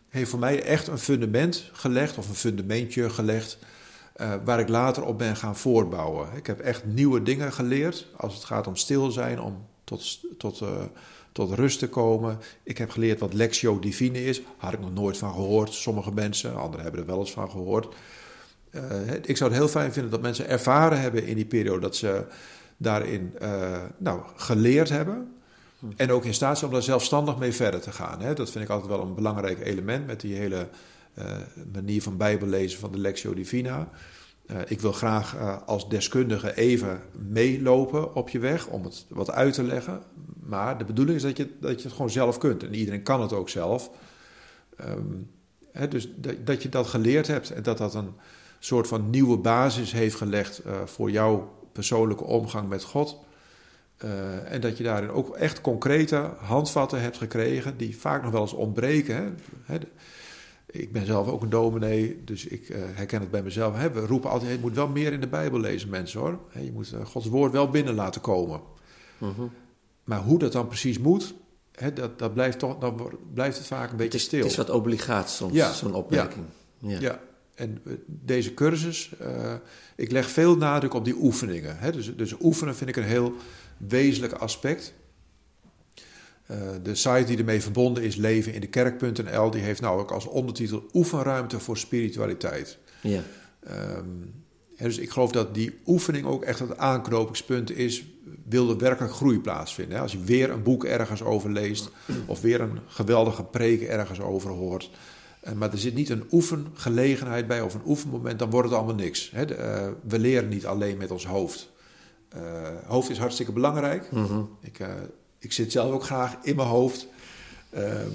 heeft 0.09 0.31
voor 0.31 0.39
mij 0.39 0.63
echt 0.63 0.87
een 0.87 0.99
fundament 0.99 1.71
gelegd, 1.73 2.19
of 2.19 2.29
een 2.29 2.35
fundamentje 2.35 3.11
gelegd, 3.11 3.59
eh, 4.21 4.33
waar 4.45 4.61
ik 4.61 4.69
later 4.69 5.05
op 5.05 5.19
ben 5.19 5.37
gaan 5.37 5.57
voortbouwen. 5.57 6.29
Ik 6.35 6.47
heb 6.47 6.61
echt 6.61 6.85
nieuwe 6.85 7.23
dingen 7.23 7.53
geleerd 7.53 8.07
als 8.17 8.35
het 8.35 8.45
gaat 8.45 8.67
om 8.67 8.77
stil 8.77 9.11
zijn, 9.11 9.41
om 9.41 9.67
tot, 9.85 10.21
tot, 10.39 10.61
eh, 10.61 10.69
tot 11.33 11.55
rust 11.55 11.79
te 11.79 11.89
komen. 11.89 12.39
Ik 12.63 12.79
heb 12.79 12.91
geleerd 12.91 13.21
wat 13.21 13.33
Lectio 13.33 13.79
Divine 13.79 14.25
is. 14.25 14.43
Had 14.57 14.73
ik 14.73 14.81
nog 14.81 14.93
nooit 14.93 15.17
van 15.17 15.33
gehoord, 15.33 15.73
sommige 15.73 16.13
mensen, 16.13 16.57
anderen 16.57 16.83
hebben 16.83 17.01
er 17.01 17.07
wel 17.07 17.19
eens 17.19 17.33
van 17.33 17.51
gehoord. 17.51 17.95
Eh, 18.71 19.13
ik 19.25 19.37
zou 19.37 19.51
het 19.51 19.59
heel 19.59 19.69
fijn 19.69 19.93
vinden 19.93 20.11
dat 20.11 20.23
mensen 20.23 20.49
ervaren 20.49 21.01
hebben 21.01 21.27
in 21.27 21.37
die 21.37 21.45
periode 21.45 21.81
dat 21.81 21.97
ze 21.97 22.25
daarin 22.77 23.35
nou, 23.99 24.21
geleerd 24.37 24.89
hebben. 24.89 25.35
En 25.97 26.13
ook 26.13 26.25
in 26.25 26.35
staat 26.35 26.59
zijn 26.59 26.71
om 26.71 26.77
daar 26.77 26.87
zelfstandig 26.87 27.39
mee 27.39 27.53
verder 27.53 27.81
te 27.81 27.93
gaan. 27.93 28.21
Hè. 28.21 28.35
Dat 28.35 28.51
vind 28.51 28.65
ik 28.65 28.71
altijd 28.71 28.91
wel 28.91 29.03
een 29.03 29.15
belangrijk 29.15 29.61
element 29.61 30.07
met 30.07 30.21
die 30.21 30.35
hele 30.35 30.69
manier 31.73 32.03
van 32.03 32.17
bijbellezen 32.17 32.79
van 32.79 32.93
de 32.93 32.99
Lectio 32.99 33.35
Divina. 33.35 33.89
Eh, 34.51 34.57
ik 34.67 34.81
wil 34.81 34.93
graag 34.93 35.37
eh, 35.37 35.57
als 35.67 35.89
deskundige 35.89 36.57
even 36.57 37.01
meelopen 37.29 38.15
op 38.15 38.29
je 38.29 38.39
weg 38.39 38.67
om 38.67 38.85
het 38.85 39.07
wat 39.09 39.31
uit 39.31 39.55
te 39.55 39.63
leggen. 39.63 40.03
Maar 40.41 40.79
de 40.79 40.85
bedoeling 40.85 41.17
is 41.17 41.23
dat 41.23 41.37
je, 41.37 41.51
dat 41.61 41.77
je 41.77 41.83
het 41.83 41.93
gewoon 41.93 42.11
zelf 42.11 42.39
kunt. 42.39 42.63
En 42.63 42.75
iedereen 42.75 43.03
kan 43.03 43.21
het 43.21 43.33
ook 43.33 43.49
zelf. 43.49 43.91
Ehm, 44.77 45.91
dus 45.91 46.09
dat, 46.45 46.63
je 46.63 46.69
dat 46.69 46.87
geleerd 46.87 47.27
hebt 47.27 47.51
en 47.51 47.63
dat 47.63 47.79
dat 47.79 47.95
een 47.95 48.13
soort 48.59 48.87
van 48.89 49.11
nieuwe 49.11 49.37
basis 49.37 49.93
heeft 49.93 50.17
gelegd 50.17 50.59
eh, 50.59 50.73
voor 50.85 51.11
jouw 51.11 51.53
persoonlijke 51.73 52.25
omgang 52.25 52.69
met 52.69 52.85
God. 52.85 53.19
Eh, 53.97 54.53
en 54.53 54.61
dat 54.61 54.77
je 54.77 54.85
daarin 54.85 55.11
ook 55.11 55.37
echt 55.37 55.61
concrete 55.61 56.31
handvatten 56.39 57.01
hebt 57.01 57.17
gekregen, 57.17 57.77
die 57.77 57.99
vaak 57.99 58.23
nog 58.23 58.33
wel 58.33 58.41
eens 58.41 58.53
ontbreken. 58.53 59.39
Hè? 59.63 59.79
Ik 60.71 60.93
ben 60.93 61.07
zelf 61.07 61.29
ook 61.29 61.43
een 61.43 61.51
dominee, 61.51 62.21
dus 62.25 62.47
ik 62.47 62.69
eh, 62.69 62.79
herken 62.93 63.21
het 63.21 63.31
bij 63.31 63.43
mezelf. 63.43 63.77
Hè? 63.77 63.91
We 63.91 64.01
roepen 64.01 64.31
altijd, 64.31 64.53
je 64.53 64.59
moet 64.59 64.75
wel 64.75 64.89
meer 64.89 65.13
in 65.13 65.21
de 65.21 65.29
Bijbel 65.29 65.61
lezen, 65.61 65.89
mensen 65.89 66.21
hoor. 66.21 66.39
Hè, 66.49 66.61
Je 66.61 66.73
moet 66.73 66.93
eh, 66.93 67.05
Gods 67.05 67.27
woord 67.27 67.53
wel 67.53 67.69
binnen 67.69 67.95
laten 67.95 68.21
komen. 68.21 68.61
Mhm. 69.19 69.43
Maar 70.05 70.21
hoe 70.21 70.39
dat 70.39 70.53
dan 70.53 70.67
precies 70.67 70.99
moet, 70.99 71.35
hè, 71.73 71.93
dat, 71.93 72.19
dat 72.19 72.35
blijft 72.35 72.59
toch, 72.59 72.79
dan 72.79 73.11
blijft 73.35 73.59
het 73.59 73.67
vaak 73.67 73.91
een 73.91 73.97
beetje 73.97 74.13
Het 74.13 74.21
is, 74.21 74.25
stil. 74.25 74.41
het 74.41 74.51
is 74.51 74.57
wat 74.57 74.71
obligaat 74.71 75.31
soms, 75.31 75.53
Ja, 75.55 75.73
zo'n 75.73 75.95
opmerking. 75.95 76.45
Ja. 76.79 77.01
Ja, 77.01 77.21
en 77.55 77.81
eh, 77.87 77.93
deze 78.07 78.55
cursus, 78.55 79.13
ik 79.97 80.11
leg 80.11 80.31
veel 80.31 80.57
nadruk 80.57 80.95
op 80.95 81.05
die 81.05 81.17
oefeningen. 81.21 81.79
Hè? 81.79 81.93
Dus, 81.93 82.17
dus 82.17 82.35
oefenen 82.41 82.77
vind 82.77 82.91
ik 82.91 82.97
een 82.97 83.03
heel 83.05 83.35
wezenlijk 83.77 84.33
aspect. 84.33 84.95
Eh, 86.51 86.57
de 86.83 86.95
site 86.95 87.25
die 87.25 87.39
ermee 87.39 87.63
verbonden 87.63 88.03
is, 88.03 88.17
leven 88.17 88.55
in 88.55 88.61
de 88.61 88.67
kerk.nl, 88.67 89.51
die 89.51 89.63
heeft 89.63 89.81
nou 89.81 90.01
ook 90.01 90.11
als 90.11 90.27
ondertitel 90.27 90.85
Oefenruimte 90.93 91.61
voor 91.61 91.77
spiritualiteit. 91.77 92.79
Ja. 93.03 93.23
Ehm, 93.61 94.09
dus 94.79 94.99
ik 94.99 95.11
geloof 95.11 95.33
dat 95.33 95.55
die 95.55 95.79
oefening 95.87 96.27
ook 96.27 96.43
echt 96.43 96.59
het 96.59 96.77
aanknopingspunt 96.79 97.71
is. 97.77 98.05
Wil 98.45 98.71
er 98.71 98.79
werkelijk 98.79 99.15
groei 99.15 99.41
plaatsvinden? 99.41 99.97
Hè? 99.97 100.03
Als 100.03 100.13
je 100.13 100.21
weer 100.25 100.51
een 100.51 100.63
boek 100.63 100.85
ergens 100.85 101.23
over 101.23 101.51
leest, 101.53 101.91
of 102.27 102.41
weer 102.41 102.61
een 102.61 102.79
geweldige 102.87 103.45
preek 103.45 103.83
ergens 103.83 104.21
over 104.21 104.51
hoort. 104.51 104.91
eh, 105.41 105.53
maar 105.53 105.73
er 105.73 105.79
zit 105.79 105.95
niet 105.95 106.09
een 106.11 106.25
oefengelegenheid 106.31 107.47
bij 107.47 107.61
of 107.61 107.75
een 107.75 107.87
oefenmoment, 107.87 108.39
dan 108.39 108.51
wordt 108.51 108.69
het 108.69 108.77
allemaal 108.79 108.95
niks. 108.95 109.31
Hè? 109.35 109.45
De, 109.45 109.55
eh, 109.55 109.89
we 110.09 110.19
leren 110.19 110.49
niet 110.49 110.67
alleen 110.67 110.97
met 110.97 111.11
ons 111.11 111.27
hoofd. 111.27 111.71
Hoofd 112.87 113.11
is 113.11 113.19
hartstikke 113.19 113.53
belangrijk. 113.53 114.13
Mhm. 114.13 114.43
Ik, 114.61 114.79
ik 115.41 115.53
zit 115.53 115.73
zelf 115.73 115.93
ook 115.93 116.05
graag 116.05 116.37
in 116.43 116.57
mijn 116.57 116.69
hoofd. 116.69 117.07
Ehm, 117.71 118.11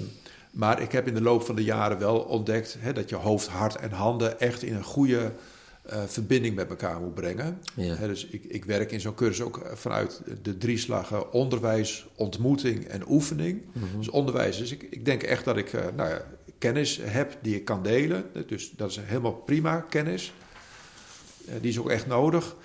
Maar 0.50 0.80
ik 0.82 0.92
heb 0.92 1.06
in 1.06 1.14
de 1.14 1.20
loop 1.22 1.42
van 1.44 1.56
de 1.56 1.64
jaren 1.64 1.98
wel 1.98 2.18
ontdekt 2.18 2.76
hè, 2.78 2.92
dat 2.92 3.08
je 3.08 3.14
hoofd, 3.14 3.46
hart 3.46 3.76
en 3.76 3.90
handen 3.90 4.40
echt 4.40 4.62
in 4.62 4.74
een 4.74 4.84
goede 4.84 5.32
uh, 5.92 6.02
verbinding 6.06 6.54
met 6.54 6.68
elkaar 6.68 7.00
moet 7.00 7.14
brengen. 7.14 7.58
Ja. 7.74 7.94
Hè, 7.94 8.06
dus 8.06 8.26
ik, 8.26 8.44
ik 8.44 8.64
werk 8.64 8.92
in 8.92 9.00
zo'n 9.00 9.14
cursus 9.14 9.44
ook 9.44 9.70
vanuit 9.74 10.22
de 10.42 10.58
drie 10.58 10.78
slagen 10.78 11.32
onderwijs, 11.32 12.06
ontmoeting 12.14 12.84
en 12.84 13.02
oefening. 13.08 13.62
Mhm. 13.72 13.98
Dus 13.98 14.08
onderwijs. 14.08 14.58
Dus 14.58 14.72
ik, 14.72 14.86
ik 14.90 15.04
denk 15.04 15.22
echt 15.22 15.44
dat 15.44 15.56
ik 15.56 15.72
uh, 15.72 15.80
nou 15.96 16.08
ja, 16.08 16.22
kennis 16.58 17.00
heb 17.02 17.38
die 17.42 17.54
ik 17.54 17.64
kan 17.64 17.82
delen. 17.82 18.24
Dus 18.46 18.72
dat 18.76 18.90
is 18.90 18.98
helemaal 19.02 19.34
prima 19.34 19.80
kennis. 19.80 20.32
Uh, 21.48 21.54
die 21.60 21.70
is 21.70 21.78
ook 21.78 21.90
echt 21.90 22.06
nodig. 22.06 22.56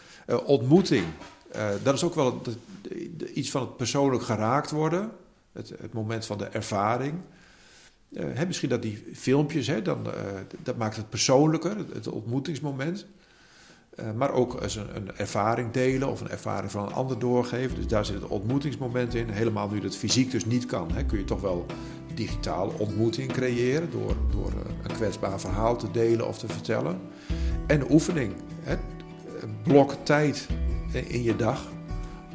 ontmoeting. 0.45 1.05
dat 1.83 1.93
is 1.93 2.03
ook 2.03 2.15
wel 2.15 2.41
iets 3.33 3.51
van 3.51 3.61
het 3.61 3.77
persoonlijk 3.77 4.23
geraakt 4.23 4.71
worden. 4.71 5.11
Het, 5.51 5.69
het 5.69 5.93
moment 5.93 6.25
van 6.25 6.37
de 6.37 6.45
ervaring. 6.45 7.13
Uh, 8.11 8.23
hè, 8.33 8.45
misschien 8.45 8.69
dat 8.69 8.81
die 8.81 9.03
filmpjes, 9.13 9.67
hè, 9.67 9.81
dan, 9.81 10.07
uh, 10.07 10.13
dat 10.63 10.77
maakt 10.77 10.95
het 10.95 11.09
persoonlijker, 11.09 11.77
het, 11.93 12.07
ontmoetingsmoment. 12.07 13.05
Uh, 13.99 14.11
maar 14.11 14.31
ook 14.31 14.61
een, 14.61 14.95
een, 14.95 15.15
ervaring 15.17 15.71
delen 15.71 16.07
of 16.07 16.21
een 16.21 16.29
ervaring 16.29 16.71
van 16.71 16.85
een 16.85 16.93
ander 16.93 17.19
doorgeven. 17.19 17.75
Dus 17.75 17.87
daar 17.87 18.05
zit 18.05 18.21
het 18.21 18.27
ontmoetingsmoment 18.27 19.13
in. 19.15 19.29
Helemaal 19.29 19.69
nu 19.69 19.79
dat 19.79 19.95
fysiek 19.95 20.31
dus 20.31 20.45
niet 20.45 20.65
kan, 20.65 20.91
hè, 20.91 21.05
kun 21.05 21.17
je 21.17 21.23
toch 21.23 21.41
wel 21.41 21.65
digitaal 22.13 22.73
ontmoeting 22.77 23.31
creëren 23.31 23.91
door, 23.91 24.15
door 24.31 24.53
een 24.83 24.93
kwetsbaar 24.93 25.39
verhaal 25.39 25.77
te 25.77 25.91
delen 25.91 26.27
of 26.27 26.37
te 26.37 26.47
vertellen. 26.47 26.99
En 27.67 27.91
oefening, 27.91 28.33
hè, 28.61 28.75
blok 29.63 29.95
tijd 30.03 30.47
in 31.07 31.23
je 31.23 31.35
dag 31.35 31.67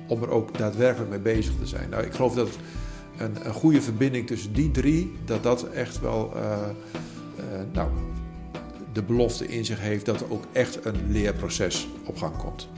om 0.07 0.23
er 0.23 0.31
ook 0.31 0.59
daadwerkelijk 0.59 1.11
mee 1.11 1.19
bezig 1.19 1.53
te 1.61 1.67
zijn. 1.67 1.91
Nou, 1.91 2.05
ik 2.05 2.13
geloof 2.13 2.35
dat 2.35 2.49
een, 3.19 3.37
een 3.47 3.53
goede 3.53 3.83
verbinding 3.83 4.27
tussen 4.27 4.53
die 4.53 4.71
drie, 4.71 5.13
dat 5.25 5.43
dat 5.43 5.69
echt 5.69 6.01
wel 6.01 6.33
uh, 6.37 6.43
uh, 6.43 7.45
nou, 7.73 7.89
de 8.93 9.03
belofte 9.03 9.49
in 9.49 9.65
zich 9.65 9.81
heeft 9.81 10.07
dat 10.07 10.21
er 10.21 10.33
ook 10.33 10.45
echt 10.53 10.85
een 10.85 10.97
leerproces 11.09 11.89
op 12.05 12.17
gang 12.17 12.37
komt. 12.37 12.69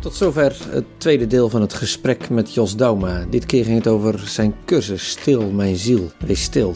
Tot 0.00 0.14
zover 0.14 0.56
het 0.70 0.84
tweede 0.96 1.26
deel 1.26 1.48
van 1.48 1.60
het 1.60 1.72
gesprek 1.72 2.30
met 2.30 2.54
Jos 2.54 2.76
Dauma. 2.76 3.24
Dit 3.30 3.46
keer 3.46 3.64
ging 3.64 3.76
het 3.76 3.86
over 3.86 4.18
zijn 4.18 4.54
cursus 4.64 5.10
Stil 5.10 5.50
mijn 5.50 5.76
ziel, 5.76 6.10
wees 6.26 6.42
stil. 6.42 6.74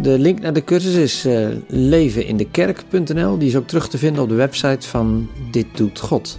De 0.00 0.18
link 0.18 0.40
naar 0.40 0.52
de 0.52 0.64
cursus 0.64 0.94
is 0.94 1.26
uh, 1.26 1.48
levenindekerk.nl. 1.66 3.38
Die 3.38 3.48
is 3.48 3.56
ook 3.56 3.66
terug 3.66 3.88
te 3.88 3.98
vinden 3.98 4.22
op 4.22 4.28
de 4.28 4.34
website 4.34 4.88
van 4.88 5.28
Dit 5.50 5.66
Doet 5.76 6.00
God. 6.00 6.38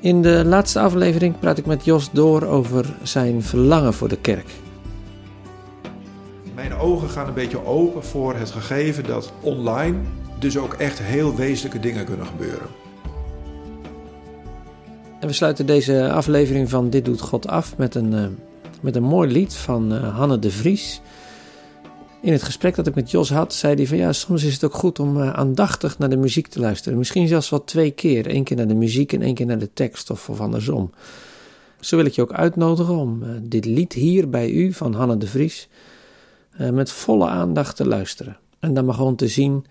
In 0.00 0.22
de 0.22 0.44
laatste 0.44 0.80
aflevering 0.80 1.38
praat 1.38 1.58
ik 1.58 1.66
met 1.66 1.84
Jos 1.84 2.10
door 2.10 2.42
over 2.42 2.96
zijn 3.02 3.42
verlangen 3.42 3.94
voor 3.94 4.08
de 4.08 4.18
kerk. 4.18 4.46
Mijn 6.54 6.74
ogen 6.74 7.08
gaan 7.08 7.26
een 7.26 7.34
beetje 7.34 7.64
open 7.64 8.04
voor 8.04 8.34
het 8.34 8.50
gegeven 8.50 9.04
dat 9.04 9.32
online 9.40 9.98
dus 10.38 10.58
ook 10.58 10.74
echt 10.74 10.98
heel 10.98 11.34
wezenlijke 11.34 11.80
dingen 11.80 12.04
kunnen 12.04 12.26
gebeuren. 12.26 12.66
En 15.20 15.28
we 15.28 15.32
sluiten 15.32 15.66
deze 15.66 16.10
aflevering 16.10 16.70
van 16.70 16.90
Dit 16.90 17.04
Doet 17.04 17.20
God 17.20 17.48
af 17.48 17.76
met 17.76 17.94
een, 17.94 18.12
uh, 18.12 18.26
met 18.80 18.96
een 18.96 19.02
mooi 19.02 19.32
lied 19.32 19.54
van 19.54 19.92
uh, 19.92 20.16
Hanne 20.16 20.38
de 20.38 20.50
Vries. 20.50 21.00
In 22.22 22.32
het 22.32 22.42
gesprek 22.42 22.74
dat 22.74 22.86
ik 22.86 22.94
met 22.94 23.10
Jos 23.10 23.30
had, 23.30 23.54
zei 23.54 23.74
hij 23.74 23.86
van 23.86 23.96
ja, 23.96 24.12
soms 24.12 24.42
is 24.42 24.52
het 24.52 24.64
ook 24.64 24.74
goed 24.74 24.98
om 24.98 25.16
uh, 25.16 25.32
aandachtig 25.32 25.98
naar 25.98 26.08
de 26.08 26.16
muziek 26.16 26.46
te 26.46 26.60
luisteren. 26.60 26.98
Misschien 26.98 27.28
zelfs 27.28 27.50
wel 27.50 27.64
twee 27.64 27.90
keer. 27.90 28.34
Eén 28.34 28.44
keer 28.44 28.56
naar 28.56 28.68
de 28.68 28.74
muziek 28.74 29.12
en 29.12 29.22
één 29.22 29.34
keer 29.34 29.46
naar 29.46 29.58
de 29.58 29.72
tekst 29.72 30.10
of, 30.10 30.28
of 30.28 30.40
andersom. 30.40 30.90
Zo 31.80 31.96
wil 31.96 32.04
ik 32.04 32.12
je 32.12 32.22
ook 32.22 32.32
uitnodigen 32.32 32.94
om 32.94 33.22
uh, 33.22 33.28
dit 33.42 33.64
lied 33.64 33.92
hier 33.92 34.30
bij 34.30 34.50
u 34.50 34.72
van 34.72 34.94
Hanne 34.94 35.16
de 35.16 35.26
Vries 35.26 35.68
uh, 36.60 36.70
met 36.70 36.90
volle 36.90 37.26
aandacht 37.28 37.76
te 37.76 37.86
luisteren. 37.86 38.36
En 38.58 38.74
dan 38.74 38.84
maar 38.84 38.94
gewoon 38.94 39.16
te 39.16 39.28
zien 39.28 39.64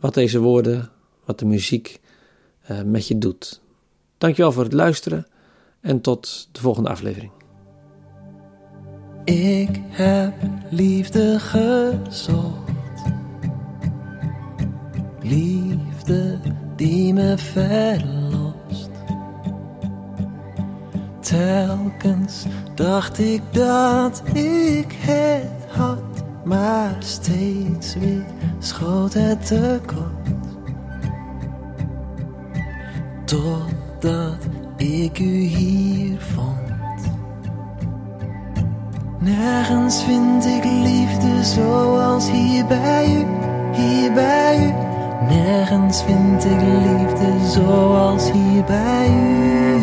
wat 0.00 0.14
deze 0.14 0.38
woorden, 0.38 0.90
wat 1.24 1.38
de 1.38 1.46
muziek 1.46 2.00
met 2.84 3.08
je 3.08 3.18
doet. 3.18 3.60
Dankjewel 4.18 4.52
voor 4.52 4.62
het 4.62 4.72
luisteren 4.72 5.26
en 5.80 6.00
tot 6.00 6.48
de 6.52 6.60
volgende 6.60 6.88
aflevering. 6.88 7.30
Ik 9.24 9.80
heb 9.90 10.34
liefde 10.68 11.38
gezocht. 11.38 12.72
Liefde 15.20 16.38
die 16.76 17.12
me 17.14 17.38
verlost. 17.38 18.90
Telkens 21.20 22.46
dacht 22.74 23.18
ik 23.18 23.42
dat 23.50 24.22
ik 24.32 24.92
het 24.98 25.66
had, 25.68 26.24
maar 26.44 26.96
steeds 26.98 27.94
weer 27.94 28.24
schoot 28.58 29.12
het 29.12 29.46
tekort. 29.46 30.28
Totdat 33.24 34.46
ik 34.76 35.18
u 35.18 35.38
hier 35.38 36.20
Nergens 39.40 40.04
vind 40.04 40.46
ik 40.46 40.64
liefde 40.64 41.44
zoals 41.44 42.30
hier 42.30 42.66
bij 42.66 43.06
u, 43.06 43.26
hier 43.72 44.12
bij 44.12 44.58
u. 44.66 44.72
Nergens 45.34 46.02
vind 46.02 46.44
ik 46.44 46.60
liefde 46.60 47.48
zoals 47.48 48.30
hier 48.30 48.64
bij 48.64 49.08
u. 49.08 49.82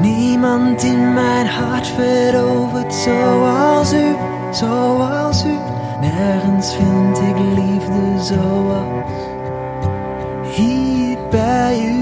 Niemand 0.00 0.82
in 0.82 1.14
mijn 1.14 1.46
hart 1.46 1.86
verovert 1.86 2.94
zoals 2.94 3.92
u, 3.92 4.16
zoals 4.50 5.44
u. 5.44 5.56
Nergens 6.00 6.74
vind 6.74 7.18
ik 7.18 7.38
liefde 7.38 8.24
zoals 8.24 9.12
hier 10.56 11.18
bij 11.30 11.80
u. 11.80 11.95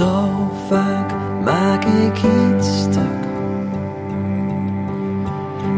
Zo 0.00 0.50
vaak 0.68 1.12
maak 1.44 1.84
ik 1.84 2.16
iets 2.16 2.80
stuk. 2.80 3.22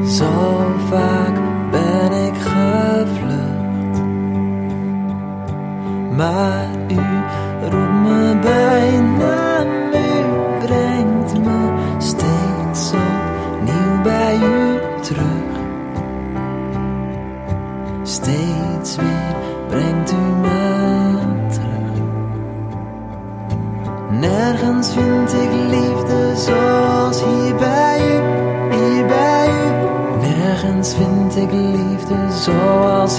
Zo 0.06 0.30
vaak 0.88 1.40
ben 1.70 2.12
ik 2.12 2.34
gevlucht. 2.34 4.02
Maar 6.16 6.61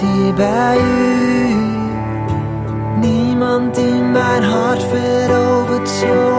hier 0.04 0.34
bij 0.34 0.78
u. 0.78 1.56
Niemand 3.00 3.78
in 3.78 4.12
mijn 4.12 4.44
hart 4.44 4.84
verovert 4.84 5.90
zoals 5.90 6.33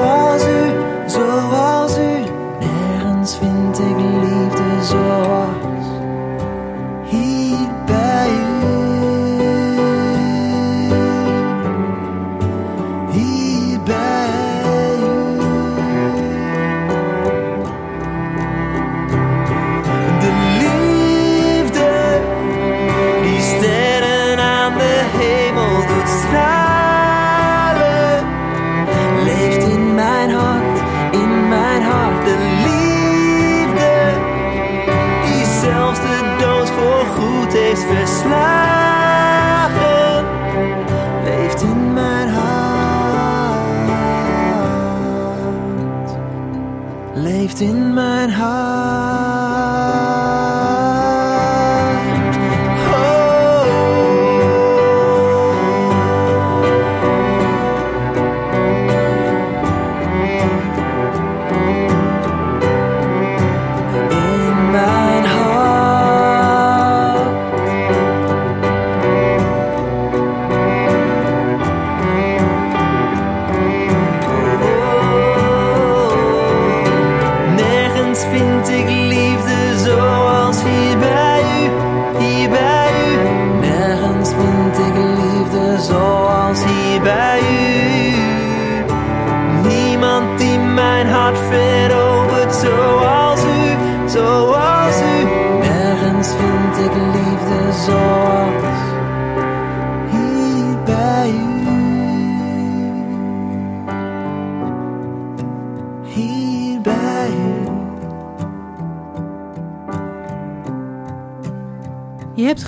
Leeft 47.25 47.61
in 47.61 47.95
mijn 47.95 48.31
hart. 48.31 49.44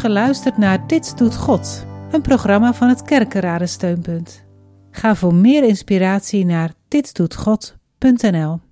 Geluisterd 0.07 0.59
naar 0.59 0.87
Dit 0.87 1.19
doet 1.19 1.37
God, 1.37 1.87
een 2.11 2.21
programma 2.21 2.75
van 2.75 2.89
het 2.89 3.03
Kerkenraden 3.03 3.69
Steunpunt. 3.69 4.45
Ga 4.91 5.15
voor 5.15 5.35
meer 5.35 5.65
inspiratie 5.65 6.45
naar 6.45 6.73
ditdoetgod.nl 6.89 8.66